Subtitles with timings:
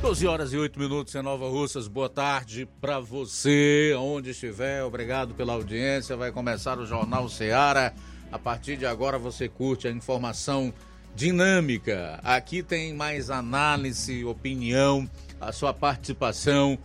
[0.00, 1.86] 12 horas e 8 minutos em Nova Russas.
[1.86, 4.82] Boa tarde para você, onde estiver.
[4.82, 6.16] Obrigado pela audiência.
[6.16, 7.92] Vai começar o Jornal Seara.
[8.32, 10.72] A partir de agora você curte a informação
[11.14, 12.18] dinâmica.
[12.24, 15.06] Aqui tem mais análise, opinião,
[15.38, 16.78] a sua participação.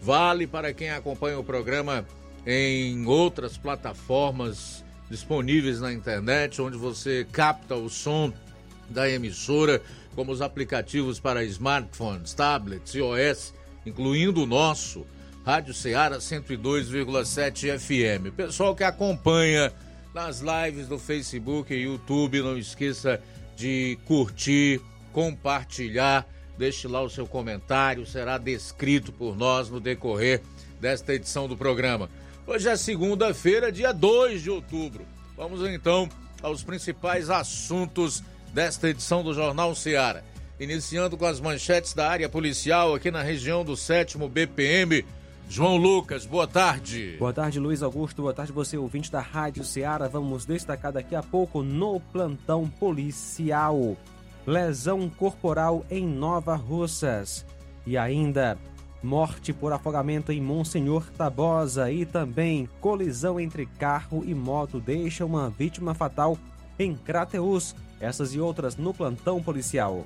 [0.00, 2.06] Vale para quem acompanha o programa
[2.46, 8.32] em outras plataformas disponíveis na internet, onde você capta o som
[8.88, 9.82] da emissora,
[10.14, 13.52] como os aplicativos para smartphones, tablets, iOS,
[13.84, 15.06] incluindo o nosso,
[15.44, 18.34] Rádio Ceará 102,7 FM.
[18.34, 19.72] Pessoal que acompanha
[20.14, 23.20] nas lives do Facebook e YouTube, não esqueça
[23.56, 24.80] de curtir,
[25.12, 26.26] compartilhar,
[26.58, 30.42] deixe lá o seu comentário, será descrito por nós no decorrer
[30.80, 32.10] desta edição do programa.
[32.46, 35.06] Hoje é segunda-feira, dia 2 de outubro.
[35.36, 36.08] Vamos então
[36.42, 40.24] aos principais assuntos desta edição do Jornal Seara.
[40.58, 45.04] Iniciando com as manchetes da área policial aqui na região do 7 BPM.
[45.48, 47.16] João Lucas, boa tarde.
[47.18, 48.22] Boa tarde, Luiz Augusto.
[48.22, 50.08] Boa tarde, você ouvinte da Rádio Ceará.
[50.08, 53.96] Vamos destacar daqui a pouco no plantão policial
[54.46, 57.44] lesão corporal em Nova Russas
[57.86, 58.58] e ainda
[59.02, 65.50] morte por afogamento em Monsenhor Tabosa e também colisão entre carro e moto deixa uma
[65.50, 66.38] vítima fatal
[66.78, 67.74] em Crateus.
[68.00, 70.04] Essas e outras no plantão policial.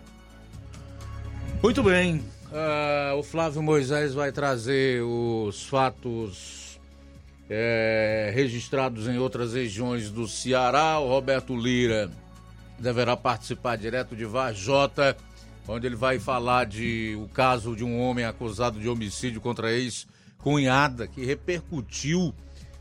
[1.63, 2.17] Muito bem.
[2.47, 6.79] Uh, o Flávio Moisés vai trazer os fatos
[7.49, 10.99] é, registrados em outras regiões do Ceará.
[10.99, 12.11] O Roberto Lira
[12.79, 15.17] deverá participar direto de Varjota,
[15.69, 21.07] onde ele vai falar de o caso de um homem acusado de homicídio contra ex-cunhada,
[21.07, 22.35] que repercutiu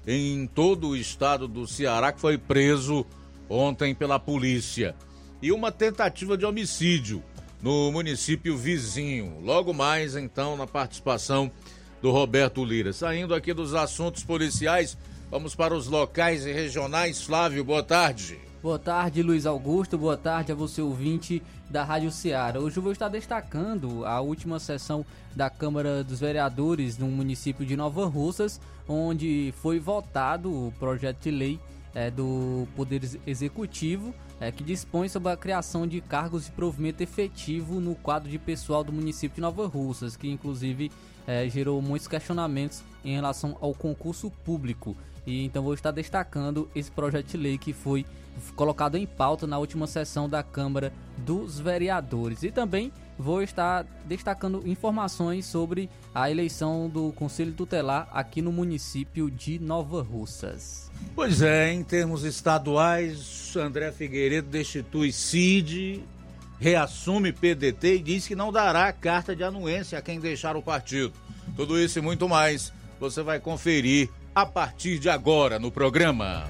[0.06, 3.06] em todo o estado do Ceará, que foi preso
[3.50, 4.96] ontem pela polícia.
[5.42, 7.24] E uma tentativa de homicídio
[7.62, 9.40] no município vizinho.
[9.42, 11.52] Logo mais, então, na participação
[12.02, 12.94] do Roberto Lira.
[12.94, 14.96] Saindo aqui dos assuntos policiais,
[15.32, 17.24] vamos para os locais e regionais.
[17.24, 18.45] Flávio, boa tarde.
[18.66, 19.96] Boa tarde, Luiz Augusto.
[19.96, 21.40] Boa tarde a você, ouvinte
[21.70, 22.60] da Rádio Ceará.
[22.60, 25.06] Hoje eu vou estar destacando a última sessão
[25.36, 28.60] da Câmara dos Vereadores no município de Nova Russas,
[28.90, 31.60] onde foi votado o projeto de lei
[31.94, 37.80] é, do Poder Executivo é, que dispõe sobre a criação de cargos de provimento efetivo
[37.80, 40.92] no quadro de pessoal do município de Nova Russas, que inclusive
[41.28, 44.98] é, gerou muitos questionamentos em relação ao concurso público.
[45.26, 48.06] E então vou estar destacando esse projeto de lei que foi
[48.56, 52.44] colocado em pauta na última sessão da Câmara dos Vereadores.
[52.44, 59.32] E também vou estar destacando informações sobre a eleição do Conselho Tutelar aqui no município
[59.32, 60.92] de Nova Russas.
[61.16, 66.04] Pois é, em termos estaduais, André Figueiredo destitui CID,
[66.60, 71.14] reassume PDT e diz que não dará carta de anuência a quem deixar o partido.
[71.56, 76.50] Tudo isso e muito mais você vai conferir a partir de agora no programa.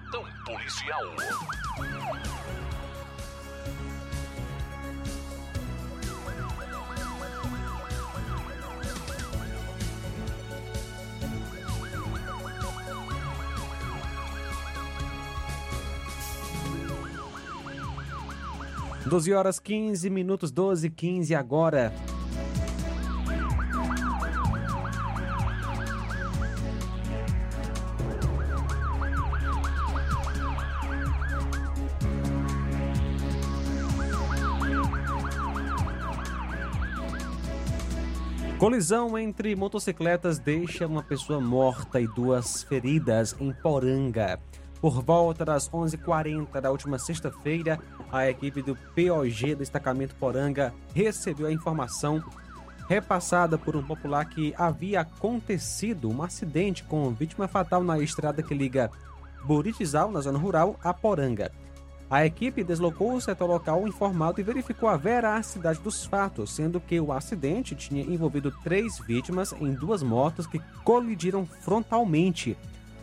[0.51, 1.15] policial.
[19.05, 21.93] Doze horas 15 minutos, 12 15 agora.
[38.71, 44.39] Colisão entre motocicletas deixa uma pessoa morta e duas feridas em Poranga.
[44.79, 47.77] Por volta das 11h40 da última sexta-feira,
[48.09, 52.23] a equipe do POG Destacamento Poranga recebeu a informação
[52.87, 58.53] repassada por um popular que havia acontecido um acidente com vítima fatal na estrada que
[58.53, 58.89] liga
[59.43, 61.51] Buritizal, na zona rural, a Poranga.
[62.11, 66.99] A equipe deslocou-se até o local informado e verificou a veracidade dos fatos, sendo que
[66.99, 72.57] o acidente tinha envolvido três vítimas em duas motos que colidiram frontalmente,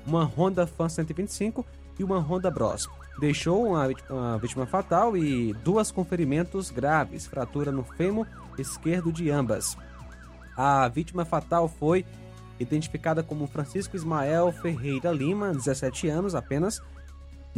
[0.06, 1.64] uma Honda Fan 125
[1.99, 2.87] e uma Honda Bros.
[3.19, 8.26] Deixou uma vítima, uma vítima fatal e duas com ferimentos graves, fratura no fêmur
[8.58, 9.75] esquerdo de ambas.
[10.55, 12.05] A vítima fatal foi
[12.60, 16.82] identificada como Francisco Ismael Ferreira Lima, 17 anos apenas,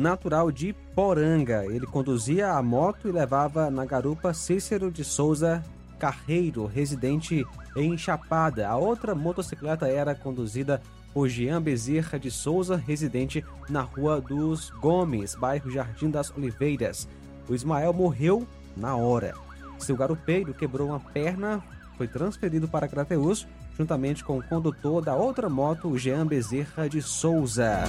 [0.00, 1.66] natural de Poranga.
[1.66, 5.62] Ele conduzia a moto e levava na garupa Cícero de Souza
[5.99, 8.66] Carreiro, residente em Chapada.
[8.66, 10.80] A outra motocicleta era conduzida
[11.12, 17.07] por Jean Bezerra de Souza, residente na Rua dos Gomes, bairro Jardim das Oliveiras.
[17.47, 19.35] O Ismael morreu na hora.
[19.78, 21.62] Seu garupeiro quebrou uma perna,
[21.99, 27.85] foi transferido para Crateus, juntamente com o condutor da outra moto, Jean Bezerra de Souza.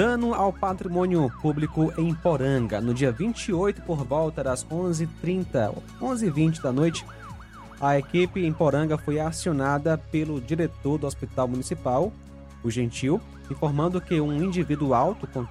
[0.00, 2.80] Dano ao patrimônio público em Poranga.
[2.80, 7.04] No dia 28, por volta das 11h30, 11h20 da noite,
[7.78, 12.10] a equipe em Poranga foi acionada pelo diretor do Hospital Municipal,
[12.64, 15.46] o Gentil, informando que um indivíduo alto com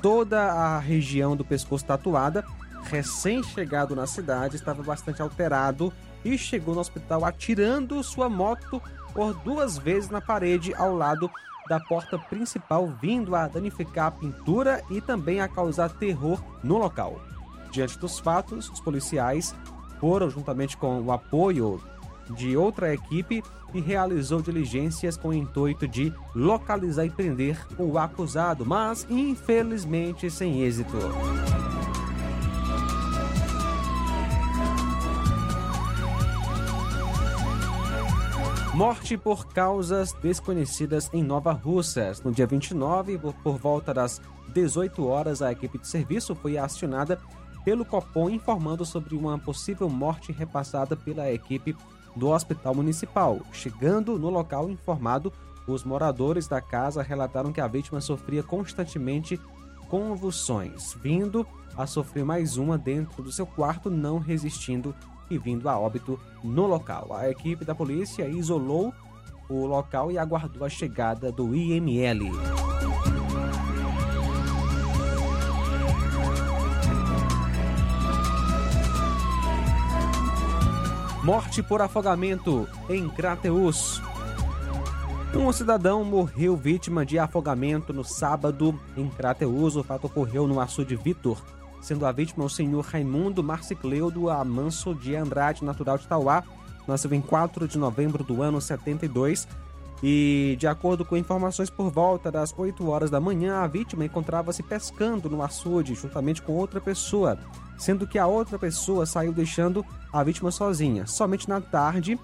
[0.00, 2.42] toda a região do pescoço tatuada,
[2.84, 5.92] recém-chegado na cidade, estava bastante alterado
[6.24, 8.80] e chegou no hospital atirando sua moto
[9.12, 11.30] por duas vezes na parede ao lado
[11.68, 17.20] da porta principal, vindo a danificar a pintura e também a causar terror no local.
[17.70, 19.54] Diante dos fatos, os policiais
[19.98, 21.82] foram, juntamente com o apoio
[22.30, 23.42] de outra equipe,
[23.74, 30.62] e realizou diligências com o intuito de localizar e prender o acusado, mas infelizmente sem
[30.62, 30.96] êxito.
[38.74, 42.20] Morte por causas desconhecidas em Nova Russas.
[42.22, 44.20] No dia 29, por volta das
[44.52, 47.20] 18 horas, a equipe de serviço foi acionada
[47.64, 51.76] pelo Copom informando sobre uma possível morte repassada pela equipe
[52.16, 53.38] do Hospital Municipal.
[53.52, 55.32] Chegando no local informado,
[55.68, 59.40] os moradores da casa relataram que a vítima sofria constantemente
[59.88, 64.92] convulsões, vindo a sofrer mais uma dentro do seu quarto, não resistindo
[65.30, 67.08] e vindo a óbito no local.
[67.12, 68.92] A equipe da polícia isolou
[69.48, 72.30] o local e aguardou a chegada do IML.
[81.22, 84.02] Morte por afogamento em Crateus.
[85.34, 89.74] Um cidadão morreu vítima de afogamento no sábado em Crateus.
[89.74, 91.42] O fato ocorreu no açude Vitor,
[91.84, 96.42] sendo a vítima o senhor Raimundo Marcicleudo Amanso de Andrade, natural de Tauá,
[96.88, 99.46] nasceu em 4 de novembro do ano 72.
[100.02, 104.62] E, de acordo com informações, por volta das 8 horas da manhã, a vítima encontrava-se
[104.62, 107.38] pescando no açude juntamente com outra pessoa,
[107.78, 111.06] sendo que a outra pessoa saiu deixando a vítima sozinha.
[111.06, 112.18] Somente na tarde,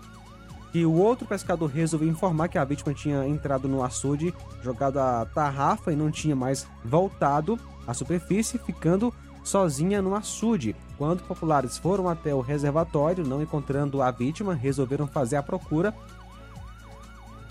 [0.72, 5.26] que o outro pescador resolveu informar que a vítima tinha entrado no açude, jogado a
[5.26, 10.74] tarrafa e não tinha mais voltado à superfície, ficando sozinha no açude.
[10.98, 15.94] Quando populares foram até o reservatório, não encontrando a vítima, resolveram fazer a procura,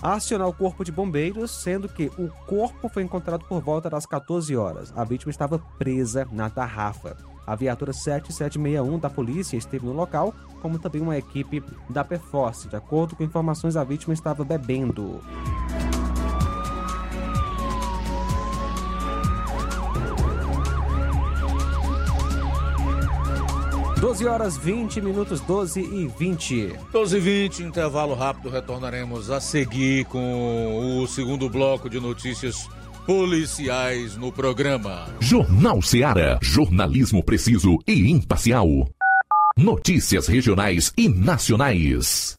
[0.01, 4.55] acionar o corpo de bombeiros, sendo que o corpo foi encontrado por volta das 14
[4.55, 4.93] horas.
[4.95, 7.17] A vítima estava presa na tarrafa.
[7.45, 12.67] A viatura 7761 da polícia esteve no local, como também uma equipe da PFOS.
[12.69, 15.19] De acordo com informações, a vítima estava bebendo.
[23.99, 26.73] 12 horas 20 minutos, 12 e 20.
[26.91, 28.49] 12 e 20, intervalo rápido.
[28.49, 32.69] Retornaremos a seguir com o segundo bloco de notícias
[33.05, 35.05] policiais no programa.
[35.19, 36.39] Jornal Seara.
[36.41, 38.67] Jornalismo preciso e imparcial.
[39.57, 42.38] Notícias regionais e nacionais.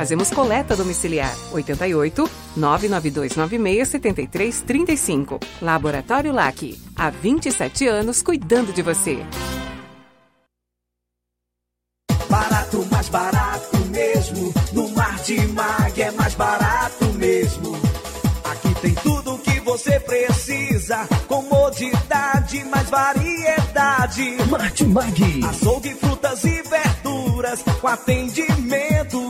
[0.00, 5.38] Fazemos coleta domiciliar 88 99296 7335.
[5.60, 6.80] Laboratório LAC.
[6.96, 9.18] Há 27 anos cuidando de você.
[12.30, 14.54] Barato, mais barato mesmo.
[14.72, 17.76] No Mar de Mag é mais barato mesmo.
[18.44, 21.06] Aqui tem tudo o que você precisa.
[21.28, 24.36] Comodidade, mais variedade.
[24.48, 25.44] Martimag.
[25.44, 27.62] Açougue, frutas e verduras.
[27.82, 29.29] Com atendimento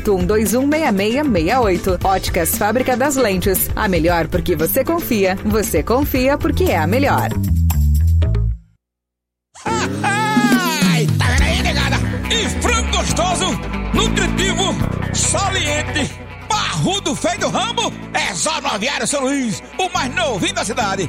[0.00, 1.98] 6668.
[2.04, 3.70] Óticas Fábrica das Lentes.
[3.74, 5.36] A melhor porque você confia.
[5.44, 7.28] Você confia porque é a melhor.
[10.02, 12.44] Ai, tá vendo aí?
[12.44, 13.46] E frango gostoso,
[13.92, 14.74] nutritivo,
[15.14, 16.10] saliente,
[16.48, 21.08] barrudo feio do ramo, é só no Aviário São Luís, o mais novinho da cidade.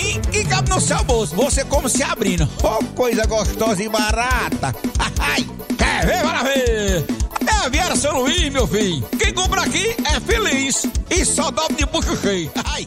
[0.31, 1.35] que cabe no seu bolso.
[1.35, 2.47] Você como se abrindo.
[2.63, 4.73] Oh, coisa gostosa e barata.
[5.19, 5.45] Ai,
[5.77, 7.05] quer ver, para ver.
[7.47, 9.03] É Aviário São Luís, meu filho.
[9.17, 10.85] Quem compra aqui é feliz.
[11.09, 12.51] E só dobra de bucho cheio.
[12.65, 12.85] Ai.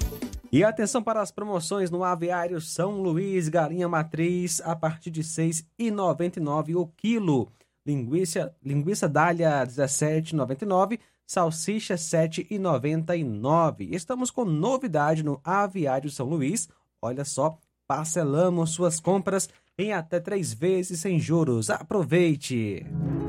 [0.53, 5.27] E atenção para as promoções no Aviário São Luís, galinha matriz a partir de R$
[5.27, 7.51] 6,99 o quilo.
[7.85, 13.89] Linguiça, linguiça dália R$ 17,99, salsicha R$ 7,99.
[13.91, 16.69] Estamos com novidade no Aviário São Luís.
[17.05, 19.47] Olha só, parcelamos suas compras
[19.77, 21.69] em até três vezes sem juros.
[21.69, 22.87] Aproveite!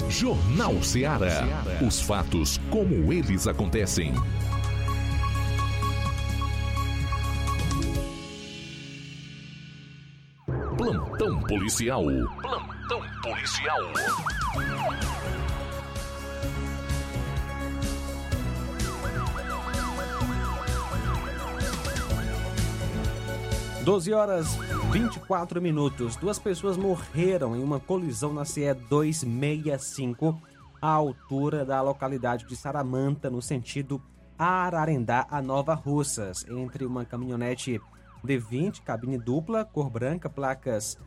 [0.08, 1.44] Jornal Ceará.
[1.86, 4.14] Os fatos como eles acontecem.
[10.78, 12.06] Plantão policial.
[12.42, 13.82] Plantão policial.
[23.86, 24.56] Doze horas
[24.92, 26.16] 24 minutos.
[26.16, 30.42] Duas pessoas morreram em uma colisão na CE 265,
[30.82, 34.02] à altura da localidade de Saramanta, no sentido
[34.40, 37.80] Ararendá a Nova Russas, entre uma caminhonete
[38.26, 40.98] D20, cabine dupla, cor branca, placas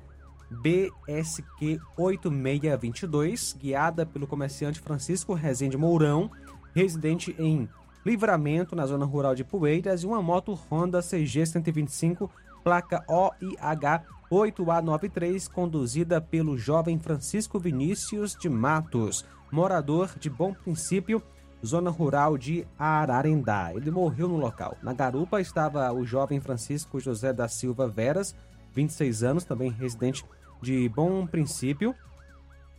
[0.49, 6.31] BSQ 8622, guiada pelo comerciante Francisco Rezende Mourão,
[6.77, 7.69] residente em
[8.07, 12.31] Livramento, na zona rural de Poeiras, e uma moto Honda CG 125,
[12.69, 21.23] placa OIH 8A93, conduzida pelo jovem Francisco Vinícius de Matos, morador de Bom Princípio,
[21.65, 23.73] zona rural de Ararendá.
[23.75, 24.77] Ele morreu no local.
[24.83, 28.37] Na garupa estava o jovem Francisco José da Silva Veras,
[28.75, 30.23] 26 anos, também residente
[30.61, 31.95] de Bom Princípio,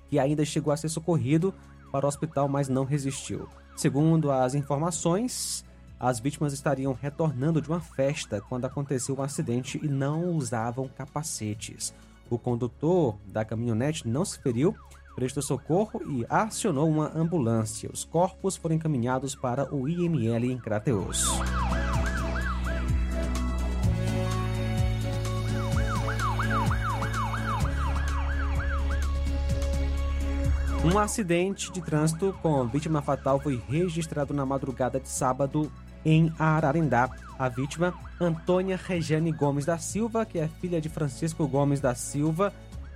[0.08, 1.52] que ainda chegou a ser socorrido
[1.92, 3.50] para o hospital, mas não resistiu.
[3.76, 5.66] Segundo as informações,
[6.00, 10.88] as vítimas estariam retornando de uma festa quando aconteceu o um acidente e não usavam
[10.88, 11.94] capacetes.
[12.30, 14.74] O condutor da caminhonete não se feriu,
[15.16, 17.90] prestou socorro e acionou uma ambulância.
[17.92, 21.28] Os corpos foram encaminhados para o IML em Crateus.
[30.82, 35.70] Um acidente de trânsito com vítima fatal foi registrado na madrugada de sábado
[36.06, 37.10] em Ararendá.
[37.38, 42.54] A vítima, Antônia Regiane Gomes da Silva, que é filha de Francisco Gomes da Silva,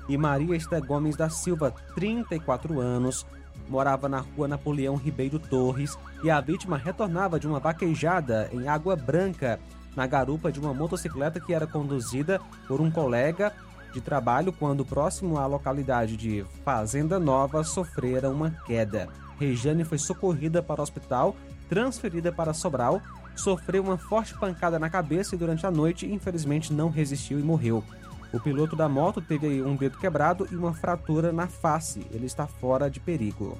[0.10, 3.26] e Maria Esther Gomes da Silva, 34 anos,
[3.70, 8.96] morava na rua Napoleão Ribeiro Torres e a vítima retornava de uma vaquejada em Água
[8.96, 9.60] Branca,
[9.96, 13.54] na garupa de uma motocicleta que era conduzida por um colega
[13.94, 19.08] de trabalho quando próximo à localidade de Fazenda Nova sofreram uma queda.
[19.39, 21.36] Regiane foi socorrida para o hospital,
[21.74, 23.02] transferida para Sobral,
[23.36, 27.84] sofreu uma forte pancada na cabeça e durante a noite infelizmente não resistiu e morreu.
[28.32, 32.06] O piloto da moto teve um dedo quebrado e uma fratura na face.
[32.12, 33.58] Ele está fora de perigo.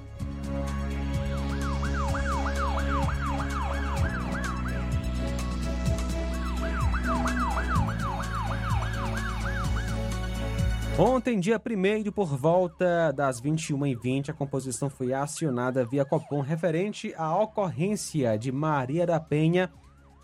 [10.98, 17.36] Ontem, dia 1 por volta das 21h20, a composição foi acionada via Copom referente à
[17.36, 19.72] ocorrência de Maria da Penha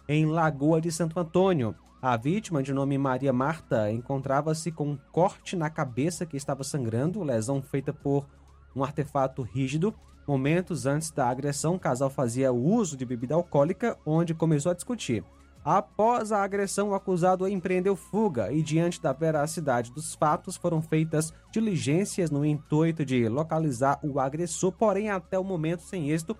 [0.09, 1.75] em Lagoa de Santo Antônio.
[2.01, 7.25] A vítima, de nome Maria Marta, encontrava-se com um corte na cabeça que estava sangrando,
[7.25, 8.25] lesão feita por
[8.75, 9.93] um artefato rígido,
[10.31, 15.25] Momentos antes da agressão, o casal fazia uso de bebida alcoólica, onde começou a discutir.
[15.65, 21.35] Após a agressão, o acusado empreendeu fuga e, diante da veracidade dos fatos, foram feitas
[21.53, 26.37] diligências no intuito de localizar o agressor, porém, até o momento, sem êxito,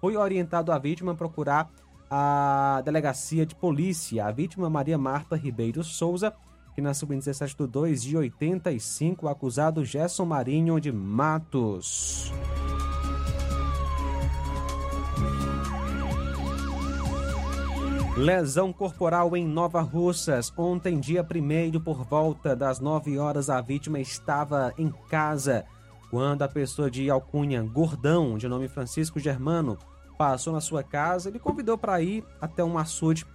[0.00, 1.70] foi orientado a vítima procurar
[2.10, 4.26] a delegacia de polícia.
[4.26, 6.34] A vítima, Maria Marta Ribeiro Souza,
[6.74, 12.32] que nasceu em 17 de 2 de 85, o acusado Gerson Marinho de Matos.
[18.16, 20.52] Lesão corporal em Nova Russas.
[20.56, 25.64] Ontem, dia 1 por volta das 9 horas, a vítima estava em casa
[26.12, 29.76] quando a pessoa de alcunha Gordão, de nome Francisco Germano,
[30.16, 31.28] passou na sua casa.
[31.28, 33.26] Ele convidou para ir até um açude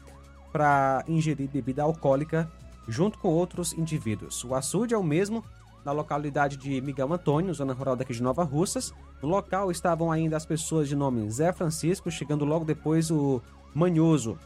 [0.50, 2.50] para ingerir bebida alcoólica
[2.88, 4.46] junto com outros indivíduos.
[4.46, 5.44] O açude é o mesmo
[5.84, 8.94] na localidade de Miguel Antônio, zona rural daqui de Nova Russas.
[9.22, 13.42] No local estavam ainda as pessoas de nome Zé Francisco, chegando logo depois o
[13.74, 14.38] Manhoso,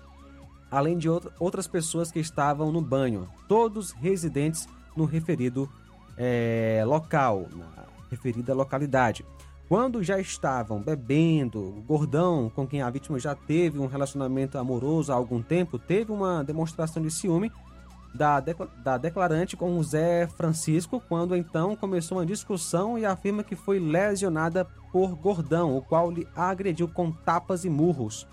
[0.74, 1.08] além de
[1.40, 5.70] outras pessoas que estavam no banho, todos residentes no referido
[6.18, 9.24] é, local, na referida localidade.
[9.70, 15.12] Quando já estavam bebendo, o gordão, com quem a vítima já teve um relacionamento amoroso
[15.12, 17.52] há algum tempo, teve uma demonstração de ciúme
[18.12, 23.56] da, da declarante com o Zé Francisco, quando então começou uma discussão e afirma que
[23.56, 28.28] foi lesionada por gordão, o qual lhe agrediu com tapas e murros.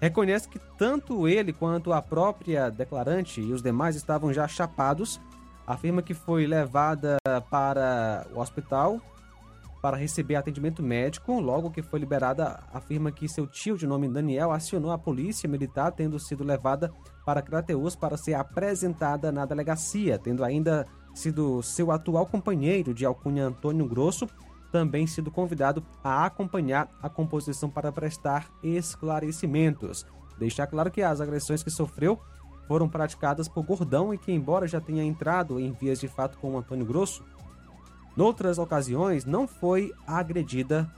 [0.00, 5.20] Reconhece que tanto ele quanto a própria declarante e os demais estavam já chapados.
[5.66, 7.16] Afirma que foi levada
[7.50, 9.00] para o hospital
[9.84, 11.38] para receber atendimento médico.
[11.40, 15.92] Logo que foi liberada, afirma que seu tio, de nome Daniel, acionou a polícia militar,
[15.92, 16.90] tendo sido levada
[17.24, 23.46] para Crateus para ser apresentada na delegacia, tendo ainda sido seu atual companheiro de alcunha
[23.46, 24.26] Antônio Grosso,
[24.74, 30.04] também sido convidado a acompanhar a composição para prestar esclarecimentos.
[30.36, 32.18] Deixar claro que as agressões que sofreu
[32.66, 36.58] foram praticadas por Gordão e que, embora já tenha entrado em vias de fato com
[36.58, 37.22] Antônio Grosso,
[38.16, 40.90] noutras ocasiões não foi agredida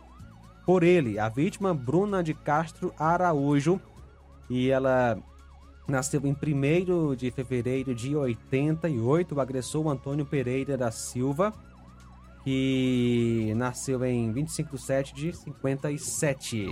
[0.65, 1.19] por ele.
[1.19, 3.79] A vítima, Bruna de Castro Araújo,
[4.49, 5.19] e ela
[5.87, 9.35] nasceu em 1 de fevereiro de 88.
[9.35, 11.53] O agressor Antônio Pereira da Silva
[12.47, 16.71] que nasceu em 25 de 7 de 57.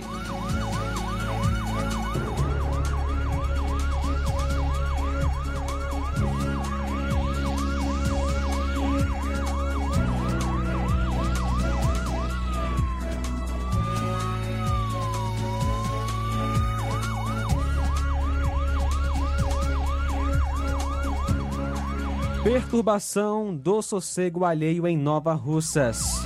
[22.75, 26.25] Perturbação do sossego alheio em Nova Russas.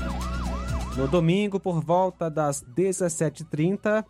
[0.98, 4.04] No domingo, por volta das 17h30,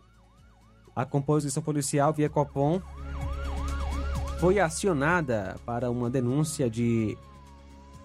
[0.96, 2.80] a composição policial via Copom
[4.38, 7.14] foi acionada para uma denúncia de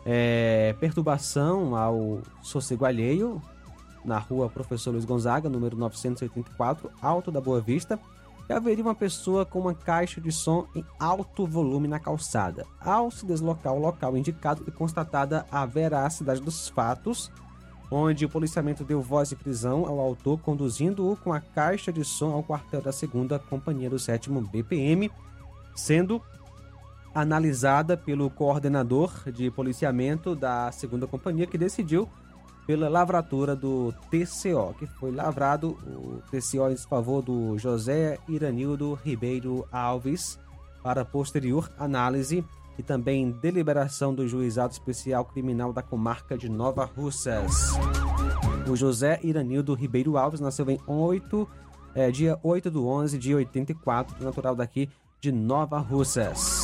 [0.06, 3.42] é, perturbação ao sossego alheio
[4.04, 7.98] na rua Professor Luiz Gonzaga, número 984, Alto da Boa Vista
[8.46, 12.66] que haveria uma pessoa com uma caixa de som em alto volume na calçada.
[12.80, 17.32] Ao se deslocar ao local indicado, foi constatada a veracidade dos fatos,
[17.90, 22.34] onde o policiamento deu voz de prisão ao autor, conduzindo-o com a caixa de som
[22.34, 25.12] ao quartel da segunda companhia do sétimo BPM,
[25.76, 26.22] sendo
[27.14, 32.10] analisada pelo coordenador de policiamento da segunda companhia, que decidiu
[32.66, 39.68] pela lavratura do TCO, que foi lavrado o TCO em favor do José Iranildo Ribeiro
[39.72, 40.40] Alves
[40.84, 42.44] para posterior análise
[42.78, 47.74] e também deliberação do Juizado Especial Criminal da Comarca de Nova Russas.
[48.68, 51.48] O José Iranildo Ribeiro Alves nasceu em 8,
[51.94, 54.90] é, dia 8 do 11 de 84, natural daqui
[55.22, 56.55] de Nova Russas.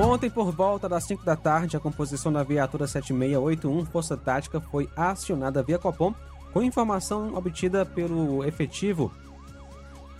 [0.00, 4.88] Ontem, por volta das 5 da tarde, a composição da viatura 7681 Força Tática foi
[4.96, 6.14] acionada via Copom
[6.52, 9.12] com informação obtida pelo efetivo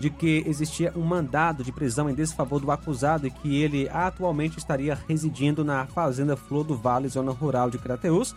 [0.01, 4.59] de que existia um mandado de prisão em desfavor do acusado e que ele atualmente
[4.59, 8.35] estaria residindo na Fazenda Flor do Vale, zona rural de Crateus.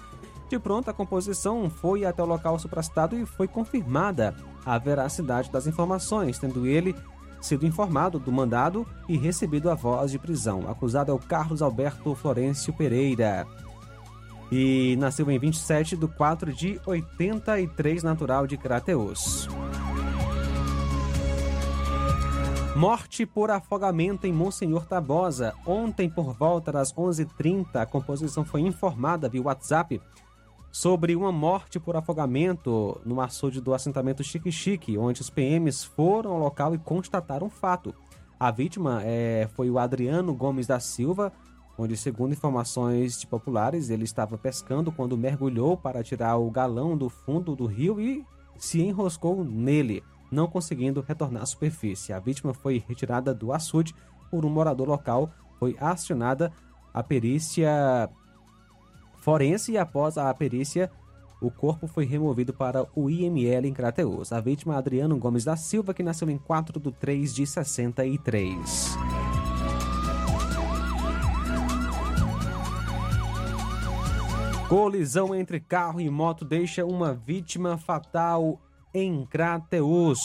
[0.48, 5.66] De pronto, a composição foi até o local suprastado e foi confirmada a veracidade das
[5.66, 6.96] informações, tendo ele
[7.42, 10.70] sido informado do mandado e recebido a voz de prisão.
[10.70, 13.46] Acusado é o Carlos Alberto Florencio Pereira.
[14.52, 19.48] E nasceu em 27 de 4 de 83, natural de Crateus.
[22.76, 25.54] Morte por afogamento em Monsenhor Tabosa.
[25.66, 30.02] Ontem, por volta das 11h30, a composição foi informada via WhatsApp
[30.72, 36.32] sobre uma morte por afogamento no açude do assentamento Chique Chique, onde os PMs foram
[36.32, 37.94] ao local e constataram o fato.
[38.40, 41.32] A vítima é, foi o Adriano Gomes da Silva,
[41.78, 47.10] onde, segundo informações de populares, ele estava pescando quando mergulhou para tirar o galão do
[47.10, 48.26] fundo do rio e
[48.58, 52.14] se enroscou nele, não conseguindo retornar à superfície.
[52.14, 53.94] A vítima foi retirada do açude
[54.30, 55.30] por um morador local,
[55.60, 56.52] foi acionada
[56.94, 58.10] a perícia
[59.22, 60.92] forense e após a perícia,
[61.40, 64.34] o corpo foi removido para o IML em Crateus.
[64.34, 68.98] A vítima Adriano Gomes da Silva, que nasceu em 4 de 3 de 63.
[74.68, 78.62] Colisão entre carro e moto deixa uma vítima fatal
[78.94, 80.22] em Crateus.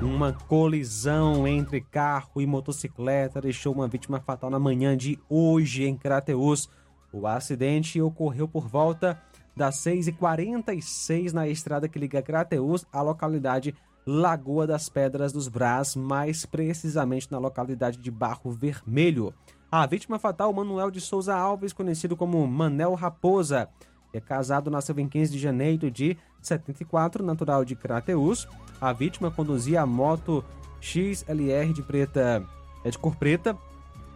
[0.00, 5.96] Uma colisão entre carro e motocicleta deixou uma vítima fatal na manhã de hoje em
[5.96, 6.68] Crateus.
[7.12, 9.20] O acidente ocorreu por volta
[9.54, 13.74] das 6h46 na estrada que liga Crateus à localidade
[14.06, 19.32] Lagoa das Pedras dos Brás, mais precisamente na localidade de Barro Vermelho.
[19.70, 23.68] A vítima fatal, Manuel de Souza Alves, conhecido como Manel Raposa,
[24.12, 28.46] é casado, nasceu em 15 de janeiro de 74, natural de Crateus.
[28.80, 30.44] A vítima conduzia a moto
[30.80, 32.44] XLR de preta,
[32.84, 33.56] é de cor preta,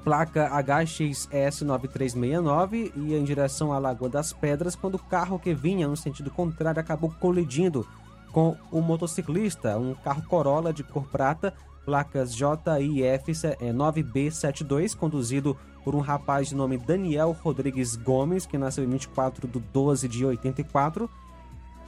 [0.07, 5.97] placa HXS9369 ia em direção à Lagoa das Pedras quando o carro que vinha no
[5.97, 7.85] sentido contrário acabou colidindo
[8.31, 11.53] com o motociclista, um carro Corolla de cor prata
[11.85, 18.85] placas JIF 9B72, é, conduzido por um rapaz de nome Daniel Rodrigues Gomes, que nasceu
[18.85, 21.11] em 24 de 12 de 84.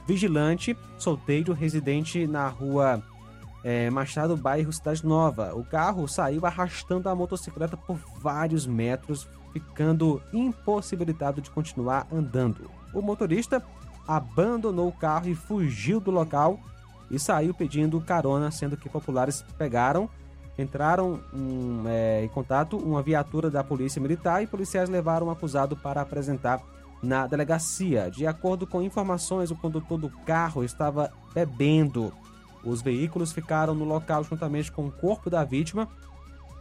[0.05, 3.01] Vigilante, solteiro, residente na rua
[3.63, 5.53] é, Machado, bairro Cidade Nova.
[5.55, 12.69] O carro saiu arrastando a motocicleta por vários metros, ficando impossibilitado de continuar andando.
[12.93, 13.63] O motorista
[14.07, 16.59] abandonou o carro e fugiu do local
[17.11, 20.09] e saiu pedindo carona, sendo que populares pegaram,
[20.57, 25.75] entraram um, é, em contato uma viatura da polícia militar e policiais levaram o acusado
[25.75, 26.61] para apresentar
[27.01, 28.09] na delegacia.
[28.11, 32.13] De acordo com informações, o condutor do carro estava bebendo.
[32.63, 35.87] Os veículos ficaram no local juntamente com o corpo da vítima,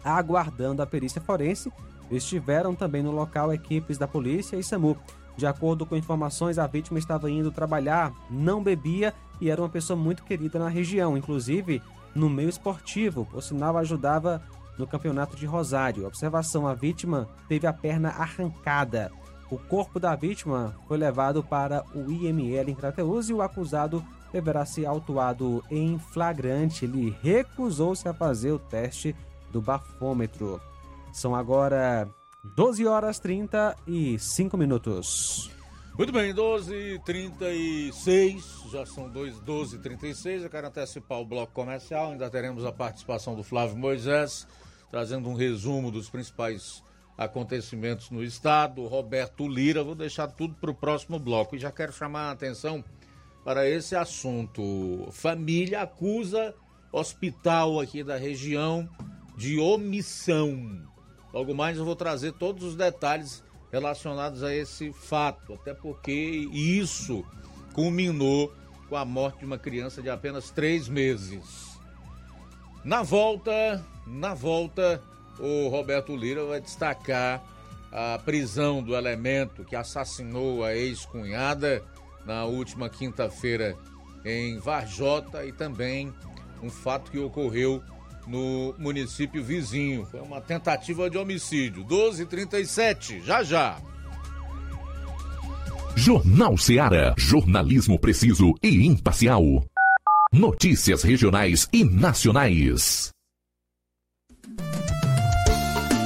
[0.04, 1.72] aguardando a perícia forense.
[2.10, 4.96] Estiveram também no local equipes da polícia e SAMU.
[5.36, 9.96] De acordo com informações, a vítima estava indo trabalhar, não bebia e era uma pessoa
[9.96, 11.80] muito querida na região, inclusive
[12.14, 14.42] no meio esportivo, por sinal ajudava
[14.76, 16.06] no campeonato de Rosário.
[16.06, 19.12] Observação: a vítima teve a perna arrancada.
[19.50, 24.64] O corpo da vítima foi levado para o IML em Crateus e o acusado deverá
[24.64, 26.84] ser autuado em flagrante.
[26.84, 29.14] Ele recusou-se a fazer o teste
[29.50, 30.60] do bafômetro.
[31.12, 32.08] São agora
[32.44, 35.50] 12 horas 35 minutos.
[35.96, 40.42] Muito bem, 12h36, já são 12h36.
[40.42, 42.12] Eu quero antecipar o bloco comercial.
[42.12, 44.46] Ainda teremos a participação do Flávio Moisés,
[44.92, 46.84] trazendo um resumo dos principais
[47.16, 48.86] acontecimentos no estado.
[48.86, 51.56] Roberto Lira, vou deixar tudo para o próximo bloco.
[51.56, 52.84] E já quero chamar a atenção
[53.44, 55.08] para esse assunto.
[55.10, 56.54] Família acusa
[56.92, 58.88] hospital aqui da região
[59.36, 60.82] de omissão.
[61.32, 66.12] Logo mais eu vou trazer todos os detalhes relacionados a esse fato, até porque
[66.52, 67.24] isso
[67.74, 68.52] culminou
[68.88, 71.78] com a morte de uma criança de apenas três meses.
[72.82, 75.02] Na volta, na volta,
[75.38, 77.42] o Roberto Lira vai destacar
[77.92, 81.84] a prisão do elemento que assassinou a ex-cunhada
[82.24, 83.76] na última quinta-feira
[84.24, 86.12] em Varjota e também
[86.62, 87.82] um fato que ocorreu
[88.26, 90.06] no município vizinho.
[90.06, 91.84] Foi uma tentativa de homicídio.
[91.86, 93.80] 1237, já já.
[95.96, 97.14] Jornal Seara.
[97.16, 99.42] Jornalismo preciso e imparcial.
[100.32, 103.10] Notícias regionais e nacionais.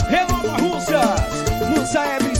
[0.09, 2.32] Renova Russas, Saeb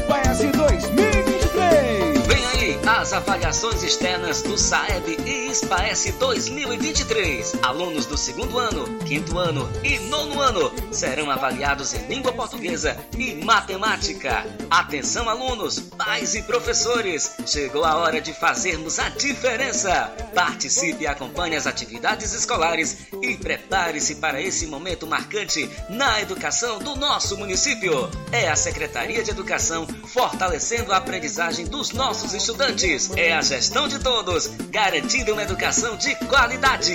[3.13, 7.55] avaliações externas do Saeb e SPAES 2023.
[7.63, 13.35] Alunos do segundo ano, quinto ano e nono ano serão avaliados em língua portuguesa e
[13.45, 14.47] matemática.
[14.71, 17.33] Atenção, alunos, pais e professores.
[17.47, 20.11] Chegou a hora de fazermos a diferença.
[20.35, 26.97] Participe e acompanhe as atividades escolares e prepare-se para esse momento marcante na educação do
[26.97, 28.09] nosso município.
[28.31, 33.02] É a Secretaria de Educação fortalecendo a aprendizagem dos nossos estudantes.
[33.17, 36.95] É a gestão de todos, garantindo uma educação de qualidade.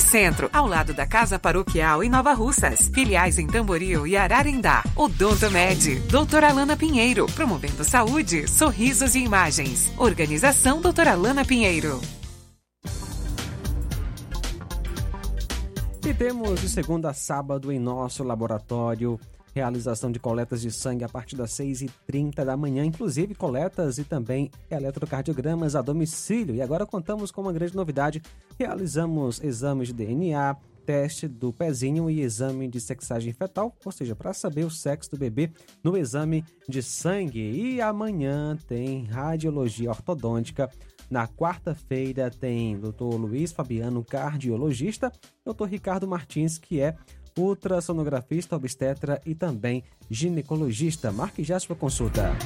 [0.00, 2.90] Centro, ao lado da Casa Paroquial em Nova Russas.
[2.92, 4.82] Filiais em Tamboril e Ararendá.
[4.94, 9.92] Odonto Med, doutora Alana Pinheiro, promovendo saúde, sorrisos e imagens.
[9.96, 12.00] Organização doutora Alana Pinheiro.
[16.06, 19.20] E temos de segunda a sábado em nosso laboratório
[19.58, 24.50] realização de coletas de sangue a partir das 6h30 da manhã, inclusive coletas e também
[24.70, 26.54] eletrocardiogramas a domicílio.
[26.54, 28.22] E agora contamos com uma grande novidade:
[28.56, 34.32] realizamos exames de DNA, teste do pezinho e exame de sexagem fetal, ou seja, para
[34.32, 35.50] saber o sexo do bebê
[35.82, 37.40] no exame de sangue.
[37.40, 40.70] E amanhã tem radiologia ortodôntica.
[41.10, 43.16] Na quarta-feira tem Dr.
[43.16, 45.10] Luiz Fabiano, cardiologista,
[45.44, 45.64] Dr.
[45.64, 46.96] Ricardo Martins, que é
[47.38, 51.12] ultrassonografista, obstetra e também ginecologista.
[51.12, 52.36] Marque já sua consulta.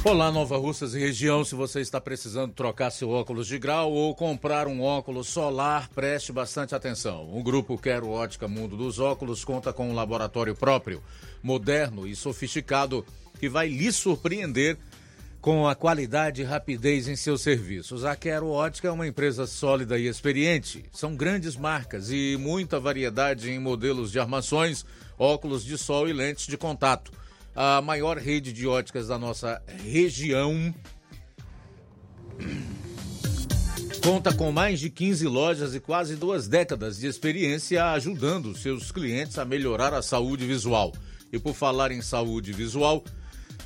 [0.02, 1.44] Olá, Nova Russas e região.
[1.44, 6.32] Se você está precisando trocar seu óculos de grau ou comprar um óculos solar, preste
[6.32, 7.32] bastante atenção.
[7.32, 11.00] O grupo Quero Ótica Mundo dos Óculos conta com um laboratório próprio,
[11.40, 13.06] moderno e sofisticado
[13.38, 14.76] que vai lhe surpreender
[15.44, 18.02] com a qualidade e rapidez em seus serviços.
[18.02, 20.86] A Quero Ótica é uma empresa sólida e experiente.
[20.90, 24.86] São grandes marcas e muita variedade em modelos de armações,
[25.18, 27.12] óculos de sol e lentes de contato.
[27.54, 30.74] A maior rede de óticas da nossa região
[34.02, 39.38] conta com mais de 15 lojas e quase duas décadas de experiência ajudando seus clientes
[39.38, 40.92] a melhorar a saúde visual.
[41.32, 43.02] E por falar em saúde visual,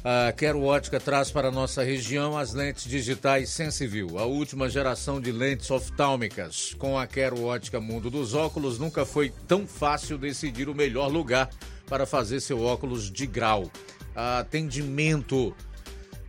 [0.05, 5.33] a Quero Ótica traz para nossa região as lentes digitais Sensiview, a última geração de
[5.33, 6.75] lentes oftálmicas.
[6.79, 11.51] Com a Quero Ótica Mundo dos Óculos, nunca foi tão fácil decidir o melhor lugar
[11.89, 13.71] para fazer seu óculos de grau.
[14.15, 15.55] Atendimento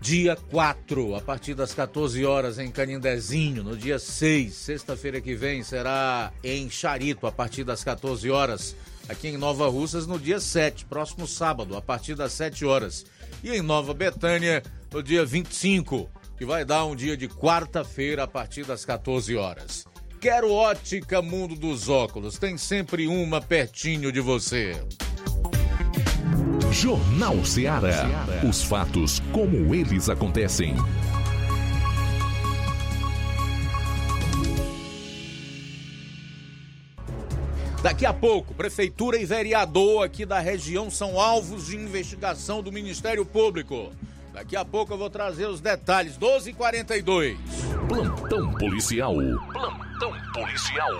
[0.02, 3.64] dia 4, a partir das 14 horas em Canindezinho.
[3.64, 8.76] No dia 6, sexta-feira que vem, será em Charito, a partir das 14 horas.
[9.08, 13.06] Aqui em Nova Russas, no dia 7, próximo sábado, a partir das 7 horas
[13.44, 18.28] e em Nova Betânia no dia 25, que vai dar um dia de quarta-feira a
[18.28, 19.86] partir das 14 horas.
[20.20, 24.76] Quero ótica Mundo dos Óculos, tem sempre uma pertinho de você.
[26.72, 28.08] Jornal Ceará.
[28.48, 30.76] Os fatos como eles acontecem.
[37.82, 43.26] Daqui a pouco, prefeitura e vereador aqui da região são alvos de investigação do Ministério
[43.26, 43.94] Público.
[44.34, 46.18] Daqui a pouco eu vou trazer os detalhes.
[46.18, 47.38] 12h42.
[47.88, 49.16] Plantão policial.
[49.54, 50.92] Plantão policial.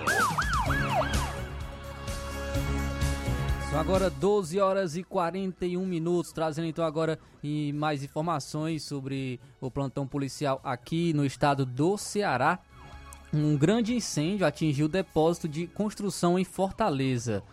[3.68, 9.70] São agora 12 horas e 41 minutos, trazendo então agora e mais informações sobre o
[9.70, 12.58] plantão policial aqui no estado do Ceará.
[13.32, 17.44] Um grande incêndio atingiu o depósito de construção em Fortaleza.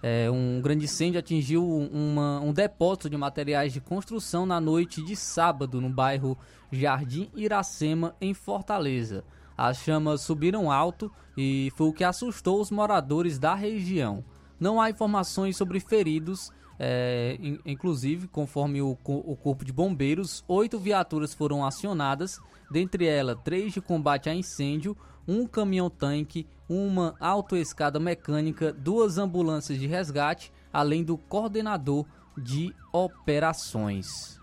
[0.00, 5.16] É, um grande incêndio atingiu uma, um depósito de materiais de construção na noite de
[5.16, 6.38] sábado no bairro
[6.70, 9.24] Jardim Iracema, em Fortaleza.
[9.56, 14.24] As chamas subiram alto e foi o que assustou os moradores da região.
[14.60, 20.78] Não há informações sobre feridos, é, in, inclusive, conforme o, o Corpo de Bombeiros, oito
[20.78, 22.38] viaturas foram acionadas,
[22.70, 24.96] dentre elas três de combate a incêndio,
[25.26, 32.06] um caminhão-tanque, uma autoescada mecânica, duas ambulâncias de resgate, além do coordenador
[32.36, 34.40] de operações.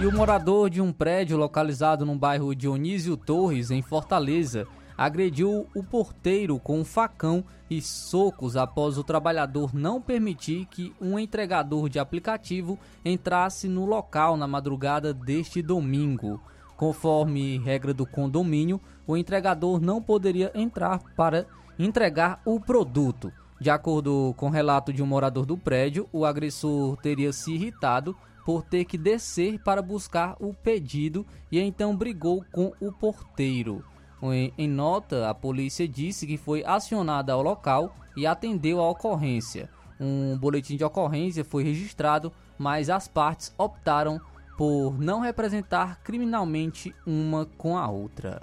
[0.00, 4.66] E o morador de um prédio localizado no bairro Dionísio Torres, em Fortaleza,
[5.04, 11.18] agrediu o porteiro com um facão e socos após o trabalhador não permitir que um
[11.18, 16.40] entregador de aplicativo entrasse no local na madrugada deste domingo.
[16.76, 23.32] Conforme regra do condomínio, o entregador não poderia entrar para entregar o produto.
[23.60, 28.62] De acordo com relato de um morador do prédio, o agressor teria se irritado por
[28.62, 33.84] ter que descer para buscar o pedido e então brigou com o porteiro.
[34.22, 39.68] Em nota, a polícia disse que foi acionada ao local e atendeu a ocorrência.
[39.98, 44.20] Um boletim de ocorrência foi registrado, mas as partes optaram
[44.56, 48.42] por não representar criminalmente uma com a outra.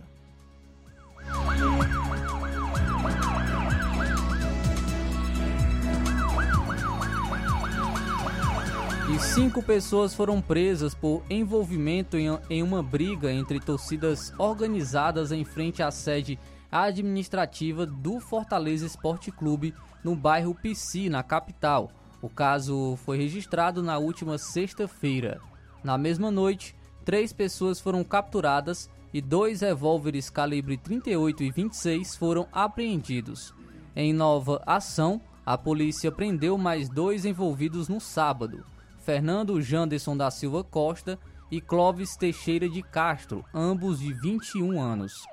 [9.21, 15.91] Cinco pessoas foram presas por envolvimento em, uma briga entre torcidas organizadas em frente à
[15.91, 16.39] sede
[16.71, 21.91] administrativa do Fortaleza Esporte Clube no bairro Pici, na capital.
[22.21, 25.41] O caso foi registrado na última sexta-feira.
[25.83, 32.47] Na mesma noite, três pessoas foram capturadas e dois revólveres calibre 38 e 26 foram
[32.51, 33.53] apreendidos.
[33.95, 38.63] Em nova ação, a polícia prendeu mais dois envolvidos no sábado.
[39.09, 41.17] Fernando Janderson da Silva Costa
[41.49, 45.25] e Clóvis Teixeira de Castro, ambos de 21 anos.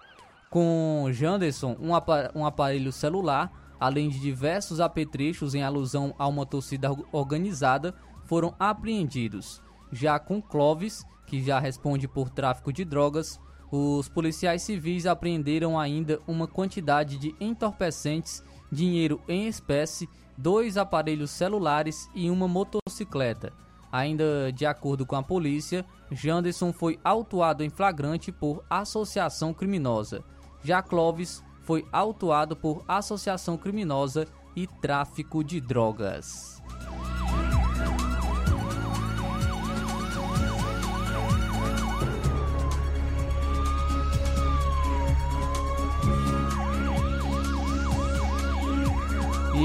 [0.48, 7.94] Com Janderson, um, aparelho celular, além de diversos apetrechos em alusão a uma torcida organizada,
[8.24, 9.60] foram apreendidos.
[9.92, 13.38] Já com Clóvis, que já responde por tráfico de drogas,
[13.70, 22.08] os policiais civis apreenderam ainda uma quantidade de entorpecentes, dinheiro em espécie, dois aparelhos celulares
[22.14, 23.65] e uma motocicleta.
[23.96, 30.22] Ainda de acordo com a polícia, Janderson foi autuado em flagrante por associação criminosa.
[30.62, 36.62] Já Clóvis foi autuado por associação criminosa e tráfico de drogas.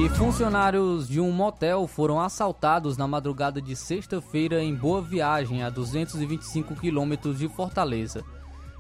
[0.10, 6.76] Funcionários de um motel foram assaltados na madrugada de sexta-feira em Boa Viagem, a 225
[6.76, 8.24] quilômetros de Fortaleza.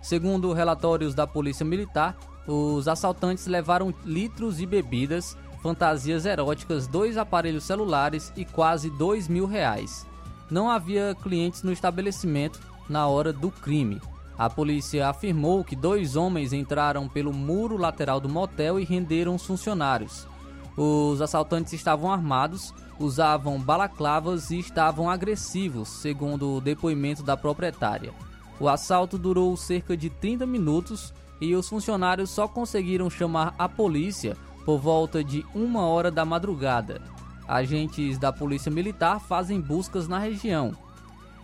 [0.01, 2.15] Segundo relatórios da Polícia Militar,
[2.47, 9.45] os assaltantes levaram litros de bebidas, fantasias eróticas, dois aparelhos celulares e quase dois mil
[9.45, 10.05] reais.
[10.49, 14.01] Não havia clientes no estabelecimento na hora do crime.
[14.38, 19.45] A polícia afirmou que dois homens entraram pelo muro lateral do motel e renderam os
[19.45, 20.30] funcionários.
[20.78, 28.13] Os assaltantes estavam armados, usavam balaclavas e estavam agressivos, segundo o depoimento da proprietária.
[28.59, 34.38] O assalto durou cerca de 30 minutos e os funcionários só conseguiram chamar a polícia
[34.63, 37.01] por volta de uma hora da madrugada.
[37.47, 40.78] Agentes da Polícia Militar fazem buscas na região,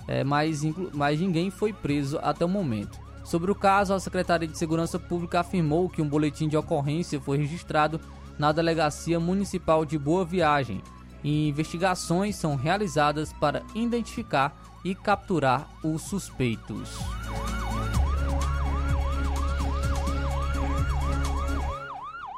[0.08, 0.62] é, mas,
[0.94, 2.98] mas ninguém foi preso até o momento.
[3.26, 7.38] Sobre o caso, a Secretaria de Segurança Pública afirmou que um boletim de ocorrência foi
[7.38, 8.00] registrado
[8.38, 10.82] na Delegacia Municipal de Boa Viagem
[11.24, 17.00] e investigações são realizadas para identificar e capturar os suspeitos.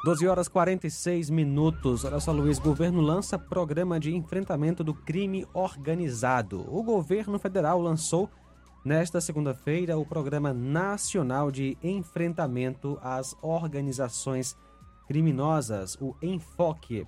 [0.04, 2.06] Doze horas 46 minutos.
[2.06, 2.58] Olha só, Luiz.
[2.58, 6.66] Governo lança programa de enfrentamento do crime organizado.
[6.74, 8.30] O governo federal lançou
[8.84, 14.69] nesta segunda-feira o Programa Nacional de Enfrentamento às Organizações criminosas,
[16.00, 17.08] o Enfoque.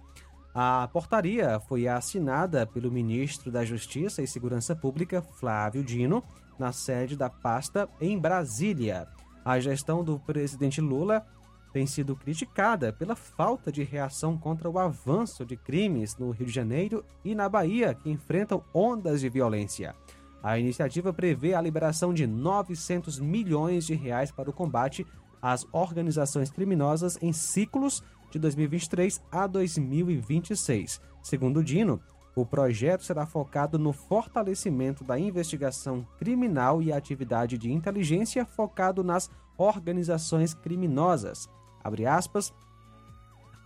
[0.54, 6.24] A portaria foi assinada pelo ministro da Justiça e Segurança Pública, Flávio Dino,
[6.58, 9.08] na sede da pasta em Brasília.
[9.46, 11.26] A gestão do presidente Lula
[11.72, 16.52] tem sido criticada pela falta de reação contra o avanço de crimes no Rio de
[16.52, 19.96] Janeiro e na Bahia, que enfrentam ondas de violência.
[20.44, 25.06] A iniciativa prevê a liberação de 900 milhões de reais para o combate
[25.42, 31.02] as organizações criminosas em ciclos de 2023 a 2026.
[31.22, 32.02] Segundo Dino,
[32.36, 39.30] o projeto será focado no fortalecimento da investigação criminal e atividade de inteligência focado nas
[39.58, 41.50] organizações criminosas.
[41.84, 42.54] Abre aspas.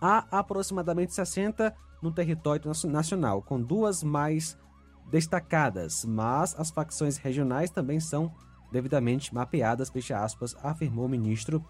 [0.00, 4.58] Há aproximadamente 60 no território nacional, com duas mais
[5.10, 8.34] destacadas, mas as facções regionais também são
[8.70, 11.64] devidamente mapeadas, fecha aspas, afirmou o ministro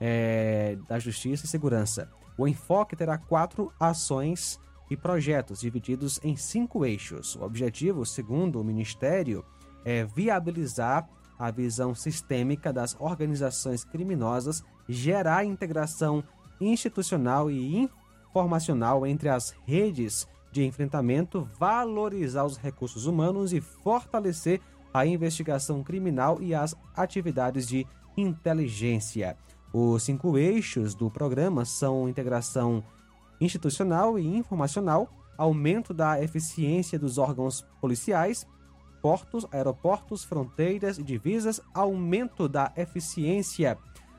[0.00, 2.08] é, da Justiça e Segurança.
[2.36, 4.60] O enfoque terá quatro ações
[4.90, 7.36] e projetos divididos em cinco eixos.
[7.36, 9.44] O objetivo, segundo o Ministério,
[9.84, 11.08] é viabilizar
[11.38, 16.24] a visão sistêmica das organizações criminosas, gerar integração
[16.60, 17.88] institucional e
[18.30, 24.60] informacional entre as redes de enfrentamento, valorizar os recursos humanos e fortalecer
[24.98, 27.86] a investigação criminal e as atividades de
[28.16, 29.36] inteligência.
[29.72, 32.82] Os cinco eixos do programa são integração
[33.40, 38.46] institucional e informacional, aumento da eficiência dos órgãos policiais,
[39.00, 43.78] portos, aeroportos, fronteiras e divisas, aumento da eficiência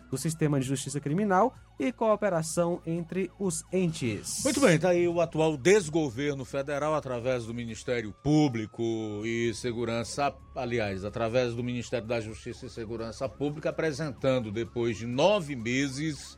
[0.10, 4.42] do sistema de justiça criminal e cooperação entre os entes.
[4.44, 8.84] Muito bem, está aí o atual desgoverno federal através do Ministério Público
[9.24, 15.56] e Segurança, aliás, através do Ministério da Justiça e Segurança Pública, apresentando depois de nove
[15.56, 16.38] meses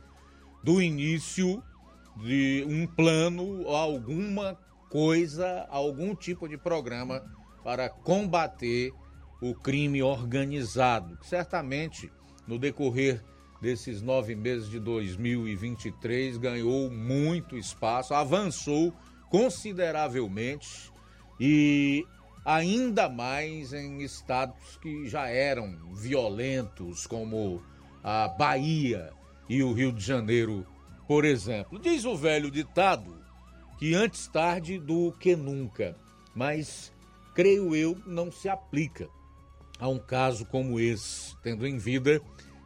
[0.62, 1.60] do início
[2.24, 4.56] de um plano alguma
[4.88, 7.20] coisa, algum tipo de programa
[7.64, 8.92] para combater
[9.40, 11.18] o crime organizado.
[11.22, 12.12] Certamente,
[12.46, 13.24] no decorrer
[13.62, 18.92] desses nove meses de 2023, ganhou muito espaço, avançou
[19.30, 20.90] consideravelmente
[21.38, 22.04] e
[22.44, 27.62] ainda mais em estados que já eram violentos, como
[28.02, 29.12] a Bahia
[29.48, 30.66] e o Rio de Janeiro,
[31.06, 31.78] por exemplo.
[31.78, 33.16] Diz o velho ditado
[33.78, 35.96] que antes tarde do que nunca,
[36.34, 36.92] mas
[37.32, 39.08] creio eu não se aplica
[39.78, 42.20] a um caso como esse, tendo em vida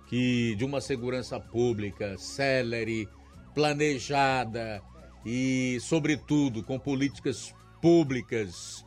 [0.06, 3.08] que de uma segurança pública célere,
[3.54, 4.82] planejada
[5.24, 8.84] e, sobretudo, com políticas públicas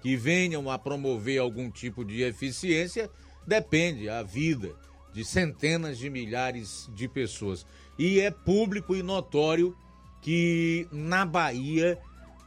[0.00, 3.10] que venham a promover algum tipo de eficiência,
[3.46, 4.74] depende a vida
[5.12, 7.66] de centenas de milhares de pessoas.
[7.98, 9.76] E é público e notório
[10.22, 11.98] que na Bahia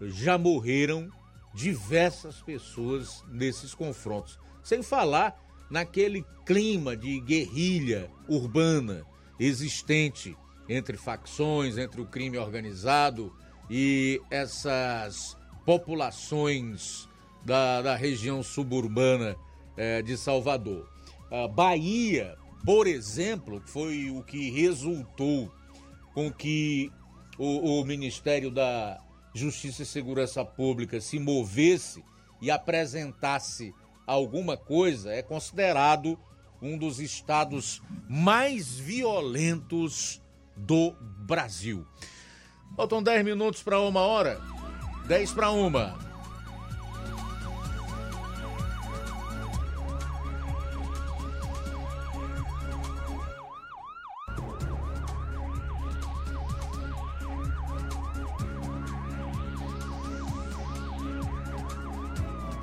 [0.02, 1.10] já morreram
[1.54, 4.40] diversas pessoas nesses confrontos.
[4.64, 5.43] Sem falar
[5.74, 9.04] naquele clima de guerrilha urbana
[9.40, 10.38] existente
[10.70, 13.36] entre facções, entre o crime organizado
[13.68, 17.10] e essas populações
[17.44, 19.36] da, da região suburbana
[19.76, 20.88] eh, de Salvador.
[21.32, 25.52] A Bahia, por exemplo, foi o que resultou
[26.14, 26.92] com que
[27.36, 29.02] o, o Ministério da
[29.34, 32.04] Justiça e Segurança Pública se movesse
[32.40, 33.74] e apresentasse
[34.06, 36.18] alguma coisa, é considerado
[36.62, 40.22] um dos estados mais violentos
[40.56, 40.94] do
[41.26, 41.86] Brasil.
[42.76, 44.42] Faltam 10 minutos para uma hora.
[45.08, 46.13] 10 para uma.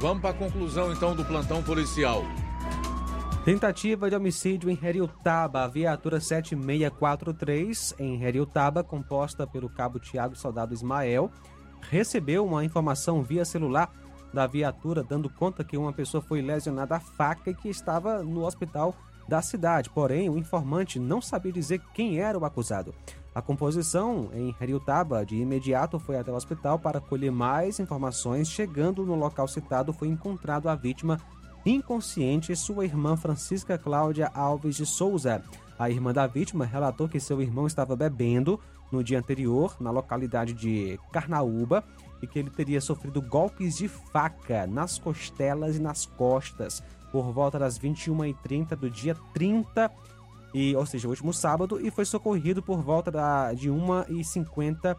[0.00, 2.24] Vamos para a conclusão então do plantão policial.
[3.44, 11.30] Tentativa de homicídio em Heriutaba, viatura 7643 em Heriutaba, composta pelo cabo Tiago Soldado Ismael,
[11.82, 13.92] recebeu uma informação via celular
[14.32, 18.46] da viatura dando conta que uma pessoa foi lesionada a faca e que estava no
[18.46, 18.94] hospital
[19.28, 19.90] da cidade.
[19.90, 22.94] Porém, o informante não sabia dizer quem era o acusado.
[23.32, 28.48] A composição em Heriutaba de imediato foi até o hospital para colher mais informações.
[28.48, 31.20] Chegando no local citado, foi encontrado a vítima
[31.64, 35.44] inconsciente, sua irmã Francisca Cláudia Alves de Souza.
[35.78, 38.58] A irmã da vítima relatou que seu irmão estava bebendo
[38.90, 41.84] no dia anterior na localidade de Carnaúba
[42.20, 47.58] e que ele teria sofrido golpes de faca nas costelas e nas costas por volta
[47.58, 49.90] das 21h30 do dia 30
[50.52, 54.96] e, ou seja, o último sábado, e foi socorrido por volta da, de 1h50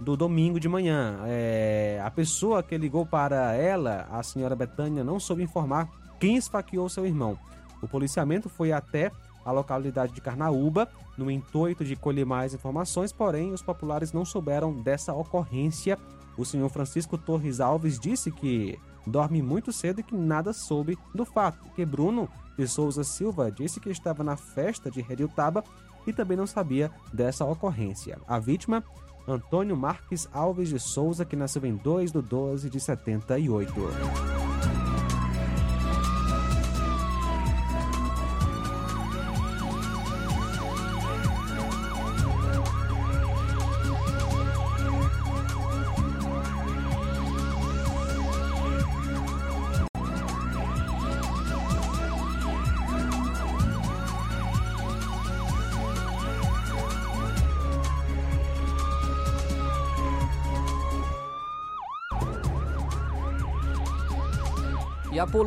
[0.00, 1.20] do domingo de manhã.
[1.26, 6.88] É, a pessoa que ligou para ela, a senhora Betânia, não soube informar quem esfaqueou
[6.88, 7.38] seu irmão.
[7.82, 9.12] O policiamento foi até
[9.44, 14.72] a localidade de Carnaúba, no intuito de colher mais informações, porém os populares não souberam
[14.72, 15.98] dessa ocorrência.
[16.36, 21.24] O senhor Francisco Torres Alves disse que dorme muito cedo e que nada soube do
[21.24, 22.28] fato, que Bruno
[22.58, 25.62] de Souza Silva disse que estava na festa de Heriutaba
[26.06, 28.18] e também não sabia dessa ocorrência.
[28.26, 28.82] A vítima,
[29.26, 33.72] Antônio Marques Alves de Souza, que nasceu em 2 de 12 de 78.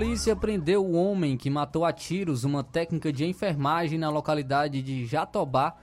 [0.01, 5.05] Polícia prendeu o homem que matou a tiros uma técnica de enfermagem na localidade de
[5.05, 5.75] Jatobá,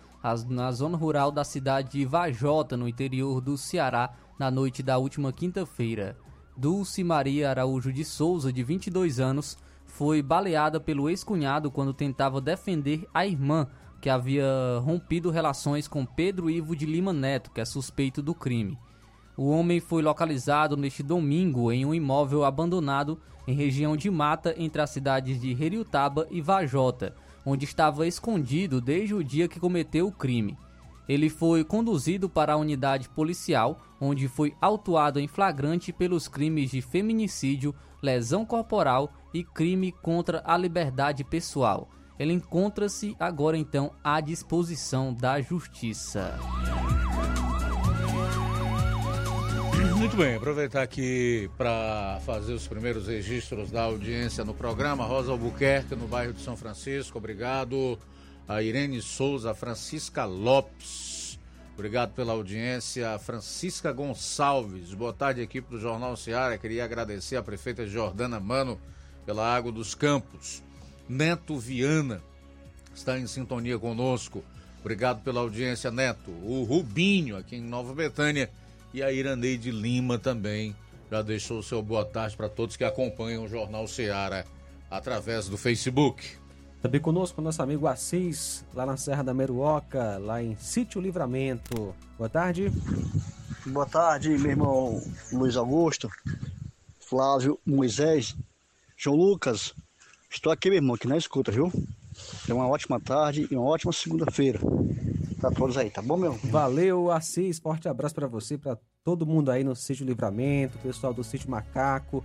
[0.49, 5.33] na zona rural da cidade de Vajota, no interior do Ceará, na noite da última
[5.33, 6.19] quinta-feira.
[6.57, 9.57] Dulce Maria Araújo de Souza, de 22 anos,
[9.87, 13.69] foi baleada pelo ex-cunhado quando tentava defender a irmã,
[14.01, 18.77] que havia rompido relações com Pedro Ivo de Lima Neto, que é suspeito do crime.
[19.39, 24.82] O homem foi localizado neste domingo em um imóvel abandonado em região de mata entre
[24.82, 27.14] as cidades de Heriutaba e Vajota,
[27.47, 30.59] onde estava escondido desde o dia que cometeu o crime.
[31.09, 36.82] Ele foi conduzido para a unidade policial, onde foi autuado em flagrante pelos crimes de
[36.82, 37.72] feminicídio,
[38.03, 41.89] lesão corporal e crime contra a liberdade pessoal.
[42.18, 46.36] Ele encontra-se agora então à disposição da justiça.
[49.79, 55.05] Muito bem, aproveitar aqui para fazer os primeiros registros da audiência no programa.
[55.05, 57.99] Rosa Albuquerque, no bairro de São Francisco, obrigado.
[58.49, 61.39] A Irene Souza, Francisca Lopes,
[61.74, 63.18] obrigado pela audiência.
[63.18, 66.59] Francisca Gonçalves, boa tarde aqui para o Jornal Seara.
[66.59, 68.81] Queria agradecer a prefeita Jordana Mano
[69.24, 70.62] pela Água dos Campos.
[71.09, 72.20] Neto Viana
[72.95, 74.43] está em sintonia conosco.
[74.81, 76.31] Obrigado pela audiência, Neto.
[76.43, 78.51] O Rubinho, aqui em Nova Betânia
[78.93, 80.74] e a Iraneide Lima também
[81.11, 84.45] já deixou o seu boa tarde para todos que acompanham o Jornal Seara
[84.91, 86.26] através do Facebook.
[86.80, 91.95] Também conosco o nosso amigo Assis, lá na Serra da Meruoca, lá em Sítio Livramento.
[92.16, 92.70] Boa tarde.
[93.66, 96.09] Boa tarde, meu irmão Luiz Augusto,
[97.01, 98.36] Flávio Moisés,
[98.97, 99.74] João Lucas.
[100.30, 101.70] Estou aqui, meu irmão, aqui na escuta, viu?
[102.47, 104.61] Tenha uma ótima tarde e uma ótima segunda-feira
[105.39, 106.32] para todos aí, tá bom, meu?
[106.45, 107.59] Valeu, Assis.
[107.59, 112.24] Forte abraço para você, para todo mundo aí no Sítio Livramento, pessoal do Sítio Macaco,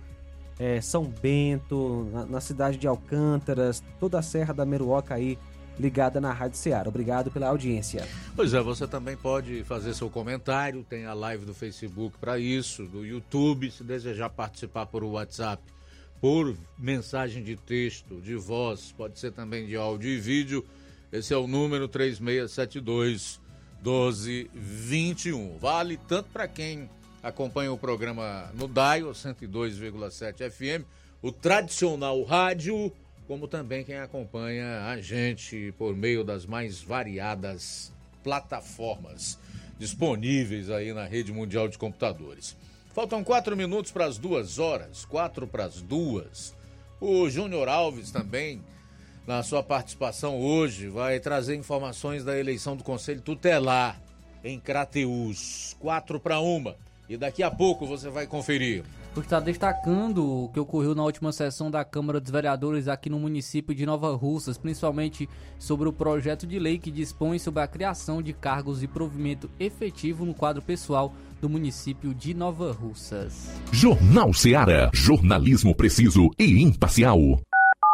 [0.58, 5.38] é, São Bento, na, na, cidade de Alcântaras, toda a Serra da Meruoca aí
[5.78, 6.88] ligada na Rádio Ceará.
[6.88, 8.06] Obrigado pela audiência.
[8.36, 12.84] Pois é, você também pode fazer seu comentário, tem a live do Facebook para isso,
[12.84, 15.62] do YouTube, se desejar participar por WhatsApp,
[16.20, 20.64] por mensagem de texto, de voz, pode ser também de áudio e vídeo
[21.14, 23.40] esse é o número 3672
[23.80, 25.58] 1221.
[25.58, 26.90] Vale tanto para quem
[27.22, 30.84] acompanha o programa no Dial 102,7 FM,
[31.22, 32.92] o tradicional rádio,
[33.28, 37.92] como também quem acompanha a gente por meio das mais variadas
[38.24, 39.38] plataformas
[39.78, 42.56] disponíveis aí na rede mundial de computadores.
[42.92, 46.52] Faltam quatro minutos para as duas horas, quatro para as duas.
[47.00, 48.60] O Júnior Alves também
[49.26, 54.00] na sua participação hoje, vai trazer informações da eleição do Conselho Tutelar
[54.42, 55.74] em Crateus.
[55.80, 56.76] 4 para uma.
[57.08, 58.84] E daqui a pouco você vai conferir.
[59.16, 63.72] Está destacando o que ocorreu na última sessão da Câmara dos Vereadores aqui no município
[63.74, 68.32] de Nova Russas, principalmente sobre o projeto de lei que dispõe sobre a criação de
[68.32, 73.50] cargos de provimento efetivo no quadro pessoal do município de Nova Russas.
[73.70, 74.90] Jornal Seara.
[74.92, 77.38] Jornalismo preciso e imparcial.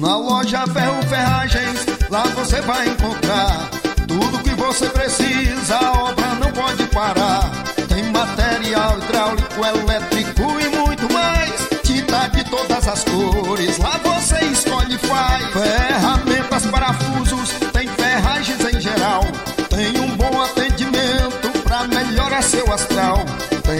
[0.00, 3.68] na loja Ferro Ferragens, lá você vai encontrar
[4.08, 7.48] tudo que você precisa, a obra não pode parar.
[7.88, 11.68] Tem material hidráulico, elétrico e muito mais.
[11.82, 15.46] Tinta de todas as cores, lá você escolhe e faz.
[15.52, 19.22] Ferramentas, parafusos, tem ferragens em geral.
[19.68, 23.24] Tem um bom atendimento pra melhorar seu astral.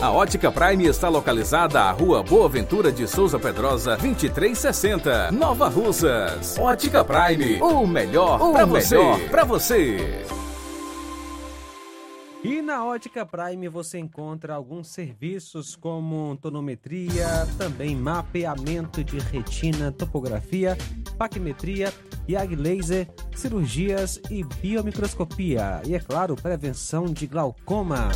[0.00, 6.56] A Ótica Prime está localizada à Rua Boa Ventura de Souza Pedrosa, 2360, Nova Russas.
[6.56, 8.96] Ótica Prime, o melhor para você.
[9.28, 10.24] Pra você.
[12.44, 17.26] E na Ótica Prime você encontra alguns serviços como tonometria,
[17.58, 20.78] também mapeamento de retina, topografia,
[21.18, 21.92] paquimetria,
[22.28, 25.82] IAG laser, cirurgias e biomicroscopia.
[25.84, 28.08] E é claro, prevenção de glaucoma.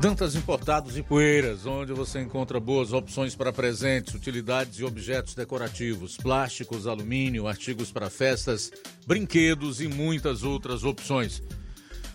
[0.00, 6.16] Dantas Importados e Poeiras, onde você encontra boas opções para presentes, utilidades e objetos decorativos,
[6.16, 8.72] plásticos, alumínio, artigos para festas,
[9.06, 11.42] brinquedos e muitas outras opções.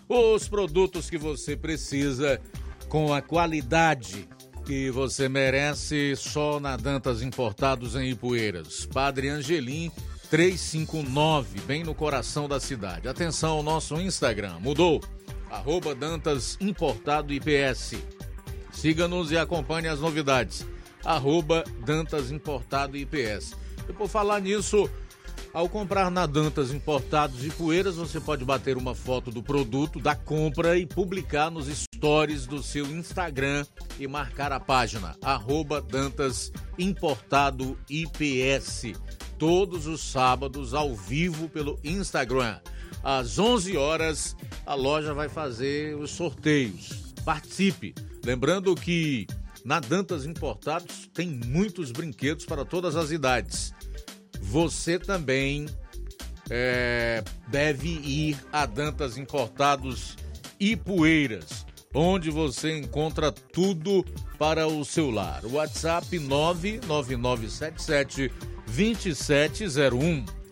[0.10, 2.42] Os produtos que você precisa
[2.90, 4.28] com a qualidade
[4.66, 8.88] que você merece só na Dantas Importados em Ipueiras.
[8.88, 9.92] Padre Angelim
[10.32, 13.08] 359, bem no coração da cidade.
[13.08, 15.00] Atenção ao nosso Instagram, mudou
[15.56, 17.96] arroba Dantas Importado IPS.
[18.74, 20.66] Siga-nos e acompanhe as novidades.
[21.04, 23.56] Arroba Dantas Importado IPS.
[23.88, 24.90] E por falar nisso,
[25.54, 30.14] ao comprar na Dantas Importados e Poeiras, você pode bater uma foto do produto, da
[30.14, 33.66] compra e publicar nos stories do seu Instagram
[33.98, 38.94] e marcar a página arroba Dantas Importado IPS.
[39.40, 42.60] Todos os sábados ao vivo pelo Instagram
[43.06, 44.36] às 11 horas,
[44.66, 47.14] a loja vai fazer os sorteios.
[47.24, 47.94] Participe.
[48.26, 49.28] Lembrando que
[49.64, 53.72] na Dantas Importados tem muitos brinquedos para todas as idades.
[54.42, 55.68] Você também
[56.50, 60.18] é, deve ir a Dantas Importados
[60.60, 64.04] e Poeiras, onde você encontra tudo
[64.40, 65.46] para o seu lar.
[65.46, 68.32] WhatsApp 99977
[68.66, 70.45] 2701.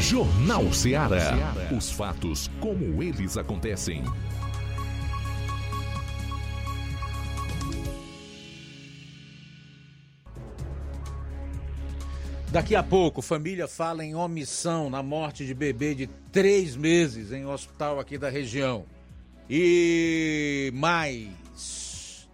[0.00, 1.54] Jornal Ceará.
[1.76, 4.02] Os fatos como eles acontecem.
[12.52, 17.46] Daqui a pouco, família fala em omissão na morte de bebê de três meses em
[17.46, 18.84] hospital aqui da região.
[19.48, 22.28] E mais,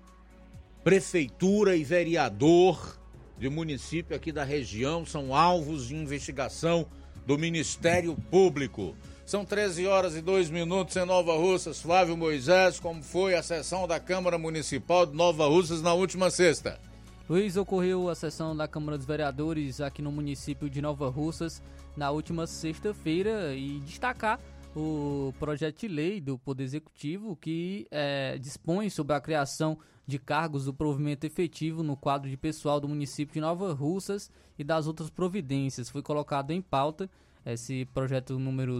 [0.82, 2.98] prefeitura e vereador
[3.38, 6.84] de município aqui da região são alvos de investigação
[7.24, 8.96] do Ministério Público.
[9.24, 11.80] São 13 horas e 2 minutos em Nova Russas.
[11.80, 16.87] Flávio Moisés, como foi a sessão da Câmara Municipal de Nova Russas na última sexta?
[17.28, 21.62] Luiz, ocorreu a sessão da Câmara dos Vereadores aqui no município de Nova Russas
[21.94, 24.40] na última sexta-feira e destacar
[24.74, 30.64] o projeto de lei do Poder Executivo que é, dispõe sobre a criação de cargos
[30.64, 35.10] do provimento efetivo no quadro de pessoal do município de Nova Russas e das outras
[35.10, 35.90] providências.
[35.90, 37.10] Foi colocado em pauta
[37.44, 38.78] esse projeto número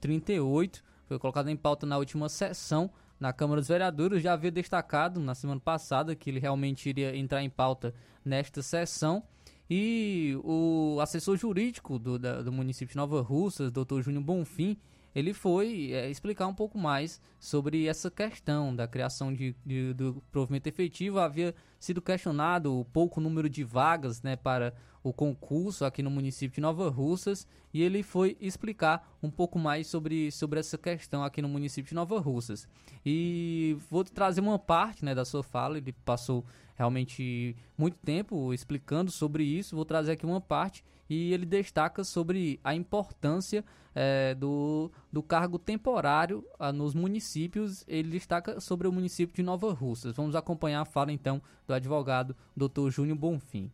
[0.00, 4.22] 038, foi colocado em pauta na última sessão na Câmara dos Vereadores.
[4.22, 7.94] Já havia destacado na semana passada que ele realmente iria entrar em pauta
[8.24, 9.22] nesta sessão.
[9.70, 14.78] E o assessor jurídico do, da, do município de Nova Russas, doutor Júnior Bonfim,
[15.14, 20.22] ele foi é, explicar um pouco mais sobre essa questão da criação de, de, do
[20.30, 21.18] provimento efetivo.
[21.18, 26.56] Havia sido questionado o pouco número de vagas né, para o concurso aqui no município
[26.56, 31.40] de Nova Russas e ele foi explicar um pouco mais sobre, sobre essa questão aqui
[31.40, 32.68] no município de Nova Russas.
[33.04, 36.44] E vou trazer uma parte né, da sua fala, ele passou
[36.76, 42.60] realmente muito tempo explicando sobre isso, vou trazer aqui uma parte e ele destaca sobre
[42.62, 47.84] a importância é, do, do cargo temporário ah, nos municípios.
[47.88, 50.14] Ele destaca sobre o município de Nova Russas.
[50.14, 52.90] Vamos acompanhar a fala então do advogado Dr.
[52.90, 53.70] Júnior Bonfim.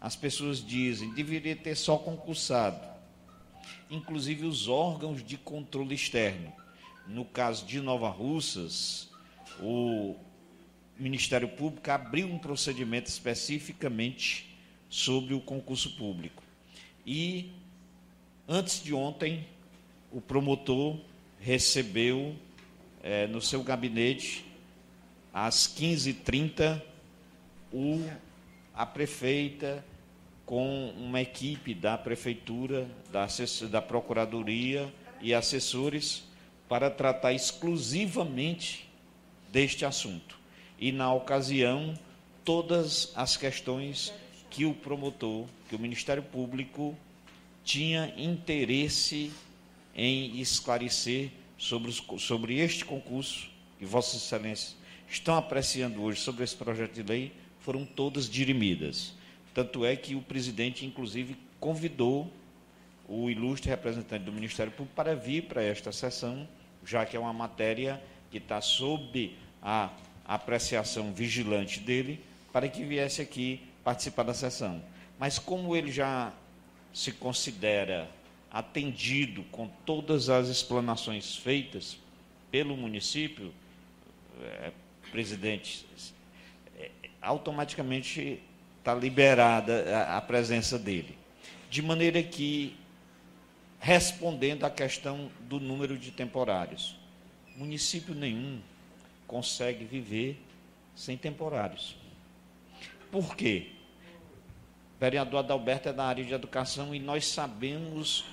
[0.00, 2.80] As pessoas dizem deveria ter só concursado,
[3.90, 6.52] inclusive os órgãos de controle externo.
[7.06, 9.10] No caso de Nova Russas,
[9.60, 10.16] o
[10.98, 14.53] Ministério Público abriu um procedimento especificamente
[14.94, 16.40] sobre o concurso público.
[17.04, 17.50] E
[18.46, 19.44] antes de ontem,
[20.12, 20.96] o promotor
[21.40, 22.36] recebeu
[23.02, 24.46] é, no seu gabinete,
[25.32, 26.80] às 15h30,
[27.72, 28.08] o,
[28.72, 29.84] a prefeita
[30.46, 33.26] com uma equipe da prefeitura, da,
[33.68, 36.22] da procuradoria e assessores
[36.68, 38.88] para tratar exclusivamente
[39.50, 40.38] deste assunto.
[40.78, 41.98] E na ocasião,
[42.44, 44.14] todas as questões
[44.54, 46.96] que o promotor, que o Ministério Público
[47.64, 49.32] tinha interesse
[49.96, 53.50] em esclarecer sobre, os, sobre este concurso
[53.80, 54.76] que Vossas Excelências
[55.10, 59.12] estão apreciando hoje sobre esse projeto de lei, foram todas dirimidas.
[59.52, 62.32] Tanto é que o presidente, inclusive, convidou
[63.08, 66.48] o ilustre representante do Ministério Público para vir para esta sessão,
[66.86, 68.00] já que é uma matéria
[68.30, 69.90] que está sob a
[70.24, 72.20] apreciação vigilante dele,
[72.52, 74.82] para que viesse aqui participar da sessão.
[75.18, 76.32] Mas como ele já
[76.92, 78.10] se considera
[78.50, 81.98] atendido com todas as explanações feitas
[82.50, 83.52] pelo município,
[84.40, 84.72] é,
[85.10, 85.84] presidente,
[86.76, 88.40] é, automaticamente
[88.78, 91.18] está liberada a, a presença dele.
[91.68, 92.76] De maneira que,
[93.80, 96.96] respondendo à questão do número de temporários,
[97.56, 98.60] município nenhum
[99.26, 100.40] consegue viver
[100.94, 101.96] sem temporários.
[103.10, 103.73] Por quê?
[105.00, 108.24] Vereador Adalberto é da área de educação e nós sabemos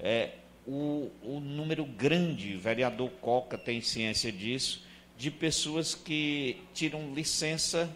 [0.00, 0.30] é,
[0.66, 4.84] o, o número grande, o vereador Coca tem ciência disso,
[5.16, 7.90] de pessoas que tiram licença,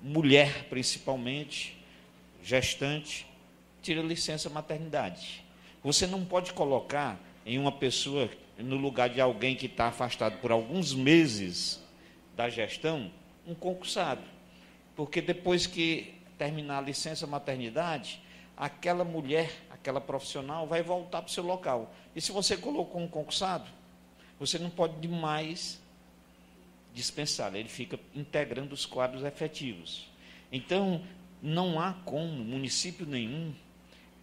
[0.00, 1.76] mulher principalmente,
[2.42, 3.26] gestante,
[3.82, 5.44] tira licença maternidade.
[5.82, 10.50] Você não pode colocar em uma pessoa, no lugar de alguém que está afastado por
[10.50, 11.82] alguns meses
[12.36, 13.10] da gestão,
[13.46, 14.22] um concursado.
[14.94, 18.20] Porque depois que terminar a licença maternidade,
[18.56, 21.94] aquela mulher, aquela profissional vai voltar para o seu local.
[22.16, 23.64] E se você colocou um concursado,
[24.40, 25.80] você não pode demais
[26.92, 30.08] dispensar, ele fica integrando os quadros efetivos.
[30.50, 31.00] Então,
[31.40, 33.54] não há como município nenhum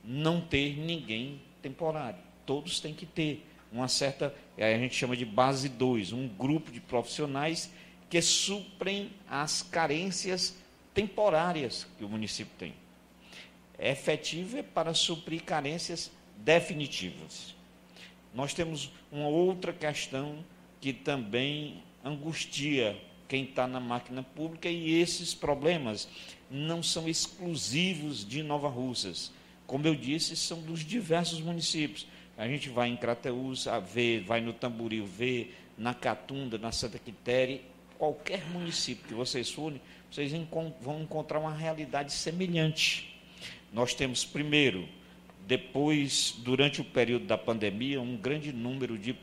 [0.04, 2.20] não ter ninguém temporário.
[2.46, 6.82] Todos têm que ter uma certa, a gente chama de base 2, um grupo de
[6.82, 7.72] profissionais
[8.10, 10.59] que suprem as carências
[11.00, 12.74] temporárias que o município tem.
[13.78, 17.56] É efetivo é para suprir carências definitivas.
[18.34, 20.44] Nós temos uma outra questão
[20.82, 26.10] que também angustia quem está na máquina pública e esses problemas
[26.52, 29.32] não são exclusivos de Nova Russas.
[29.66, 32.06] Como eu disse, são dos diversos municípios.
[32.38, 37.00] A gente vai em Crateús a ver, vai no Tamboril ver, na Catunda, na Santa
[37.00, 37.62] Quitéria,
[37.98, 39.80] qualquer município que vocês forem,
[40.12, 40.32] vocês
[40.82, 43.16] vão encontrar uma realidade semelhante.
[43.72, 44.88] Nós temos, primeiro,
[45.48, 49.16] depois, durante o período da pandemia, um grande número de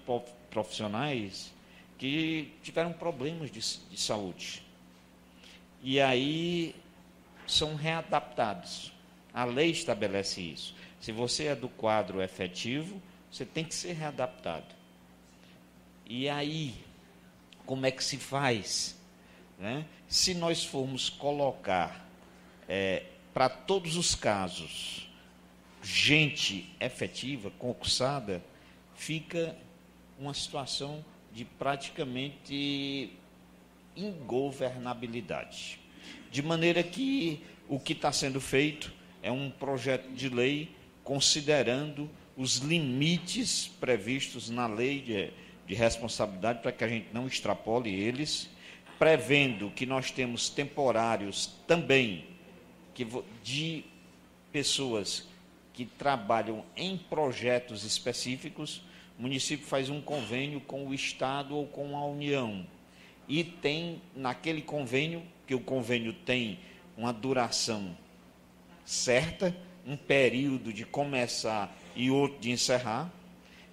[0.51, 1.53] profissionais
[1.99, 4.63] que tiveram problemas de, de saúde.
[5.83, 6.75] E aí
[7.47, 8.93] são readaptados.
[9.33, 10.75] A lei estabelece isso.
[11.01, 14.75] Se você é do quadro efetivo, você tem que ser readaptado.
[16.05, 16.75] E aí,
[17.65, 18.96] como é que se faz?
[19.59, 19.87] Né?
[20.09, 22.07] Se nós formos colocar
[22.69, 25.09] é, para todos os casos
[25.83, 28.43] gente efetiva, concursada,
[28.95, 29.57] fica
[30.19, 33.13] uma situação de praticamente
[33.95, 35.79] ingovernabilidade.
[36.31, 38.93] De maneira que o que está sendo feito
[39.23, 45.31] é um projeto de lei considerando os limites previstos na lei de,
[45.67, 48.51] de responsabilidade para que a gente não extrapole eles,
[48.99, 52.25] prevendo que nós temos temporários também
[52.95, 53.07] que,
[53.43, 53.85] de
[54.53, 55.29] pessoas
[55.73, 58.83] que trabalham em projetos específicos,
[59.19, 62.67] o município faz um convênio com o Estado ou com a União.
[63.29, 66.59] E tem, naquele convênio, que o convênio tem
[66.97, 67.97] uma duração
[68.85, 69.55] certa,
[69.87, 73.13] um período de começar e outro de encerrar.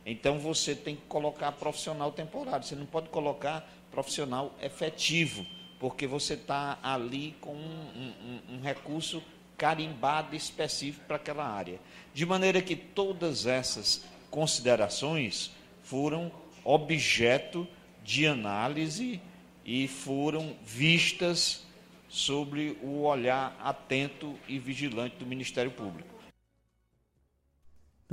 [0.05, 5.45] Então você tem que colocar profissional temporário, você não pode colocar profissional efetivo,
[5.79, 8.13] porque você está ali com um,
[8.49, 9.23] um, um recurso
[9.57, 11.79] carimbado específico para aquela área.
[12.13, 15.51] De maneira que todas essas considerações
[15.83, 16.31] foram
[16.63, 17.67] objeto
[18.03, 19.21] de análise
[19.65, 21.65] e foram vistas
[22.09, 26.12] sobre o olhar atento e vigilante do Ministério Público.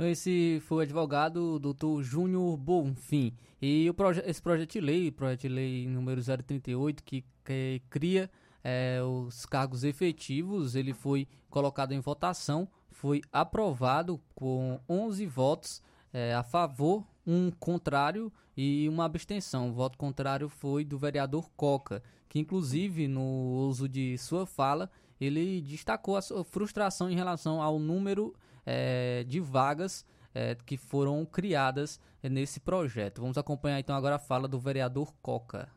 [0.01, 3.35] Então, esse foi o advogado doutor Júnior Bonfim.
[3.61, 8.27] E o proje esse projeto de lei, projeto de lei número 038, que, que cria
[8.63, 16.33] é, os cargos efetivos, ele foi colocado em votação, foi aprovado com 11 votos é,
[16.33, 19.69] a favor, um contrário e uma abstenção.
[19.69, 24.89] O voto contrário foi do vereador Coca, que inclusive no uso de sua fala,
[25.19, 28.33] ele destacou a sua frustração em relação ao número
[28.65, 33.21] é, de vagas é, que foram criadas nesse projeto.
[33.21, 35.67] Vamos acompanhar então agora a fala do vereador Coca.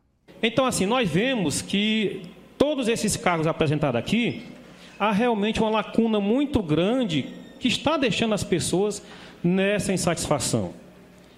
[0.42, 2.22] Então, assim, nós vemos que
[2.58, 4.42] todos esses cargos apresentados aqui,
[4.98, 7.28] há realmente uma lacuna muito grande
[7.58, 9.02] que está deixando as pessoas
[9.42, 10.72] nessa insatisfação.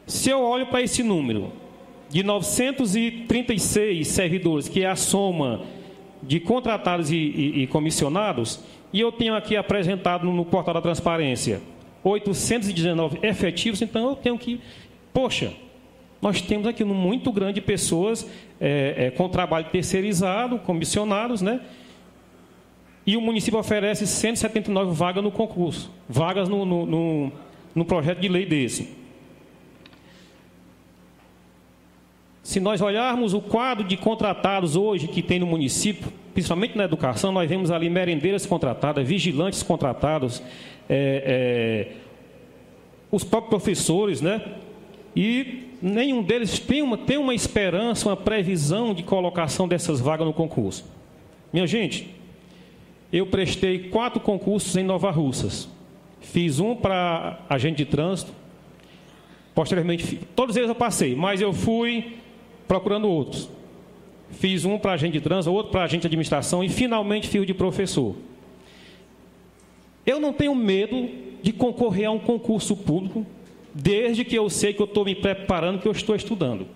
[0.07, 1.53] Se eu olho para esse número
[2.09, 5.63] de 936 servidores, que é a soma
[6.23, 8.61] de contratados e, e, e comissionados,
[8.93, 11.61] e eu tenho aqui apresentado no, portal da transparência
[12.03, 14.61] 819 efetivos, então eu tenho que,
[15.13, 15.53] poxa,
[16.23, 18.29] nós temos aqui um muito grande pessoas
[18.61, 21.61] é, é, com trabalho terceirizado, comissionados, né?
[23.07, 27.33] E o município oferece 179 vagas no concurso, vagas no, no, no,
[27.75, 29.06] no projeto de lei desse.
[32.47, 37.33] Se nós olharmos o quadro de contratados hoje que tem no município, principalmente na educação,
[37.33, 40.41] nós vemos ali merendeiras contratadas, vigilantes contratados,
[40.89, 41.93] é, é,
[43.11, 44.41] os próprios professores, né?
[45.17, 50.33] E nenhum deles tem uma, tem uma esperança, uma previsão de colocação dessas vagas no
[50.33, 50.89] concurso.
[51.53, 52.15] Minha gente,
[53.13, 55.69] eu prestei quatro concursos em Nova Russas.
[56.21, 58.33] Fiz um para agente de trânsito,
[59.53, 62.25] posteriormente, todos eles eu passei, mas eu fui
[62.67, 63.49] procurando outros.
[64.31, 67.55] Fiz um para agente de trânsito, outro para agente de administração e finalmente fiz de
[67.55, 68.17] professor.
[70.05, 71.09] Eu não tenho medo
[71.43, 73.25] de concorrer a um concurso público,
[73.73, 76.67] desde que eu sei que eu estou me preparando, que eu estou estudando.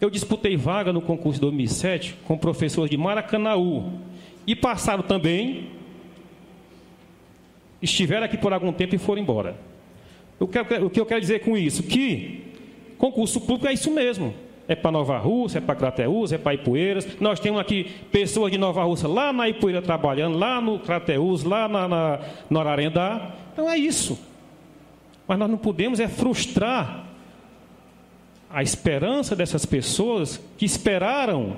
[0.00, 3.92] Eu disputei vaga no concurso de 2007 com professores de Maracanaú
[4.46, 5.68] e passaram também,
[7.80, 9.56] estiveram aqui por algum tempo e foram embora.
[10.40, 10.46] O
[10.90, 11.84] que eu quero dizer com isso?
[11.84, 12.42] Que
[12.98, 14.34] concurso público é isso mesmo
[14.68, 17.06] é para Nova Rússia, é para Crateús, é para Ipueiras.
[17.20, 21.68] Nós temos aqui pessoas de Nova Rússia lá na Ipueira trabalhando, lá no Crateús, lá
[21.68, 23.32] na, na, no Ararendá.
[23.52, 24.18] Então é isso.
[25.26, 27.06] Mas nós não podemos é frustrar
[28.50, 31.56] a esperança dessas pessoas que esperaram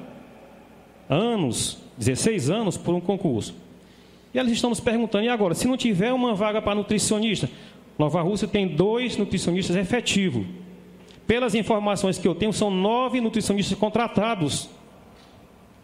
[1.08, 3.54] anos, 16 anos, por um concurso.
[4.32, 7.48] E elas estão nos perguntando, e agora, se não tiver uma vaga para nutricionista?
[7.98, 10.44] Nova Rússia tem dois nutricionistas efetivos.
[11.26, 14.68] Pelas informações que eu tenho, são nove nutricionistas contratados.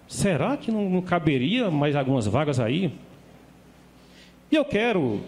[0.07, 2.93] Será que não, caberia mais algumas vagas aí?
[4.51, 5.21] E eu quero,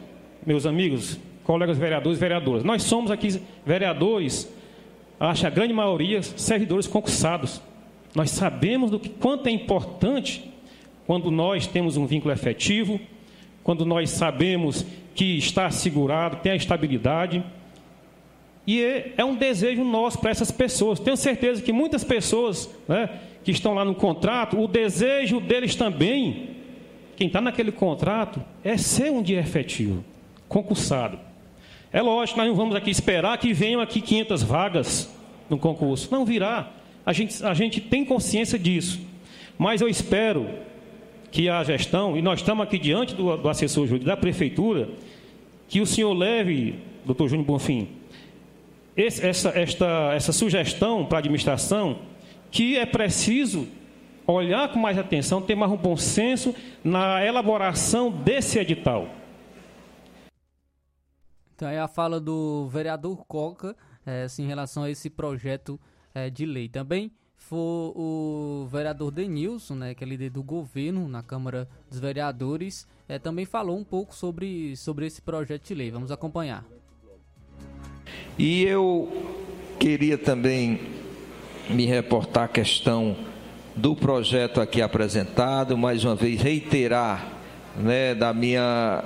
[0.44, 4.52] meus amigos, colegas vereadores e vereadoras, nós somos aqui vereadores,
[5.18, 7.62] acho a grande maioria, servidores concursados.
[8.14, 10.52] Nós sabemos do que quanto é importante
[11.06, 13.00] quando nós temos um vínculo efetivo,
[13.62, 14.84] quando nós sabemos
[15.14, 17.44] que está assegurado, tem a estabilidade.
[18.66, 21.00] E é, é um desejo nosso para essas pessoas.
[21.00, 23.08] Tenho certeza que muitas pessoas né,
[23.44, 26.50] que estão lá no contrato, o desejo deles também,
[27.16, 30.04] quem está naquele contrato, é ser um dia efetivo,
[30.48, 31.18] concursado.
[31.92, 35.14] É lógico, nós não vamos aqui esperar que venham aqui 500 vagas
[35.50, 36.08] no concurso.
[36.10, 36.70] Não virá.
[37.04, 39.00] A gente, a gente tem consciência disso.
[39.58, 40.48] Mas eu espero
[41.30, 44.88] que a gestão, e nós estamos aqui diante do, do assessor jurídico da prefeitura,
[45.68, 47.88] que o senhor leve, doutor Júnior Bonfim,
[48.96, 52.00] esse, essa, esta, essa sugestão para a administração
[52.50, 53.66] que é preciso
[54.26, 59.08] olhar com mais atenção, ter mais um bom senso na elaboração desse edital.
[61.54, 65.80] Então é a fala do vereador Coca é, assim, em relação a esse projeto
[66.14, 66.68] é, de lei.
[66.68, 72.86] Também foi o vereador Denilson, né, que é líder do governo na Câmara dos Vereadores,
[73.08, 75.90] é, também falou um pouco sobre, sobre esse projeto de lei.
[75.90, 76.64] Vamos acompanhar.
[78.38, 79.08] E eu
[79.78, 80.80] queria também
[81.68, 83.16] me reportar a questão
[83.76, 87.32] do projeto aqui apresentado, mais uma vez reiterar
[87.76, 89.04] né, da minha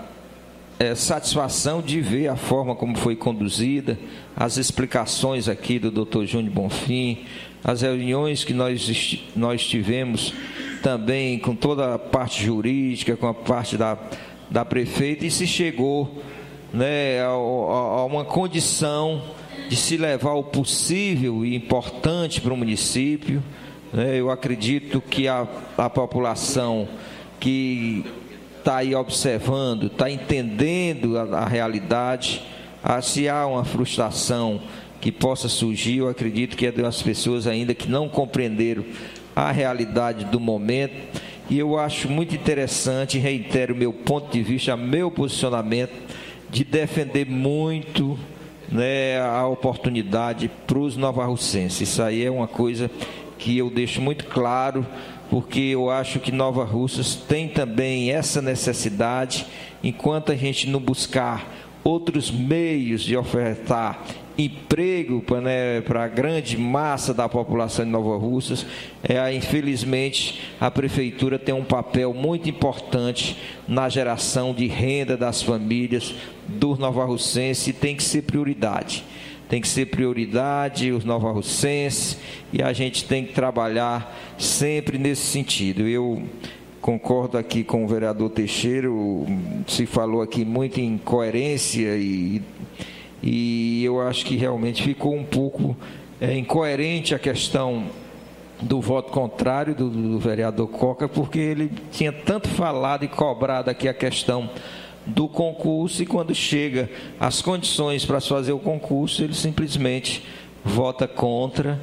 [0.78, 3.98] é, satisfação de ver a forma como foi conduzida,
[4.36, 6.24] as explicações aqui do Dr.
[6.24, 7.24] Júnior Bonfim,
[7.64, 10.32] as reuniões que nós, nós tivemos
[10.82, 13.98] também com toda a parte jurídica, com a parte da,
[14.48, 16.22] da prefeita, e se chegou
[16.76, 19.22] né, a, a uma condição
[19.68, 23.42] de se levar o possível e importante para o município.
[23.92, 24.16] Né?
[24.16, 25.48] Eu acredito que a,
[25.78, 26.86] a população
[27.40, 28.04] que
[28.58, 32.42] está aí observando, está entendendo a, a realidade,
[32.84, 34.60] ah, se há uma frustração
[35.00, 38.84] que possa surgir, eu acredito que é das pessoas ainda que não compreenderam
[39.34, 40.94] a realidade do momento.
[41.48, 45.92] E eu acho muito interessante, reitero meu ponto de vista, meu posicionamento
[46.50, 48.18] de defender muito
[48.70, 51.88] né, a oportunidade para os novarrocenses.
[51.88, 52.90] Isso aí é uma coisa
[53.38, 54.86] que eu deixo muito claro,
[55.30, 59.46] porque eu acho que Nova Russas tem também essa necessidade,
[59.82, 61.52] enquanto a gente não buscar
[61.84, 64.02] outros meios de ofertar
[64.38, 68.66] emprego para né, a grande massa da população de Nova Russas,
[69.02, 76.14] é, infelizmente a prefeitura tem um papel muito importante na geração de renda das famílias
[76.46, 79.04] dos novarrocenses e tem que ser prioridade.
[79.48, 82.18] Tem que ser prioridade os novarrocenses
[82.52, 85.86] e a gente tem que trabalhar sempre nesse sentido.
[85.86, 86.22] Eu
[86.80, 88.88] concordo aqui com o vereador Teixeira,
[89.66, 92.42] se falou aqui muito em coerência e
[93.22, 95.76] e eu acho que realmente ficou um pouco
[96.20, 97.86] é, incoerente a questão
[98.60, 103.88] do voto contrário do, do, vereador Coca, porque ele tinha tanto falado e cobrado aqui
[103.88, 104.48] a questão
[105.04, 106.90] do concurso e quando chega
[107.20, 110.22] as condições para fazer o concurso, ele simplesmente
[110.64, 111.78] vota contra,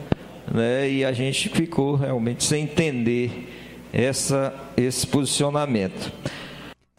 [0.52, 0.90] né?
[0.90, 3.50] E a gente ficou realmente sem entender
[3.94, 6.12] essa, esse posicionamento.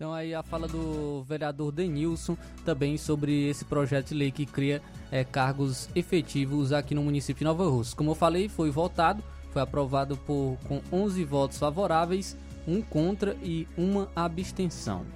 [0.04, 4.82] Então aí a fala do vereador Denilson também sobre esse projeto de lei que cria
[5.10, 7.96] é, cargos efetivos aqui no município de Nova Rússia.
[7.96, 12.36] Como eu falei, foi votado, foi aprovado por com 11 votos favoráveis,
[12.68, 15.06] um contra e uma abstenção.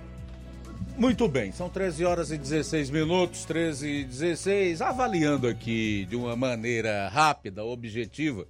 [0.97, 6.34] Muito bem, são 13 horas e 16 minutos, 13 e 16, avaliando aqui de uma
[6.34, 8.47] maneira rápida, objetiva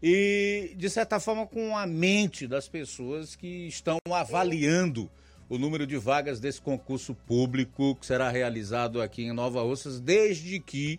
[0.00, 5.10] e de certa forma com a mente das pessoas que estão avaliando
[5.52, 10.58] o número de vagas desse concurso público que será realizado aqui em Nova Ossas, desde
[10.58, 10.98] que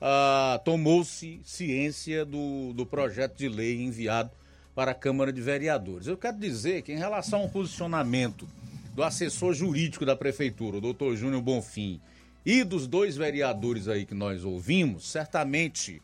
[0.00, 4.32] ah, tomou-se ciência do, do projeto de lei enviado
[4.74, 6.08] para a Câmara de Vereadores.
[6.08, 8.48] Eu quero dizer que, em relação ao posicionamento
[8.96, 12.00] do assessor jurídico da Prefeitura, o doutor Júnior Bonfim,
[12.44, 16.02] e dos dois vereadores aí que nós ouvimos, certamente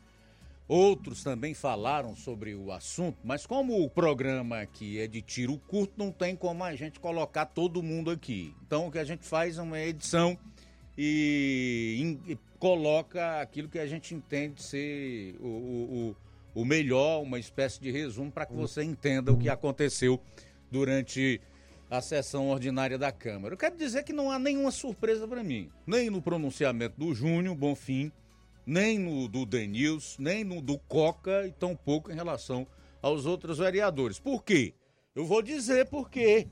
[0.70, 5.94] Outros também falaram sobre o assunto, mas como o programa aqui é de tiro curto,
[5.96, 8.54] não tem como a gente colocar todo mundo aqui.
[8.64, 10.38] Então o que a gente faz é uma edição
[10.96, 16.14] e, e coloca aquilo que a gente entende ser o,
[16.54, 20.20] o, o melhor, uma espécie de resumo para que você entenda o que aconteceu
[20.70, 21.40] durante
[21.90, 23.54] a sessão ordinária da Câmara.
[23.54, 27.56] Eu quero dizer que não há nenhuma surpresa para mim, nem no pronunciamento do Júnior
[27.56, 28.12] Bonfim,
[28.66, 32.66] nem no do Denils, nem no do Coca e tampouco em relação
[33.02, 34.18] aos outros vereadores.
[34.18, 34.74] Por quê?
[35.14, 36.48] Eu vou dizer por quê.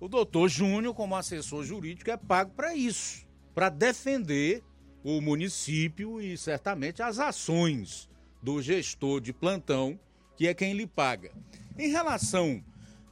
[0.00, 4.62] O doutor Júnior, como assessor jurídico, é pago para isso, para defender
[5.04, 8.08] o município e certamente as ações
[8.42, 9.98] do gestor de plantão,
[10.36, 11.32] que é quem lhe paga.
[11.78, 12.64] Em relação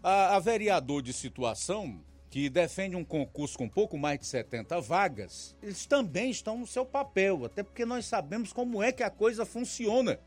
[0.02, 5.56] a, a vereador de situação, que defende um concurso com pouco mais de 70 vagas,
[5.62, 9.46] eles também estão no seu papel, até porque nós sabemos como é que a coisa
[9.46, 10.20] funciona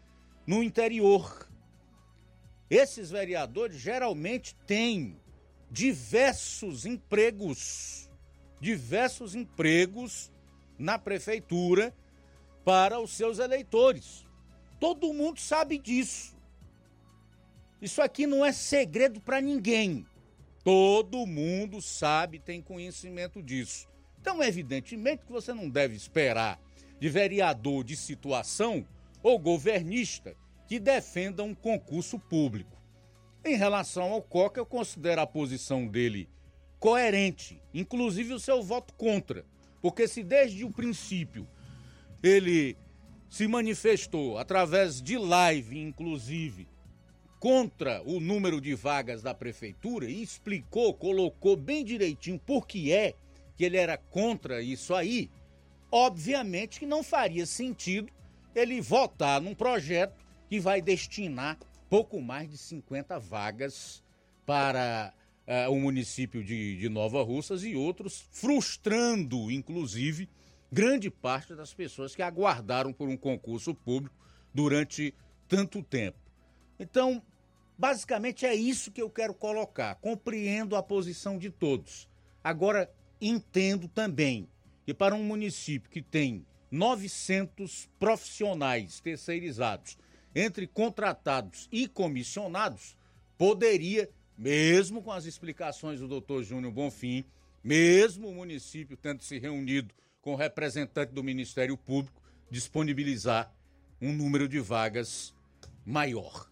[0.45, 1.47] no interior.
[2.69, 5.19] Esses vereadores geralmente têm
[5.69, 8.09] diversos empregos,
[8.59, 10.31] diversos empregos
[10.79, 11.93] na prefeitura
[12.65, 14.25] para os seus eleitores.
[14.79, 16.35] Todo mundo sabe disso.
[17.81, 20.05] Isso aqui não é segredo para ninguém.
[20.63, 23.87] Todo mundo sabe, tem conhecimento disso.
[24.19, 26.59] Então, evidentemente que você não deve esperar
[26.99, 28.85] de vereador de situação
[29.23, 30.35] ou governista
[30.67, 32.79] que defenda um concurso público.
[33.43, 36.29] Em relação ao Coca, eu considero a posição dele
[36.79, 39.43] coerente, inclusive o seu voto contra,
[39.81, 41.47] porque se desde o princípio
[42.21, 42.77] ele
[43.29, 46.67] se manifestou através de live, inclusive,
[47.41, 53.15] contra o número de vagas da prefeitura e explicou, colocou bem direitinho por que é
[53.57, 55.27] que ele era contra isso aí,
[55.91, 58.11] obviamente que não faria sentido
[58.53, 61.57] ele votar num projeto que vai destinar
[61.89, 64.03] pouco mais de 50 vagas
[64.45, 65.11] para
[65.47, 70.29] uh, o município de, de Nova Russas e outros, frustrando, inclusive,
[70.71, 74.15] grande parte das pessoas que aguardaram por um concurso público
[74.53, 75.11] durante
[75.47, 76.19] tanto tempo.
[76.79, 77.21] Então,
[77.81, 79.95] basicamente é isso que eu quero colocar.
[79.95, 82.07] Compreendo a posição de todos.
[82.43, 84.47] Agora, entendo também
[84.85, 89.97] que para um município que tem 900 profissionais terceirizados,
[90.35, 92.95] entre contratados e comissionados,
[93.35, 97.25] poderia, mesmo com as explicações do doutor Júnior Bonfim,
[97.63, 99.91] mesmo o município tendo se reunido
[100.21, 103.51] com o representante do Ministério Público, disponibilizar
[103.99, 105.33] um número de vagas
[105.83, 106.50] maior.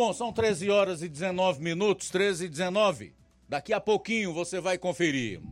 [0.00, 3.12] Bom, são 13 horas e 19 minutos, 13 e 19.
[3.46, 5.42] Daqui a pouquinho você vai conferir.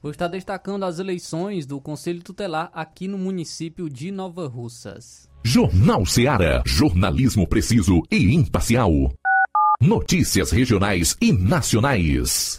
[0.00, 5.28] Vou estar destacando as eleições do Conselho Tutelar aqui no município de Nova Russas.
[5.44, 6.62] Jornal Seara.
[6.64, 8.92] Jornalismo preciso e imparcial.
[9.82, 12.58] Notícias regionais e nacionais.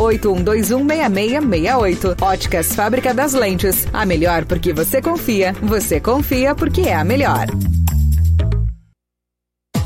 [0.01, 2.21] 81216668.
[2.21, 3.85] Óticas Fábrica das Lentes.
[3.93, 5.53] A melhor porque você confia.
[5.61, 7.47] Você confia porque é a melhor.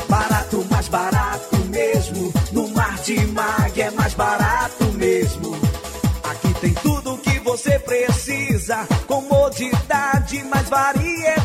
[0.07, 2.31] Barato, mais barato mesmo.
[2.51, 5.55] No Mar de Mag é mais barato mesmo.
[6.23, 8.87] Aqui tem tudo o que você precisa.
[9.07, 11.44] Comodidade, mais variedade.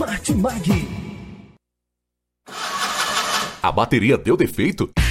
[0.00, 0.64] Martimag.
[3.62, 4.90] A bateria deu defeito?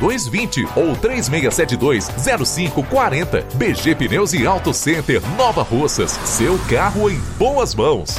[0.00, 3.46] 3220 ou 3672 0540.
[3.54, 6.12] BG Pneus e Auto Center Nova Russas.
[6.24, 8.18] Seu carro em boas mãos.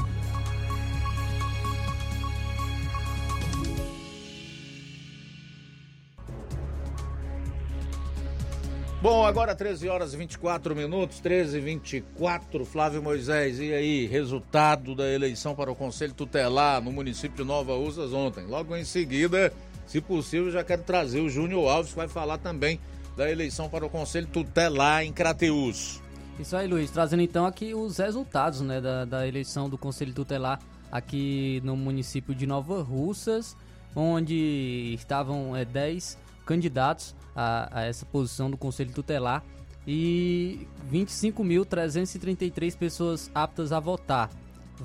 [9.01, 12.65] Bom, agora 13 horas e 24 minutos, 13 e 24.
[12.65, 17.77] Flávio Moisés, e aí, resultado da eleição para o Conselho Tutelar no município de Nova
[17.77, 18.45] Russas ontem.
[18.47, 19.53] Logo em seguida,
[19.87, 22.81] se possível, já quero trazer o Júnior Alves, que vai falar também
[23.17, 26.03] da eleição para o Conselho Tutelar em Crateus.
[26.41, 26.91] Isso aí, Luiz.
[26.91, 30.59] Trazendo então aqui os resultados né, da, da eleição do Conselho Tutelar
[30.91, 33.57] aqui no município de Nova Russas,
[33.95, 39.45] onde estavam é, 10 candidatos a, a essa posição do Conselho Tutelar
[39.87, 44.29] e 25.333 pessoas aptas a votar.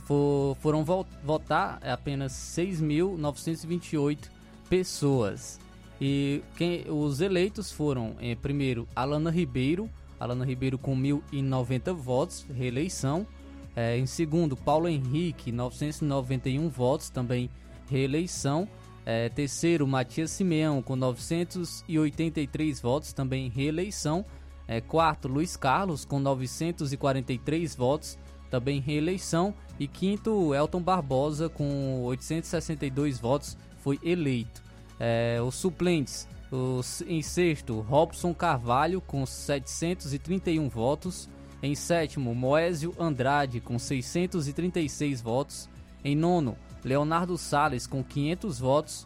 [0.06, 4.30] For, foram vo votar apenas 6.928
[4.70, 5.60] pessoas.
[6.00, 9.90] E quem, os eleitos foram, eh, primeiro, Alana Ribeiro,
[10.20, 13.26] Alana Ribeiro com 1.090 votos, reeleição.
[13.76, 17.50] Eh, em segundo, Paulo Henrique, 991 votos, também
[17.90, 18.68] reeleição.
[19.06, 24.26] Eh, terceiro, Matias Simeão com 983 votos, também reeleição.
[24.68, 28.18] É, quarto, Luiz Carlos com 943 votos,
[28.50, 29.54] também reeleição.
[29.80, 34.64] E quinto, Elton Barbosa com 862 votos, foi eleito.
[35.00, 41.28] É, os suplentes, os, em sexto, Robson Carvalho com 731 votos.
[41.62, 45.70] Em sétimo, Moésio Andrade com 636 votos.
[46.04, 49.06] Em nono, Leonardo Sales com 500 votos.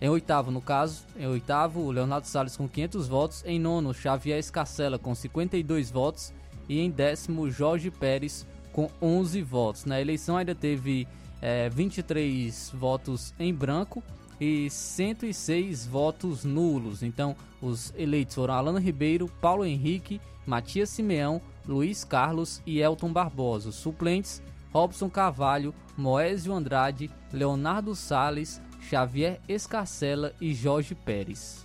[0.00, 3.44] Em oitavo, no caso, em oitavo, Leonardo Salles com 500 votos.
[3.46, 6.32] Em nono, Xavier Escacela com 52 votos.
[6.68, 9.84] E em décimo, Jorge Pérez com 11 votos.
[9.84, 11.06] Na eleição ainda teve
[11.42, 14.02] é, 23 votos em branco
[14.40, 17.02] e 106 votos nulos.
[17.02, 23.68] Então, os eleitos foram Alana Ribeiro, Paulo Henrique, Matias Simeão, Luiz Carlos e Elton Barbosa.
[23.68, 24.42] Os suplentes,
[24.72, 31.59] Robson Carvalho, Moésio Andrade, Leonardo Sales, Xavier Escarcela e Jorge Pérez.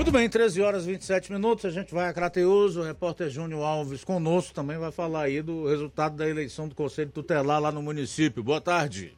[0.00, 3.62] Muito bem, 13 horas e 27 minutos, a gente vai a Crateus, o repórter Júnior
[3.62, 7.82] Alves conosco também vai falar aí do resultado da eleição do Conselho Tutelar lá no
[7.82, 8.42] município.
[8.42, 9.14] Boa tarde.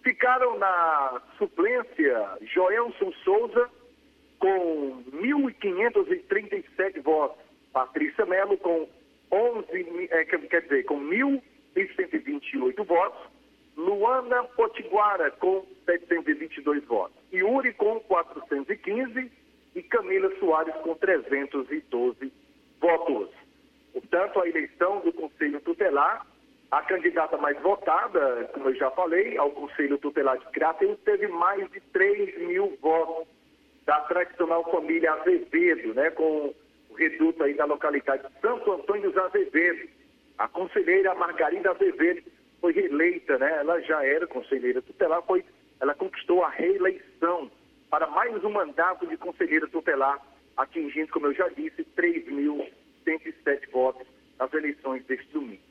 [0.02, 3.70] Ficaram na suplência Joelson Souza
[4.40, 7.38] com 1.537 votos.
[7.72, 8.90] Patrícia Melo com
[9.32, 13.32] 11, é, quer dizer, com 1.128 votos.
[13.78, 17.16] Luana Potiguara com 722 votos.
[17.32, 19.43] Yuri com 415
[19.76, 22.32] e Camila Soares com 312
[22.80, 23.30] votos.
[23.92, 26.26] Portanto, a eleição do Conselho Tutelar,
[26.72, 31.70] a candidata mais votada, como eu já falei, ao Conselho Tutelar de Crateus, teve mais
[31.72, 33.28] de 3 mil votos
[33.86, 36.54] da tradicional família Azevedo, né, com
[36.90, 39.90] o reduto aí da localidade de Santo Antônio dos Azevedo.
[40.38, 42.24] A conselheira Margarida Azevedo
[42.60, 43.60] foi reeleita, né?
[43.60, 45.44] Ela já era conselheira tutelar, foi,
[45.80, 47.52] ela conquistou a reeleição
[47.94, 50.20] para mais um mandato de conselheira tutelar,
[50.58, 54.08] atingindo, como eu já disse, 3.107 votos
[54.40, 55.62] nas eleições deste domingo.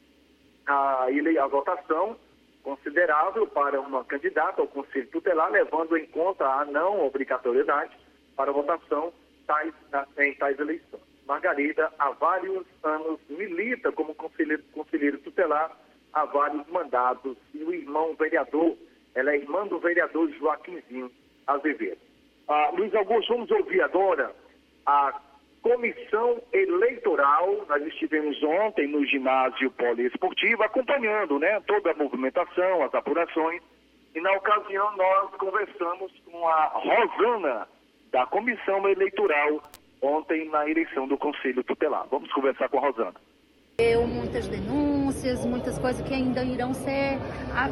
[0.64, 2.16] A, a votação
[2.62, 7.90] considerável para uma candidata ao Conselho Tutelar, levando em conta a não obrigatoriedade
[8.36, 9.12] para votação
[9.44, 9.74] tais,
[10.18, 11.02] em tais eleições.
[11.26, 15.76] Margarida, há vários anos, milita como conselheiro, conselheiro tutelar
[16.12, 17.36] há vários mandatos.
[17.52, 18.76] E o irmão vereador,
[19.12, 21.10] ela é irmã do vereador Joaquimzinho
[21.48, 22.11] Azevedo.
[22.48, 24.34] Ah, Luiz Augusto, vamos ouvir agora
[24.86, 25.20] a
[25.62, 27.64] comissão eleitoral.
[27.68, 33.62] Nós estivemos ontem no ginásio poliesportivo acompanhando né, toda a movimentação, as apurações.
[34.14, 37.68] E na ocasião nós conversamos com a Rosana,
[38.10, 39.62] da comissão eleitoral,
[40.02, 42.06] ontem na eleição do Conselho Tutelar.
[42.10, 43.14] Vamos conversar com a Rosana.
[43.78, 44.91] Eu muitas denúncias,
[45.46, 47.18] muitas coisas que ainda irão ser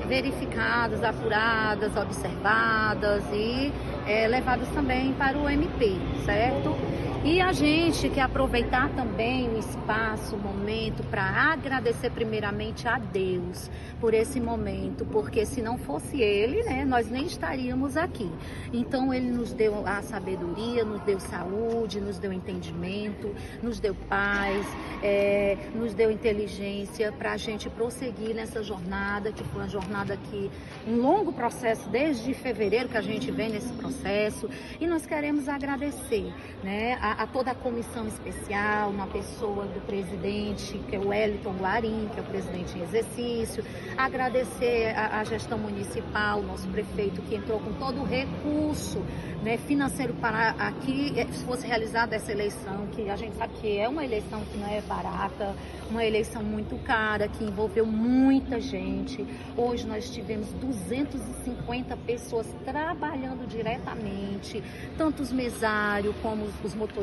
[0.06, 3.72] verificadas, apuradas, observadas e
[4.06, 6.76] é, levadas também para o MP, certo?
[7.22, 11.22] E a gente quer aproveitar também o espaço, o momento, para
[11.52, 13.70] agradecer primeiramente a Deus
[14.00, 18.30] por esse momento, porque se não fosse Ele, né, nós nem estaríamos aqui.
[18.72, 24.66] Então Ele nos deu a sabedoria, nos deu saúde, nos deu entendimento, nos deu paz,
[25.02, 30.50] é, nos deu inteligência para a gente prosseguir nessa jornada, que foi uma jornada que
[30.88, 34.48] um longo processo desde fevereiro que a gente vem nesse processo,
[34.80, 36.32] e nós queremos agradecer,
[36.64, 36.96] né?
[37.18, 42.18] A toda a comissão especial, na pessoa do presidente, que é o Wellington Guarim, que
[42.18, 43.64] é o presidente em exercício,
[43.96, 49.02] agradecer a, a gestão municipal, nosso prefeito, que entrou com todo o recurso
[49.42, 53.88] né, financeiro para aqui eh, fosse realizada essa eleição, que a gente sabe que é
[53.88, 55.54] uma eleição que não é barata,
[55.90, 59.26] uma eleição muito cara, que envolveu muita gente.
[59.56, 64.62] Hoje nós tivemos 250 pessoas trabalhando diretamente,
[64.96, 66.99] tanto os mesários como os motoristas,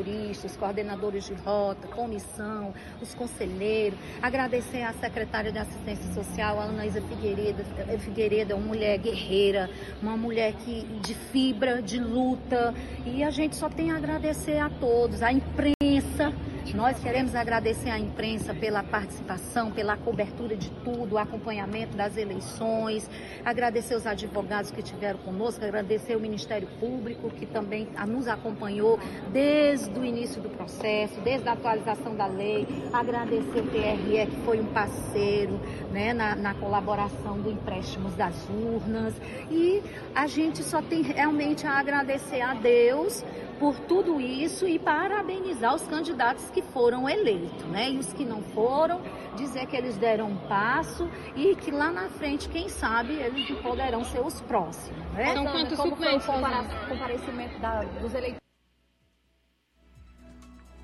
[0.58, 3.98] coordenadores de rota, comissão, os conselheiros.
[4.22, 7.64] Agradecer à secretária de Assistência Social, a Anaísa Figueiredo,
[8.00, 9.70] Figueiredo, uma mulher guerreira,
[10.02, 12.74] uma mulher que, de fibra, de luta
[13.06, 16.32] e a gente só tem a agradecer a todos, a imprensa
[16.74, 23.08] nós queremos agradecer à imprensa pela participação, pela cobertura de tudo, o acompanhamento das eleições,
[23.44, 28.98] agradecer os advogados que estiveram conosco, agradecer o Ministério Público que também nos acompanhou
[29.32, 34.60] desde o início do processo, desde a atualização da lei, agradecer o TRE que foi
[34.60, 35.60] um parceiro
[35.92, 39.14] né, na, na colaboração do empréstimos das urnas.
[39.50, 39.82] E
[40.14, 43.24] a gente só tem realmente a agradecer a Deus
[43.58, 47.90] por tudo isso e parabenizar os candidatos que foram eleitos, né?
[47.90, 49.00] E os que não foram,
[49.36, 54.04] dizer que eles deram um passo e que lá na frente, quem sabe, eles poderão
[54.04, 54.98] ser os próximos.
[55.12, 55.34] Né?
[55.34, 56.26] São quantos Como suplentes?
[56.26, 58.48] Foi o comparecimento da, dos eleitores?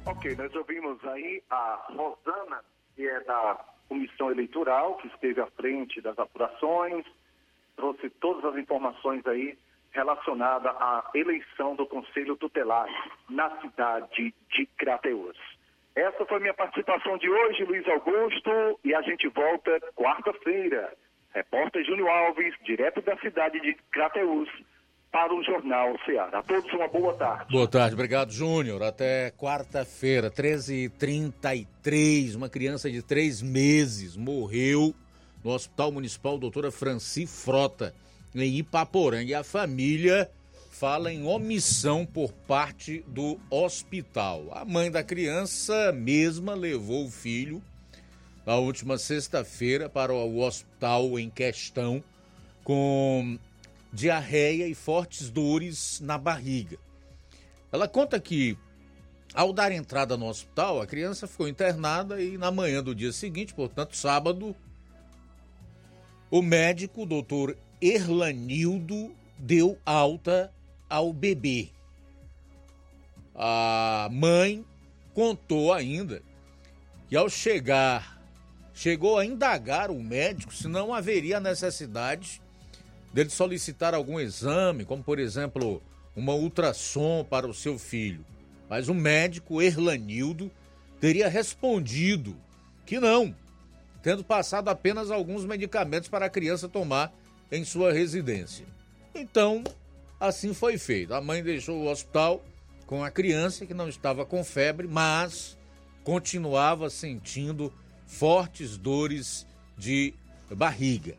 [0.07, 2.63] Ok, nós ouvimos aí a Rosana,
[2.95, 7.07] que é da comissão eleitoral, que esteve à frente das apurações,
[7.77, 9.59] trouxe todas as informações aí
[9.95, 12.89] relacionada à eleição do Conselho Tutelar
[13.31, 15.37] na cidade de Crateus.
[15.95, 20.93] Essa foi minha participação de hoje, Luiz Augusto, e a gente volta quarta-feira.
[21.33, 24.49] Repórter Júnior Alves, direto da cidade de Crateús,
[25.13, 26.39] para o Jornal Ceará.
[26.39, 27.53] A todos uma boa tarde.
[27.53, 28.83] Boa tarde, obrigado, Júnior.
[28.83, 34.93] Até quarta-feira, 13h33, uma criança de três meses morreu
[35.45, 37.95] no Hospital Municipal Doutora Franci Frota,
[38.43, 39.31] em Ipaporanga.
[39.31, 40.31] E a família
[40.71, 44.49] fala em omissão por parte do hospital.
[44.53, 47.63] A mãe da criança mesma levou o filho
[48.45, 52.03] na última sexta-feira para o hospital em questão
[52.63, 53.39] com
[53.93, 56.77] diarreia e fortes dores na barriga.
[57.71, 58.59] Ela conta que,
[59.33, 63.55] ao dar entrada no hospital, a criança ficou internada e na manhã do dia seguinte,
[63.55, 64.57] portanto, sábado,
[66.31, 70.53] o médico, o doutor Erlanildo, deu alta
[70.89, 71.71] ao bebê.
[73.35, 74.65] A mãe
[75.13, 76.23] contou ainda
[77.09, 78.21] que ao chegar,
[78.73, 82.41] chegou a indagar o médico se não haveria necessidade
[83.13, 85.83] dele solicitar algum exame, como por exemplo
[86.17, 88.25] uma ultrassom para o seu filho.
[88.69, 90.51] Mas o médico Erlanildo
[91.01, 92.37] teria respondido
[92.87, 93.35] que não,
[94.03, 97.13] tendo passado apenas alguns medicamentos para a criança tomar
[97.51, 98.67] em sua residência.
[99.15, 99.63] Então,
[100.19, 101.15] assim foi feito.
[101.15, 102.45] A mãe deixou o hospital
[102.87, 105.57] com a criança que não estava com febre, mas
[106.03, 107.73] continuava sentindo
[108.07, 109.47] fortes dores
[109.77, 110.15] de
[110.51, 111.17] barriga.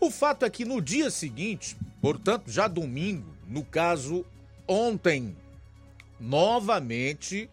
[0.00, 4.24] O fato é que no dia seguinte, portanto, já domingo, no caso
[4.66, 5.36] ontem,
[6.18, 7.50] novamente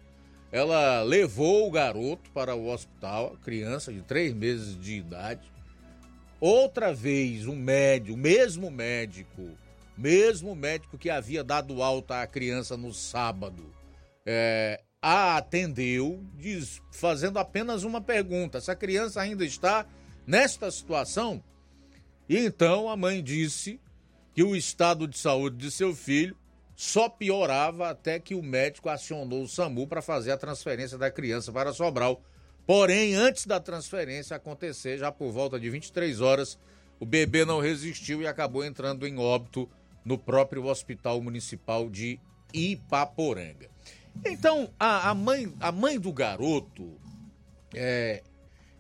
[0.52, 5.52] ela levou o garoto para o hospital, criança de três meses de idade.
[6.40, 9.58] Outra vez, um médico, o mesmo médico,
[9.98, 13.74] mesmo médico que havia dado alta à criança no sábado,
[14.26, 19.86] é, a atendeu, diz, fazendo apenas uma pergunta: se a criança ainda está
[20.26, 21.44] nesta situação?
[22.30, 23.80] E então a mãe disse
[24.34, 26.36] que o estado de saúde de seu filho
[26.76, 31.52] só piorava até que o médico acionou o SAMU para fazer a transferência da criança
[31.52, 32.22] para Sobral.
[32.68, 36.60] Porém, antes da transferência acontecer, já por volta de 23 horas,
[37.00, 39.70] o bebê não resistiu e acabou entrando em óbito
[40.04, 42.20] no próprio Hospital Municipal de
[42.54, 43.70] Ipaporanga.
[44.26, 47.00] Então, a, a mãe, a mãe do garoto,
[47.74, 48.22] é,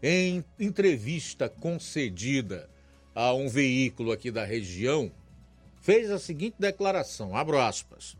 [0.04, 2.70] em entrevista concedida
[3.16, 5.10] a um veículo aqui da região,
[5.80, 8.18] fez a seguinte declaração, abro aspas.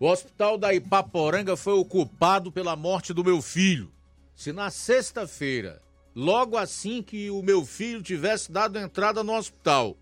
[0.00, 3.92] O hospital da Ipaporanga foi ocupado pela morte do meu filho.
[4.38, 5.82] Se na sexta-feira,
[6.14, 9.98] logo assim que o meu filho tivesse dado entrada no hospital,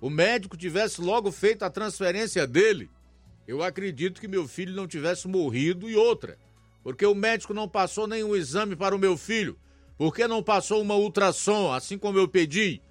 [0.00, 2.90] o médico tivesse logo feito a transferência dele,
[3.46, 6.36] eu acredito que meu filho não tivesse morrido e outra,
[6.82, 9.56] porque o médico não passou nenhum exame para o meu filho,
[9.96, 12.82] porque não passou uma ultrassom, assim como eu pedi,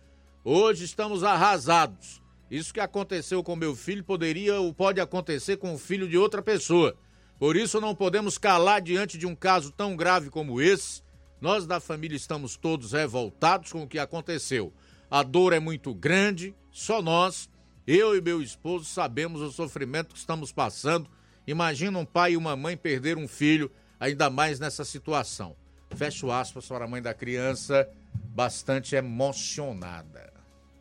[0.42, 2.22] Hoje estamos arrasados.
[2.50, 6.42] Isso que aconteceu com meu filho poderia ou pode acontecer com o filho de outra
[6.42, 6.96] pessoa.
[7.40, 11.04] Por isso não podemos calar diante de um caso tão grave como esse.
[11.40, 14.74] Nós da família estamos todos revoltados com o que aconteceu.
[15.10, 17.50] A dor é muito grande, só nós,
[17.86, 21.10] eu e meu esposo, sabemos o sofrimento que estamos passando.
[21.46, 25.56] Imagina um pai e uma mãe perder um filho, ainda mais nessa situação.
[25.96, 30.34] Fecho aspas para a mãe da criança, bastante emocionada.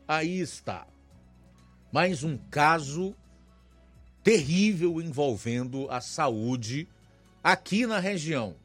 [0.09, 0.87] Aí está.
[1.93, 3.15] Mais um caso
[4.27, 6.89] terrível envolvendo a saúde
[7.45, 8.57] aqui na região.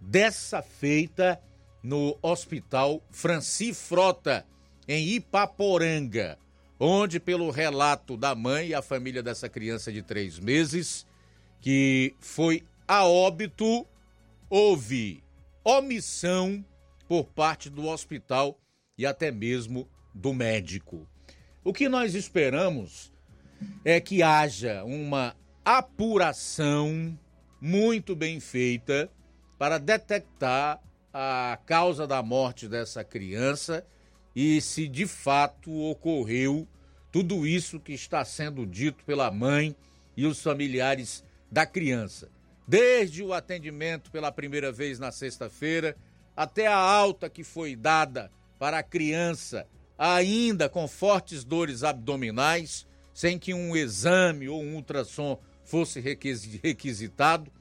[0.00, 1.40] Dessa feita
[1.80, 4.44] no Hospital Franci Frota,
[4.88, 6.36] em Ipaporanga,
[6.80, 11.06] onde, pelo relato da mãe e a família dessa criança de três meses,
[11.60, 13.86] que foi a óbito,
[14.48, 15.22] houve
[15.62, 16.64] omissão
[17.06, 18.58] por parte do hospital
[18.98, 21.06] e até mesmo do médico.
[21.62, 23.09] O que nós esperamos
[23.84, 25.34] é que haja uma
[25.64, 27.18] apuração
[27.60, 29.10] muito bem feita
[29.58, 30.80] para detectar
[31.12, 33.84] a causa da morte dessa criança
[34.34, 36.66] e se de fato ocorreu
[37.12, 39.74] tudo isso que está sendo dito pela mãe
[40.16, 42.28] e os familiares da criança.
[42.66, 45.96] Desde o atendimento pela primeira vez na sexta-feira
[46.36, 49.66] até a alta que foi dada para a criança
[49.98, 52.86] ainda com fortes dores abdominais,
[53.20, 57.52] sem que um exame ou um ultrassom fosse requisitado,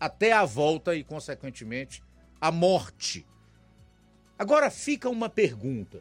[0.00, 2.02] até a volta e, consequentemente,
[2.40, 3.26] a morte.
[4.38, 6.00] Agora fica uma pergunta: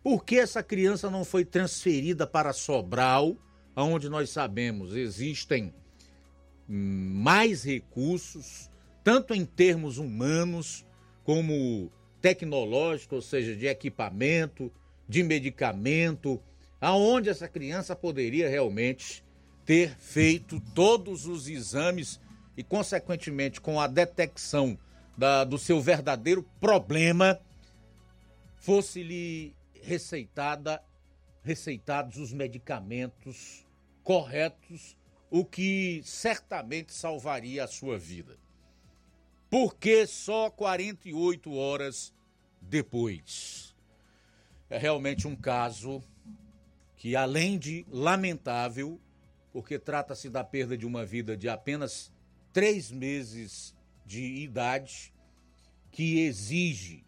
[0.00, 3.36] por que essa criança não foi transferida para Sobral,
[3.74, 5.74] onde nós sabemos existem
[6.68, 8.70] mais recursos,
[9.02, 10.86] tanto em termos humanos
[11.24, 11.90] como
[12.20, 14.72] tecnológicos, ou seja, de equipamento,
[15.08, 16.40] de medicamento,
[16.80, 19.22] aonde essa criança poderia realmente
[19.66, 22.20] ter feito todos os exames
[22.56, 24.78] e, consequentemente, com a detecção
[25.16, 27.38] da, do seu verdadeiro problema,
[28.56, 30.82] fosse-lhe receitada,
[31.42, 33.66] receitados os medicamentos
[34.02, 34.96] corretos,
[35.30, 38.36] o que certamente salvaria a sua vida.
[39.48, 42.14] Porque só 48 horas
[42.60, 43.74] depois?
[44.68, 46.02] É realmente um caso
[47.00, 49.00] que, além de lamentável,
[49.54, 52.12] porque trata-se da perda de uma vida de apenas
[52.52, 53.74] três meses
[54.04, 55.10] de idade,
[55.90, 57.02] que exige,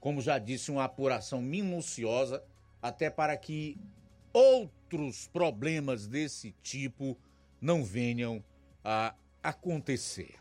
[0.00, 2.42] como já disse, uma apuração minuciosa,
[2.82, 3.78] até para que
[4.32, 7.16] outros problemas desse tipo
[7.60, 8.42] não venham
[8.82, 10.34] a acontecer.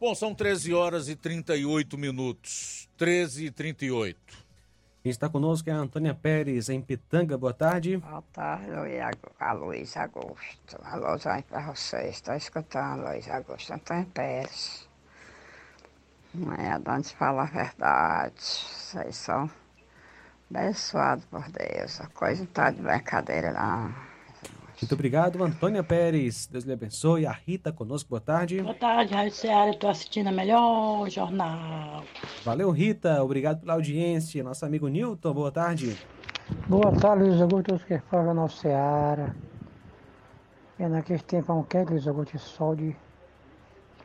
[0.00, 2.88] Bom, são 13 horas e 38 minutos.
[2.96, 4.49] 13 e 38.
[5.02, 7.38] Quem está conosco é a Antônia Pérez, em Pitanga.
[7.38, 7.96] Boa tarde.
[7.96, 8.70] Boa tarde,
[9.58, 10.78] Luiz Augusto.
[10.84, 12.16] Alô, Zé, para vocês.
[12.16, 13.72] Estou escutando, Luiz Augusto.
[13.72, 14.86] Antônia Pérez.
[16.58, 18.34] É, Dante fala a verdade.
[18.38, 19.50] Vocês são
[20.50, 21.98] abençoados por Deus.
[22.02, 24.09] A coisa não está de brincadeira, não.
[24.80, 26.46] Muito obrigado, Antônia Pérez.
[26.50, 27.26] Deus lhe abençoe.
[27.26, 28.62] A Rita conosco, boa tarde.
[28.62, 29.70] Boa tarde, Rádio Ceará.
[29.70, 32.02] Estou assistindo a melhor jornal.
[32.42, 33.22] Valeu, Rita.
[33.22, 34.42] Obrigado pela audiência.
[34.42, 35.98] Nosso amigo Newton, boa tarde.
[36.66, 39.34] Boa tarde, Luiz Augusto, que fala no Ceará.
[40.78, 42.96] É naquele tempo um quente, Luiz Augusto, sol de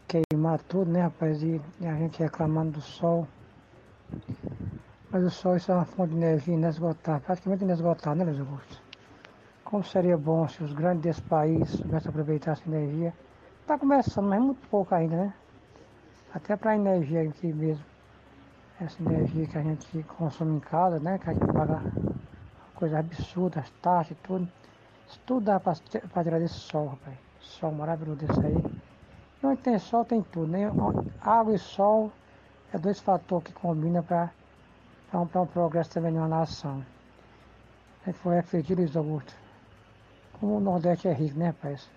[0.09, 1.41] queimar tudo, né, rapaz?
[1.41, 3.25] E, e a gente reclamando do sol.
[5.09, 8.84] Mas o sol isso é uma fonte de energia inesgotável, praticamente inesgotável, né, Luiz Augusto?
[9.65, 13.11] Como seria bom se os grandes países soubessem aproveitar essa energia.
[13.61, 15.33] Está começando, mas muito pouco ainda, né?
[16.31, 17.83] Até para a energia aqui mesmo.
[18.79, 21.17] Essa energia que a gente consome em casa, né?
[21.17, 21.81] Que a gente paga
[22.75, 24.47] coisa absurda, as taxas e tudo.
[25.07, 25.73] Isso tudo dá para
[26.23, 27.17] tirar desse sol, rapaz.
[27.39, 28.63] Sol maravilhoso desse aí.
[29.41, 30.71] E onde tem sol tem tudo, né?
[31.19, 32.11] Água e sol
[32.71, 34.29] é dois fatores que combinam para
[35.11, 36.85] um, um progresso também uma nação.
[38.05, 39.44] Aí foi refletido Luiz Augusto.
[40.39, 41.89] Como o Nordeste é rico, né, rapaz?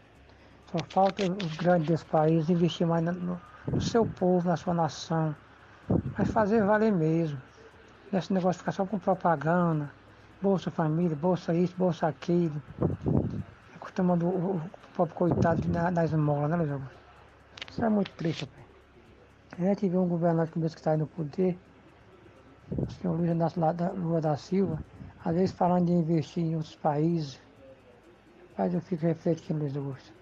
[0.70, 3.40] Só falta os grandes países investir mais no,
[3.74, 5.34] no seu povo, na sua nação.
[6.16, 7.40] Mas fazer valer mesmo.
[8.12, 9.90] Nesse negócio de ficar só com propaganda,
[10.40, 12.62] Bolsa Família, Bolsa isso, Bolsa aquilo.
[13.74, 14.60] Acostumando o, o
[14.94, 16.98] pobre coitado na, na esmola, né, Luiz Augusto?
[17.70, 18.66] Isso é muito triste, rapaz.
[19.58, 21.58] A gente vê um governante que está aí no poder,
[22.86, 23.32] o senhor Luiz
[23.96, 24.80] Lula da Silva,
[25.24, 27.47] às vezes falando de investir em outros países.
[28.58, 30.12] Mas eu fico refletindo, Luiz Augusto.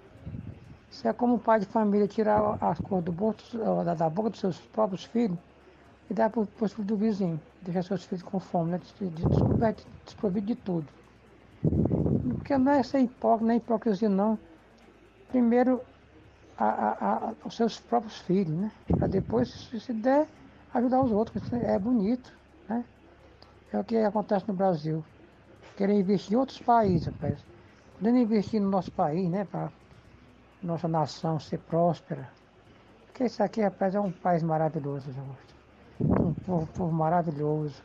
[0.91, 4.29] Isso é como um pai de família tirar as coisas do bolso, da, da boca
[4.29, 5.39] dos seus próprios filhos
[6.11, 7.41] e dar para os filhos do vizinho.
[7.63, 8.81] Deixar seus filhos com fome, né?
[10.05, 10.87] desprovido, de tudo.
[12.35, 14.39] Porque não é ser hipócrita, não hipocrisia não.
[15.29, 15.81] Primeiro,
[16.59, 18.71] a, a, a, os seus próprios filhos, né?
[18.99, 20.29] Para depois, se, der,
[20.75, 21.43] ajudar os outros.
[21.53, 22.33] É bonito,
[22.69, 22.85] né?
[23.73, 25.03] É o que acontece no Brasil.
[25.77, 27.56] Querem investir em outros países, rapaz.
[27.99, 29.47] Podendo investir no nosso país, né?
[29.47, 29.73] Para
[30.63, 32.29] nossa nação ser próspera.
[33.07, 35.55] Porque isso aqui, rapaz, é um país maravilhoso, Augusto.
[36.23, 37.83] Um povo, povo maravilhoso.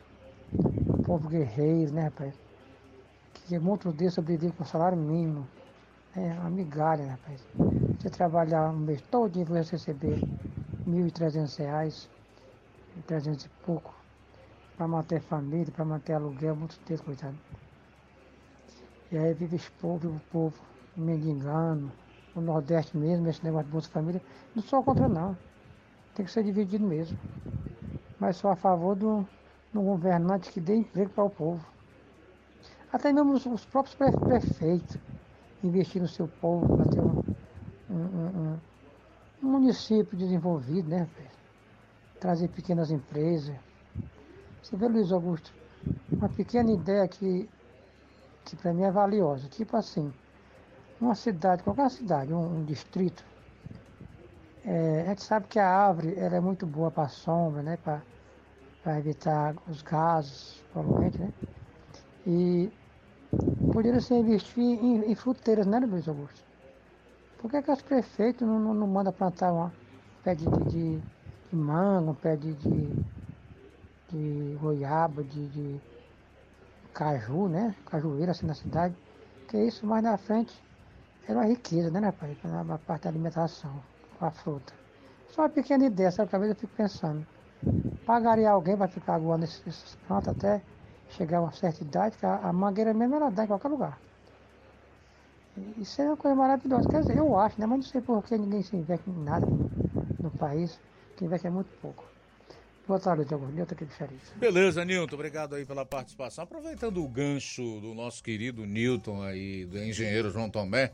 [0.58, 2.38] Um povo guerreiro, né, rapaz?
[3.32, 5.48] Que muitos deles sobrevivem com salário mínimo.
[6.14, 7.42] É uma migalha, rapaz.
[7.98, 10.16] Você trabalhar um mês todo e você receber
[10.84, 12.06] R$ 1.300,
[13.06, 13.94] 300 e pouco,
[14.76, 17.38] para manter família, para manter aluguel, muitos deles, coitado.
[19.12, 20.58] E aí vive povo, o povo
[20.96, 21.92] mendigando,
[22.34, 24.22] no Nordeste mesmo, esse negócio de Bolsa Família.
[24.56, 25.36] Não sou contra não.
[26.14, 27.18] Tem que ser dividido mesmo.
[28.18, 29.26] Mas sou a favor de um
[29.74, 31.64] governante que dê emprego para o povo.
[32.90, 34.96] Até mesmo os, os próprios prefeitos
[35.62, 37.22] investir no seu povo para ter um,
[37.90, 38.58] um, um,
[39.42, 41.06] um, município desenvolvido, né?
[42.18, 43.54] Trazer pequenas empresas.
[44.62, 45.52] Você vê, Luiz Augusto,
[46.10, 47.48] uma pequena ideia que,
[48.44, 49.48] que para mim é valiosa.
[49.48, 50.12] Tipo assim,
[51.00, 53.24] uma cidade, qualquer cidade, um, um distrito,
[54.64, 57.76] é, a gente sabe que a árvore ela é muito boa para sombra, né?
[57.78, 61.32] Para evitar os gases poluentes, né?
[62.26, 62.70] E
[63.72, 66.44] poderia ser investir em, em fruteiras, né, Luiz Augusto?
[67.38, 69.68] Por que, que os prefeitos não, não, não mandam plantar um
[70.22, 71.02] pé de, de, de,
[71.52, 73.04] um pé de, de,
[74.10, 75.80] de goiaba, de, de
[76.94, 77.74] caju, né?
[77.86, 78.96] Cajueira assim na cidade.
[79.48, 80.64] Que isso mais na frente
[81.28, 82.38] Era uma riqueza, né, rapaz?
[82.44, 83.84] Na parte da alimentação,
[84.18, 84.74] com a fruta.
[85.28, 86.30] Só uma pequena ideia, sabe?
[86.30, 87.26] Talvez eu fico pensando.
[88.04, 90.62] Pagaria alguém para ficar aguando esses plantas até
[91.08, 94.02] chegar a uma certa idade, que a, a mangueira mesmo ela dá em qualquer lugar.
[95.76, 96.88] Isso é uma coisa maravilhosa.
[96.88, 97.66] Quer dizer, eu acho, né?
[97.66, 99.46] Mas não sei por que ninguém se investe em nada
[100.20, 100.82] no, país.
[101.16, 102.11] Que investe é muito pouco.
[102.86, 103.46] Boa tarde, Diogo.
[103.46, 104.38] Nilton aqui do Xerife.
[104.38, 105.14] Beleza, Nilton.
[105.14, 106.42] Obrigado aí pela participação.
[106.42, 110.92] Aproveitando o gancho do nosso querido Nilton aí, do engenheiro João Tomé,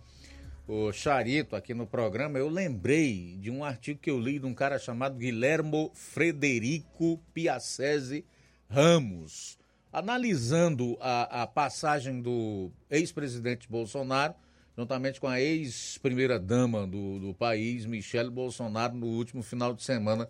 [0.66, 4.52] o Charito aqui no programa, eu lembrei de um artigo que eu li de um
[4.52, 8.22] cara chamado Guilhermo Frederico Piacese
[8.68, 9.58] Ramos,
[9.90, 14.34] analisando a, a passagem do ex-presidente Bolsonaro,
[14.76, 20.28] juntamente com a ex-primeira-dama do, do país, Michele Bolsonaro, no último final de semana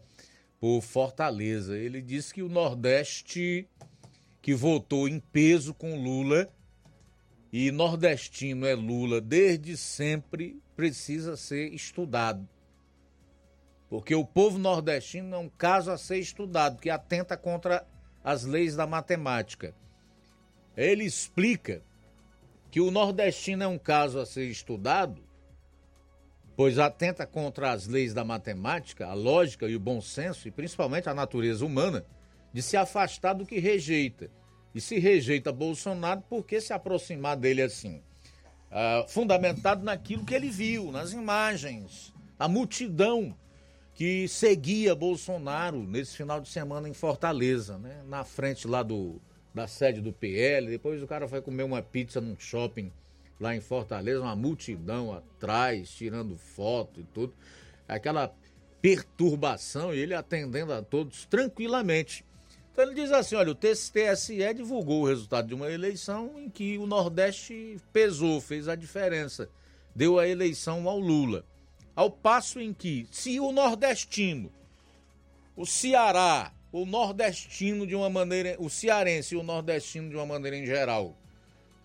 [0.60, 1.76] por Fortaleza.
[1.76, 3.68] Ele disse que o Nordeste,
[4.40, 6.48] que votou em peso com Lula,
[7.52, 12.46] e nordestino é Lula desde sempre, precisa ser estudado.
[13.88, 17.86] Porque o povo nordestino é um caso a ser estudado, que atenta contra
[18.22, 19.74] as leis da matemática.
[20.76, 21.82] Ele explica
[22.70, 25.22] que o nordestino é um caso a ser estudado,
[26.58, 31.08] pois atenta contra as leis da matemática, a lógica e o bom senso, e principalmente
[31.08, 32.04] a natureza humana,
[32.52, 34.28] de se afastar do que rejeita
[34.74, 38.02] e se rejeita Bolsonaro, por que se aproximar dele assim?
[38.72, 43.38] Ah, fundamentado naquilo que ele viu, nas imagens, a multidão
[43.94, 48.02] que seguia Bolsonaro nesse final de semana em Fortaleza, né?
[48.04, 49.22] na frente lá do,
[49.54, 50.66] da sede do PL.
[50.66, 52.90] Depois o cara foi comer uma pizza num shopping
[53.40, 57.32] lá em Fortaleza, uma multidão atrás, tirando foto e tudo.
[57.86, 58.34] Aquela
[58.80, 62.24] perturbação e ele atendendo a todos tranquilamente.
[62.72, 66.78] Então ele diz assim: olha, o TSE divulgou o resultado de uma eleição em que
[66.78, 69.48] o Nordeste pesou, fez a diferença,
[69.94, 71.44] deu a eleição ao Lula.
[71.94, 74.52] Ao passo em que, se o nordestino,
[75.56, 80.56] o Ceará, o nordestino de uma maneira, o cearense e o nordestino de uma maneira
[80.56, 81.16] em geral,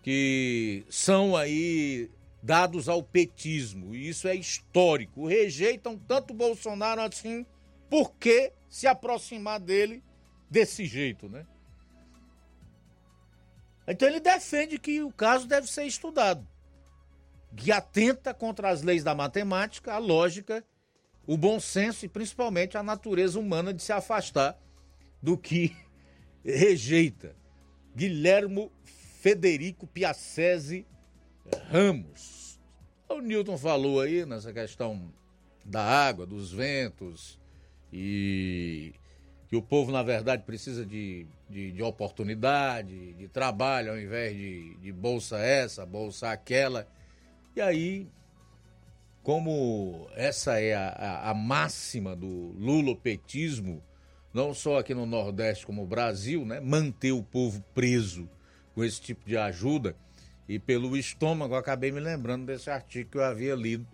[0.03, 2.11] que são aí
[2.43, 7.45] dados ao petismo, e isso é histórico, rejeitam tanto Bolsonaro assim,
[7.89, 10.03] por que se aproximar dele
[10.49, 11.47] desse jeito, né?
[13.87, 16.45] Então ele defende que o caso deve ser estudado,
[17.55, 20.65] que atenta contra as leis da matemática, a lógica,
[21.25, 24.59] o bom senso e principalmente a natureza humana de se afastar
[25.21, 25.73] do que
[26.43, 27.35] rejeita.
[27.95, 28.69] Guilhermo
[29.23, 30.85] Federico Piacese
[31.71, 32.59] Ramos.
[33.07, 35.13] O Newton falou aí nessa questão
[35.63, 37.39] da água, dos ventos
[37.89, 38.93] e
[39.47, 44.75] que o povo, na verdade, precisa de, de, de oportunidade, de trabalho, ao invés de,
[44.79, 46.85] de bolsa essa, bolsa aquela.
[47.55, 48.09] E aí,
[49.21, 53.81] como essa é a, a, a máxima do lulopetismo,
[54.33, 58.29] não só aqui no Nordeste como no Brasil, né, manter o povo preso
[58.73, 59.95] com esse tipo de ajuda,
[60.47, 63.87] e pelo estômago, acabei me lembrando desse artigo que eu havia lido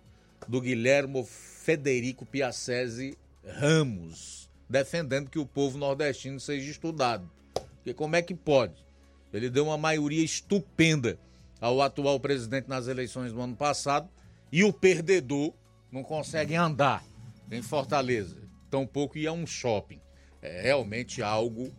[0.48, 7.30] do Guilhermo Federico Piacese Ramos, defendendo que o povo nordestino seja estudado.
[7.76, 8.84] Porque como é que pode?
[9.32, 11.18] Ele deu uma maioria estupenda
[11.60, 14.08] ao atual presidente nas eleições do ano passado
[14.50, 15.52] e o perdedor
[15.92, 17.04] não consegue andar
[17.50, 18.36] em Fortaleza,
[18.70, 20.00] tampouco ir a um shopping.
[20.42, 21.72] É realmente algo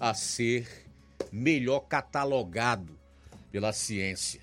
[0.00, 0.87] a ser
[1.32, 2.98] melhor catalogado
[3.50, 4.40] pela ciência.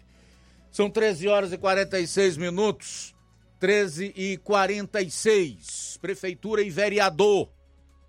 [0.72, 3.16] São 13 horas e 46 minutos.
[3.60, 5.98] 13 e 46.
[6.02, 7.50] Prefeitura e vereador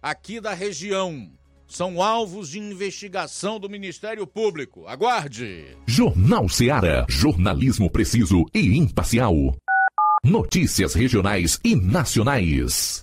[0.02, 1.30] aqui da região
[1.66, 4.86] são alvos de investigação do Ministério Público.
[4.86, 5.76] Aguarde!
[5.86, 7.06] Jornal Seara.
[7.08, 9.34] Jornalismo preciso e imparcial.
[10.22, 13.02] Notícias regionais e nacionais.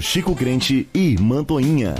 [0.00, 1.94] Chico Crente e Mantoinha.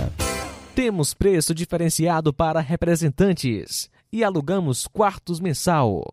[0.75, 6.03] Temos preço diferenciado para representantes e alugamos quartos mensal.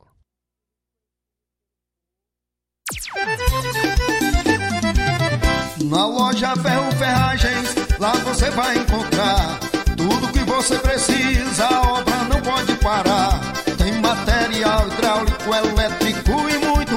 [5.84, 9.60] Na loja Ferro Ferragens, lá você vai encontrar
[9.96, 13.40] tudo que você precisa, a obra não pode parar.
[13.78, 16.96] Tem material hidráulico, elétrico e muito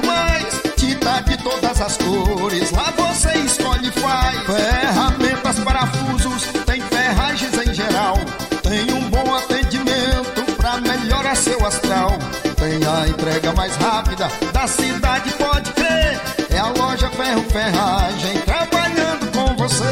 [1.42, 2.70] todas as cores.
[2.70, 3.09] Lá você
[11.40, 12.18] seu astral.
[12.56, 16.20] Tem a entrega mais rápida da cidade, pode crer.
[16.50, 19.82] É a loja Ferro Ferragem trabalhando com você.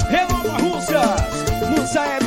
[0.09, 1.21] Renova Russas,
[1.71, 2.26] no Saeb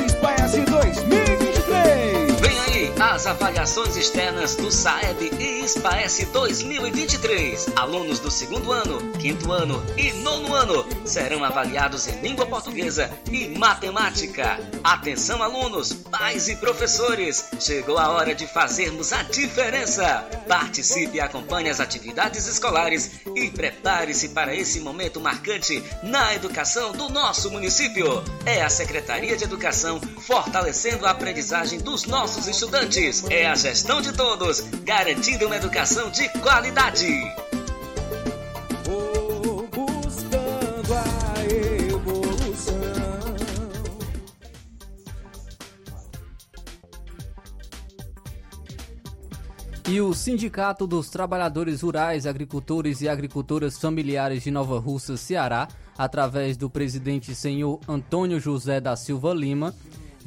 [3.20, 7.68] as avaliações externas do Saeb e SPAES 2023.
[7.76, 13.50] Alunos do segundo ano, quinto ano e nono ano serão avaliados em língua portuguesa e
[13.50, 14.58] matemática.
[14.82, 17.50] Atenção, alunos, pais e professores.
[17.60, 20.26] Chegou a hora de fazermos a diferença.
[20.48, 27.10] Participe e acompanhe as atividades escolares e prepare-se para esse momento marcante na educação do
[27.10, 28.24] nosso município.
[28.46, 33.09] É a Secretaria de Educação fortalecendo a aprendizagem dos nossos estudantes.
[33.31, 37.07] É a gestão de todos, garantindo uma educação de qualidade.
[38.86, 41.44] Vou buscando a
[41.90, 42.76] evolução.
[49.88, 55.68] E o Sindicato dos Trabalhadores Rurais, Agricultores e Agricultoras Familiares de Nova Russa, Ceará,
[55.98, 59.73] através do presidente senhor Antônio José da Silva Lima,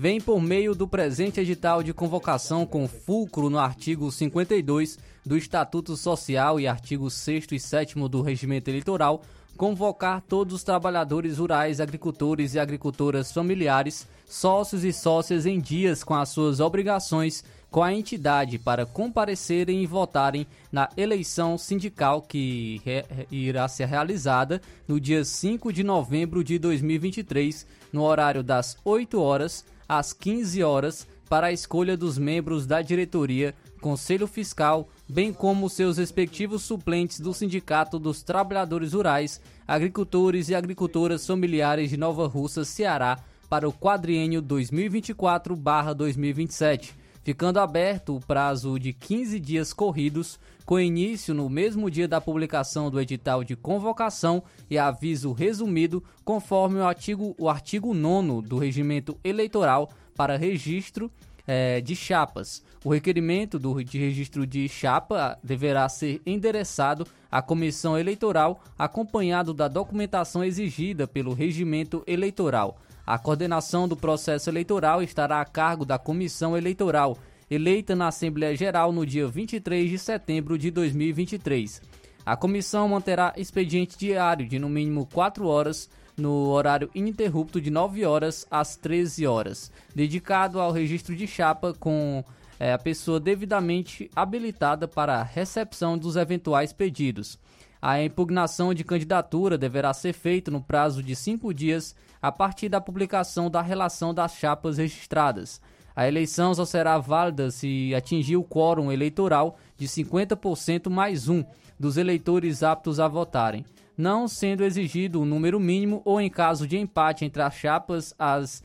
[0.02, 5.96] vem por meio do presente edital de convocação com fulcro no artigo 52 do Estatuto
[5.96, 9.22] Social e artigo 6 e 7 do Regimento Eleitoral,
[9.56, 16.14] convocar todos os trabalhadores rurais, agricultores e agricultoras familiares, sócios e sócias em dias com
[16.14, 22.82] as suas obrigações com a entidade para comparecerem e votarem na eleição sindical que
[23.30, 29.64] irá ser realizada no dia 5 de novembro de 2023, no horário das 8 horas
[29.88, 35.98] às 15 horas, para a escolha dos membros da diretoria, Conselho Fiscal, bem como seus
[35.98, 43.18] respectivos suplentes do Sindicato dos Trabalhadores Rurais, Agricultores e Agricultoras Familiares de Nova Russa, Ceará,
[43.48, 51.48] para o quadriênio 2024-2027 ficando aberto o prazo de 15 dias corridos, com início no
[51.48, 57.48] mesmo dia da publicação do edital de convocação e aviso resumido, conforme o artigo, o
[57.48, 61.10] artigo 9 do Regimento Eleitoral para registro
[61.46, 62.62] eh, de chapas.
[62.84, 69.68] O requerimento do, de registro de chapa deverá ser endereçado à comissão eleitoral, acompanhado da
[69.68, 72.78] documentação exigida pelo regimento eleitoral.
[73.06, 77.18] A coordenação do processo eleitoral estará a cargo da comissão eleitoral,
[77.50, 81.82] eleita na Assembleia Geral no dia 23 de setembro de 2023.
[82.24, 88.04] A comissão manterá expediente diário de no mínimo 4 horas no horário ininterrupto de 9
[88.04, 92.24] horas às 13 horas, dedicado ao registro de chapa com
[92.60, 97.36] eh, a pessoa devidamente habilitada para a recepção dos eventuais pedidos.
[97.80, 102.80] A impugnação de candidatura deverá ser feita no prazo de cinco dias a partir da
[102.80, 105.60] publicação da relação das chapas registradas.
[105.94, 111.44] A eleição só será válida se atingir o quórum eleitoral de 50% mais um
[111.78, 113.66] dos eleitores aptos a votarem,
[113.96, 118.62] não sendo exigido o número mínimo ou em caso de empate entre as chapas, as,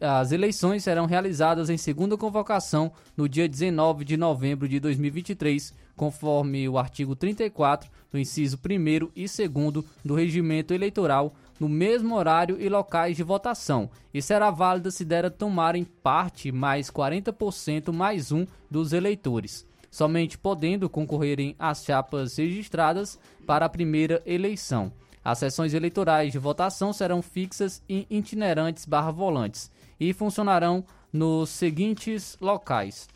[0.00, 6.68] as eleições serão realizadas em segunda convocação no dia 19 de novembro de 2023, conforme
[6.68, 12.68] o artigo 34 do inciso 1 e 2 do Regimento Eleitoral, no mesmo horário e
[12.68, 18.44] locais de votação, e será válida se der a tomarem parte mais 40% mais um
[18.68, 23.16] dos eleitores, somente podendo concorrerem as chapas registradas
[23.46, 24.92] para a primeira eleição.
[25.24, 29.70] As sessões eleitorais de votação serão fixas e itinerantes barra volantes
[30.00, 33.08] e funcionarão nos seguintes locais.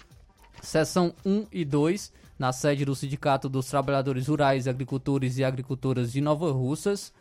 [0.62, 6.20] Seção 1 e 2, na sede do Sindicato dos Trabalhadores Rurais, Agricultores e Agricultoras de
[6.20, 7.12] Nova Russas.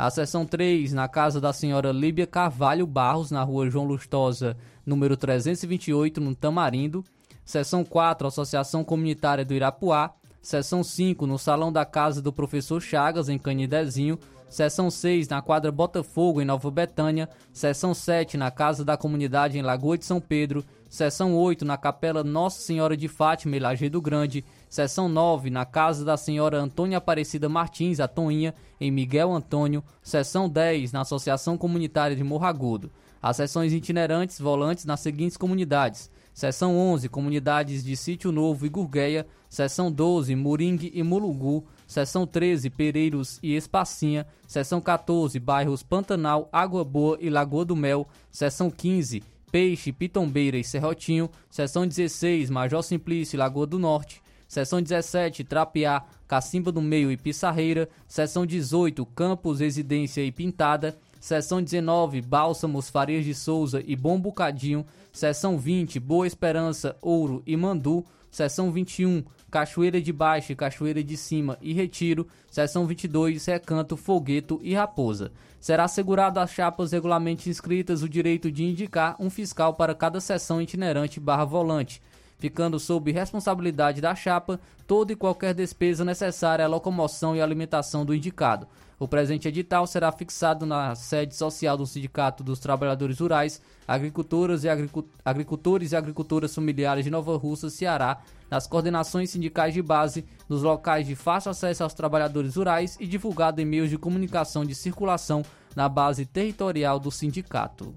[0.00, 4.56] A seção 3, na casa da senhora Líbia Carvalho Barros, na rua João Lustosa,
[4.86, 7.04] número 328, no Tamarindo.
[7.44, 10.14] Seção 4, Associação Comunitária do Irapuá.
[10.40, 14.18] Seção 5, no Salão da Casa do Professor Chagas, em Canidezinho.
[14.48, 17.28] Seção 6, na quadra Botafogo, em Nova Betânia.
[17.52, 20.64] Seção 7, na Casa da Comunidade, em Lagoa de São Pedro.
[20.88, 24.46] Seção 8, na Capela Nossa Senhora de Fátima, em Lajeado Grande.
[24.70, 29.82] Seção 9, na Casa da Senhora Antônia Aparecida Martins, a Toinha, em Miguel Antônio.
[30.00, 32.88] Seção 10, na Associação Comunitária de Morragudo.
[33.20, 36.08] As seções itinerantes volantes nas seguintes comunidades.
[36.32, 39.26] Seção 11, comunidades de Sítio Novo e Gurgueia.
[39.48, 41.66] Seção 12, Moringue e Mulugu.
[41.84, 44.24] Seção 13, Pereiros e Espacinha.
[44.46, 48.06] Seção 14, bairros Pantanal, Água Boa e Lagoa do Mel.
[48.30, 49.20] Seção 15,
[49.50, 51.28] Peixe, Pitombeira e Serrotinho.
[51.50, 54.22] Seção 16, Major Simplício e Lagoa do Norte.
[54.50, 57.88] Seção 17, Trapiá, Cacimba do Meio e Pissarreira.
[58.08, 60.98] Seção 18, Campos, Residência e Pintada.
[61.20, 64.84] Seção 19, Bálsamos, Farias de Souza e Bom Bocadinho.
[65.12, 68.04] Seção 20, Boa Esperança, Ouro e Mandu.
[68.28, 72.26] Seção 21, Cachoeira de Baixo, Cachoeira de Cima e Retiro.
[72.50, 75.30] Seção 22, Recanto, Fogueto e Raposa.
[75.60, 80.60] Será assegurado às chapas regularmente inscritas o direito de indicar um fiscal para cada seção
[80.60, 82.02] itinerante barra volante,
[82.40, 88.14] ficando sob responsabilidade da chapa toda e qualquer despesa necessária à locomoção e alimentação do
[88.14, 88.66] indicado.
[88.98, 94.68] O presente edital será fixado na sede social do Sindicato dos Trabalhadores Rurais, Agricultoras e
[94.68, 100.62] Agricu- Agricultores e Agricultoras Familiares de Nova Russa, Ceará, nas coordenações sindicais de base, nos
[100.62, 105.42] locais de fácil acesso aos trabalhadores rurais e divulgado em meios de comunicação de circulação
[105.74, 107.94] na base territorial do sindicato.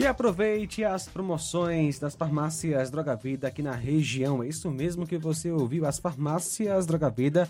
[0.00, 4.42] E aproveite as promoções das farmácias Droga Vida aqui na região.
[4.42, 5.84] É isso mesmo que você ouviu.
[5.84, 7.46] As farmácias Droga Vida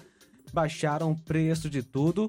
[0.52, 2.28] baixaram o preço de tudo.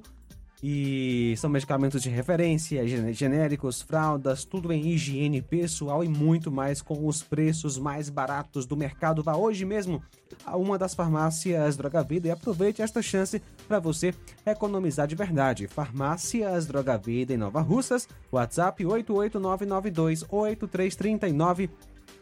[0.63, 7.07] E são medicamentos de referência, genéricos, fraldas, tudo em higiene pessoal e muito mais com
[7.07, 9.23] os preços mais baratos do mercado.
[9.23, 10.03] Vá hoje mesmo
[10.45, 14.13] a uma das farmácias Droga Vida e aproveite esta chance para você
[14.45, 15.67] economizar de verdade.
[15.67, 21.71] Farmácias Droga Vida em Nova Russas, WhatsApp 889928339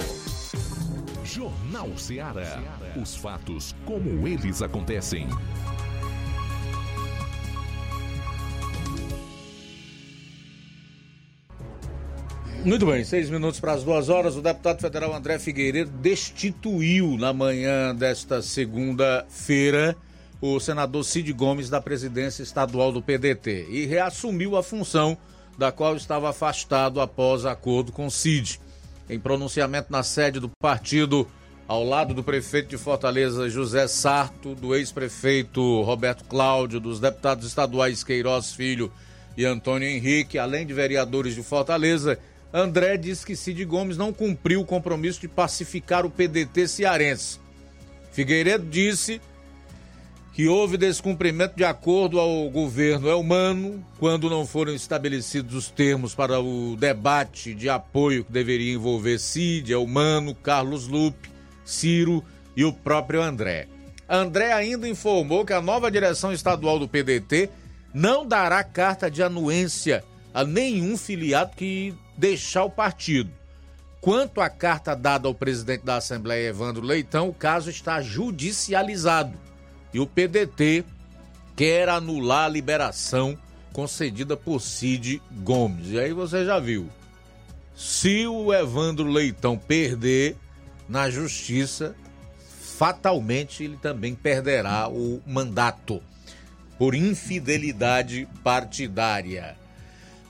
[1.33, 2.61] Jornal Ceará.
[3.01, 5.29] Os fatos como eles acontecem.
[12.65, 14.37] Muito bem, seis minutos para as duas horas.
[14.37, 19.97] O deputado federal André Figueiredo destituiu na manhã desta segunda-feira
[20.41, 25.17] o senador Cid Gomes da presidência estadual do PDT e reassumiu a função
[25.57, 28.61] da qual estava afastado após acordo com Cid.
[29.11, 31.27] Em pronunciamento na sede do partido,
[31.67, 38.05] ao lado do prefeito de Fortaleza, José Sarto, do ex-prefeito Roberto Cláudio, dos deputados estaduais
[38.05, 38.93] Queiroz Filho
[39.37, 42.21] e Antônio Henrique, além de vereadores de Fortaleza,
[42.55, 47.41] André disse que Cid Gomes não cumpriu o compromisso de pacificar o PDT cearense.
[48.13, 49.21] Figueiredo disse
[50.41, 56.41] que houve descumprimento de acordo ao governo Elmano quando não foram estabelecidos os termos para
[56.41, 61.31] o debate de apoio que deveria envolver Cid, Elmano, Carlos Lupe,
[61.63, 62.25] Ciro
[62.57, 63.69] e o próprio André.
[64.09, 67.51] André ainda informou que a nova direção estadual do PDT
[67.93, 70.03] não dará carta de anuência
[70.33, 73.31] a nenhum filiado que deixar o partido.
[74.01, 79.50] Quanto à carta dada ao presidente da Assembleia, Evandro Leitão, o caso está judicializado
[79.93, 80.85] e o PDT
[81.57, 83.39] quer anular a liberação
[83.73, 85.91] concedida por Cid Gomes.
[85.91, 86.89] E aí você já viu.
[87.75, 90.37] Se o Evandro Leitão perder
[90.89, 91.95] na justiça,
[92.77, 96.03] fatalmente ele também perderá o mandato
[96.79, 99.57] por infidelidade partidária.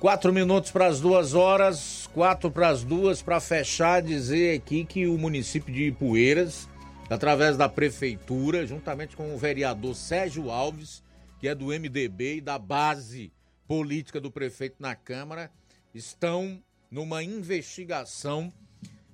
[0.01, 5.07] Quatro minutos para as duas horas, quatro para as duas, para fechar, dizer aqui que
[5.07, 6.69] o município de Ipueiras,
[7.11, 11.03] através da prefeitura, juntamente com o vereador Sérgio Alves,
[11.41, 13.33] que é do MDB e da base
[13.67, 15.51] política do prefeito na Câmara,
[15.93, 18.53] estão numa investigação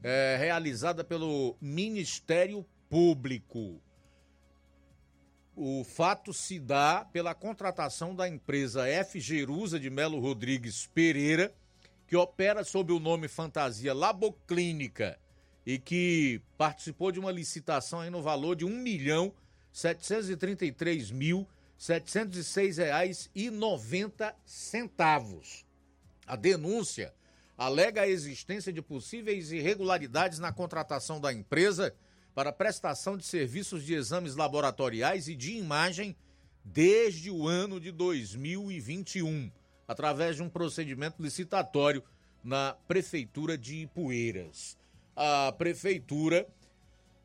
[0.02, 3.80] eh, realizada pelo Ministério Público.
[5.56, 9.18] O fato se dá pela contratação da empresa F.
[9.18, 11.54] Jerusa de Melo Rodrigues Pereira,
[12.06, 15.18] que opera sob o nome fantasia Laboclínica
[15.66, 19.34] e que participou de uma licitação aí no valor de 1 milhão
[19.72, 25.66] 733 mil 706 reais e 90 centavos.
[26.26, 27.12] A denúncia
[27.58, 31.94] alega a existência de possíveis irregularidades na contratação da empresa
[32.34, 36.16] para prestação de serviços de exames laboratoriais e de imagem
[36.64, 39.50] desde o ano de 2021,
[39.86, 42.02] através de um procedimento licitatório
[42.42, 44.76] na Prefeitura de Ipueiras.
[45.18, 46.46] A Prefeitura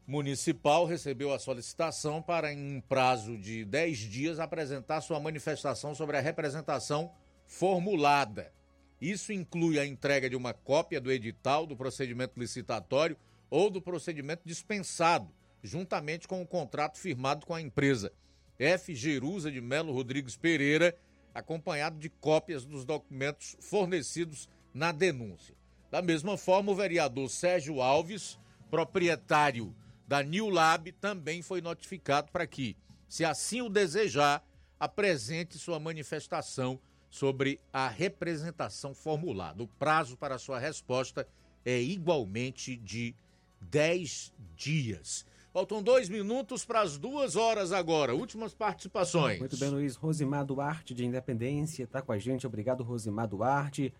[0.07, 6.21] Municipal recebeu a solicitação para, em prazo de 10 dias, apresentar sua manifestação sobre a
[6.21, 7.11] representação
[7.45, 8.53] formulada.
[9.01, 13.17] Isso inclui a entrega de uma cópia do edital do procedimento licitatório
[13.49, 15.29] ou do procedimento dispensado,
[15.61, 18.13] juntamente com o contrato firmado com a empresa
[18.57, 18.95] F.
[18.95, 20.97] Jerusa de Melo Rodrigues Pereira,
[21.33, 25.60] acompanhado de cópias dos documentos fornecidos na denúncia.
[25.91, 28.39] Da mesma forma, o vereador Sérgio Alves,
[28.69, 29.75] proprietário
[30.07, 32.77] da New Lab, também foi notificado para que,
[33.09, 34.41] se assim o desejar,
[34.79, 39.61] apresente sua manifestação sobre a representação formulada.
[39.61, 41.27] O prazo para sua resposta
[41.65, 43.13] é igualmente de
[43.59, 45.25] 10 dias.
[45.53, 48.15] Faltam dois minutos para as duas horas agora.
[48.15, 49.39] Últimas participações.
[49.39, 49.95] Muito bem, Luiz.
[49.97, 52.47] Rosimar Duarte, de Independência, está com a gente.
[52.47, 53.93] Obrigado, Rosimar Duarte.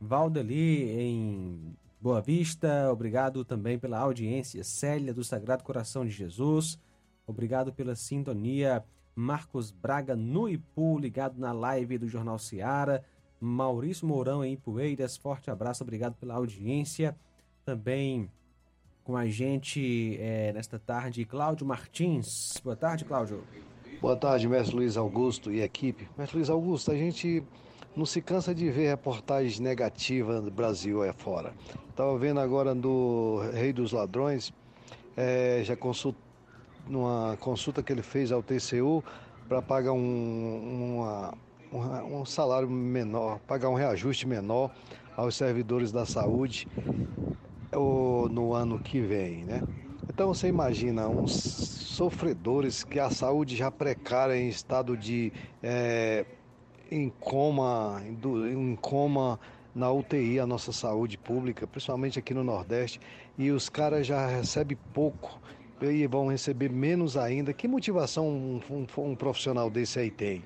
[0.00, 2.90] Valdeli, em Boa Vista.
[2.92, 4.62] Obrigado também pela audiência.
[4.62, 6.78] Célia, do Sagrado Coração de Jesus.
[7.26, 8.84] Obrigado pela sintonia.
[9.14, 13.04] Marcos Braga, no Ipu, ligado na live do Jornal Seara.
[13.40, 15.16] Maurício Mourão, em Poeiras.
[15.16, 15.82] Forte abraço.
[15.82, 17.16] Obrigado pela audiência.
[17.64, 18.30] Também
[19.08, 22.60] com a gente é, nesta tarde, Cláudio Martins.
[22.62, 23.42] Boa tarde, Cláudio.
[24.02, 26.06] Boa tarde, mestre Luiz Augusto e equipe.
[26.16, 27.42] Mestre Luiz Augusto, a gente
[27.96, 31.52] não se cansa de ver reportagens negativas do Brasil é fora.
[31.90, 34.52] Estava vendo agora do Rei dos Ladrões,
[35.16, 36.16] é, já consult,
[36.86, 39.02] numa consulta que ele fez ao TCU
[39.48, 41.34] para pagar um, uma,
[41.72, 44.70] um, um salário menor, pagar um reajuste menor
[45.16, 46.68] aos servidores da saúde
[47.72, 49.62] ou no ano que vem, né?
[50.08, 55.32] Então você imagina uns sofredores que a saúde já precária em estado de
[55.62, 56.24] é,
[56.90, 59.38] em coma, em coma
[59.74, 63.00] na UTI a nossa saúde pública, principalmente aqui no Nordeste,
[63.36, 65.40] e os caras já recebem pouco
[65.80, 67.52] e vão receber menos ainda.
[67.52, 70.42] Que motivação um, um, um profissional desse aí tem?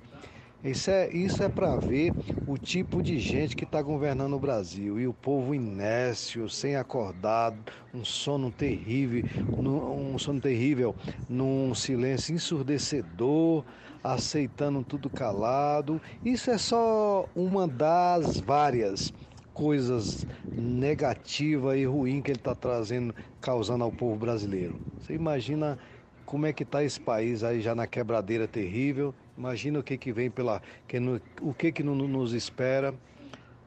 [0.62, 2.12] Isso é, isso é para ver
[2.46, 5.00] o tipo de gente que está governando o Brasil.
[5.00, 7.58] E o povo inércio, sem acordado,
[7.92, 9.24] um sono terrível,
[9.58, 10.94] um sono terrível,
[11.28, 13.64] num silêncio ensurdecedor,
[14.02, 16.00] aceitando tudo calado.
[16.24, 19.12] Isso é só uma das várias
[19.52, 24.80] coisas negativas e ruins que ele está trazendo, causando ao povo brasileiro.
[24.98, 25.78] Você imagina
[26.24, 30.12] como é que está esse país aí já na quebradeira terrível Imagina o que, que
[30.12, 30.62] vem pela.
[30.86, 32.94] Que no, o que, que no, nos espera.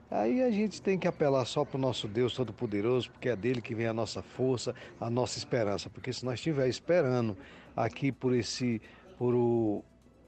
[0.10, 3.60] Aí a gente tem que apelar só para o nosso Deus Todo-Poderoso, porque é dele
[3.60, 5.90] que vem a nossa força, a nossa esperança.
[5.90, 7.36] Porque se nós estivermos esperando
[7.76, 8.82] aqui por esse,
[9.18, 9.84] por o,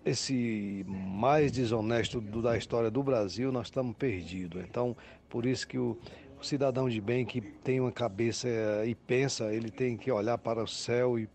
[0.07, 4.63] esse mais desonesto do, da história do Brasil, nós estamos perdidos.
[4.63, 4.95] Então,
[5.29, 5.97] por isso que o,
[6.39, 8.47] o cidadão de bem que tem uma cabeça
[8.85, 11.27] e pensa, ele tem que olhar para o céu e,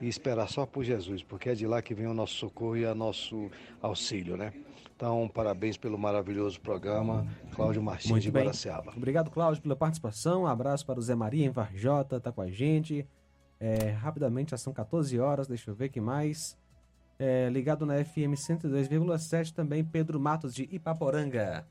[0.00, 2.84] e, esperar só por Jesus, porque é de lá que vem o nosso socorro e
[2.84, 3.50] o nosso
[3.80, 4.52] auxílio, né?
[4.94, 7.26] Então, parabéns pelo maravilhoso programa,
[7.56, 8.42] Cláudio Martins Muito de bem.
[8.44, 8.92] Guaraciaba.
[8.96, 10.42] Obrigado, Cláudio, pela participação.
[10.42, 13.04] Um abraço para o Zé Maria em Varjota, tá com a gente.
[13.58, 16.56] É, rapidamente, já são 14 horas, deixa eu ver que mais.
[17.24, 21.64] É, ligado na FM 102,7 também Pedro Matos de Ipaporanga.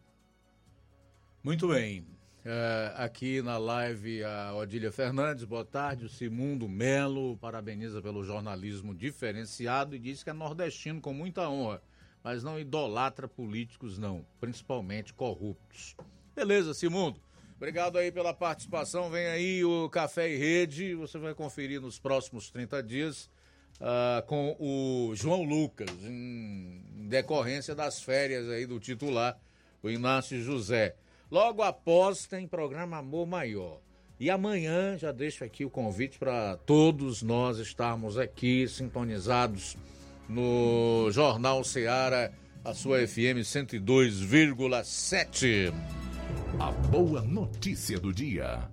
[1.44, 2.08] Muito bem.
[2.46, 6.06] É, aqui na live a Odília Fernandes, boa tarde.
[6.06, 11.82] O Simundo Melo parabeniza pelo jornalismo diferenciado e diz que é nordestino com muita honra,
[12.24, 15.98] mas não idolatra políticos, não, principalmente corruptos.
[16.34, 17.20] Beleza, Simundo.
[17.58, 19.10] Obrigado aí pela participação.
[19.10, 20.96] Vem aí o Café e Rede.
[20.96, 23.30] Você vai conferir nos próximos 30 dias
[23.82, 29.38] uh, com o João Lucas, em decorrência das férias aí do titular,
[29.84, 30.96] o Inácio José.
[31.30, 33.82] Logo após tem programa Amor Maior.
[34.20, 39.76] E amanhã já deixo aqui o convite para todos nós estarmos aqui sintonizados
[40.30, 42.32] no Jornal Seara,
[42.64, 45.74] a sua FM 102,7.
[46.60, 48.70] A boa notícia do dia.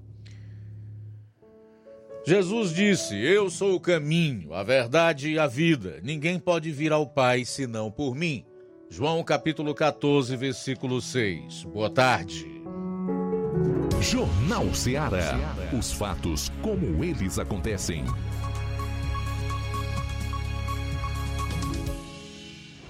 [2.29, 5.99] Jesus disse: Eu sou o caminho, a verdade e a vida.
[6.03, 8.45] Ninguém pode vir ao Pai senão por mim.
[8.91, 11.65] João capítulo 14, versículo 6.
[11.65, 12.47] Boa tarde.
[14.03, 15.39] Jornal Ceará.
[15.73, 18.05] Os fatos como eles acontecem.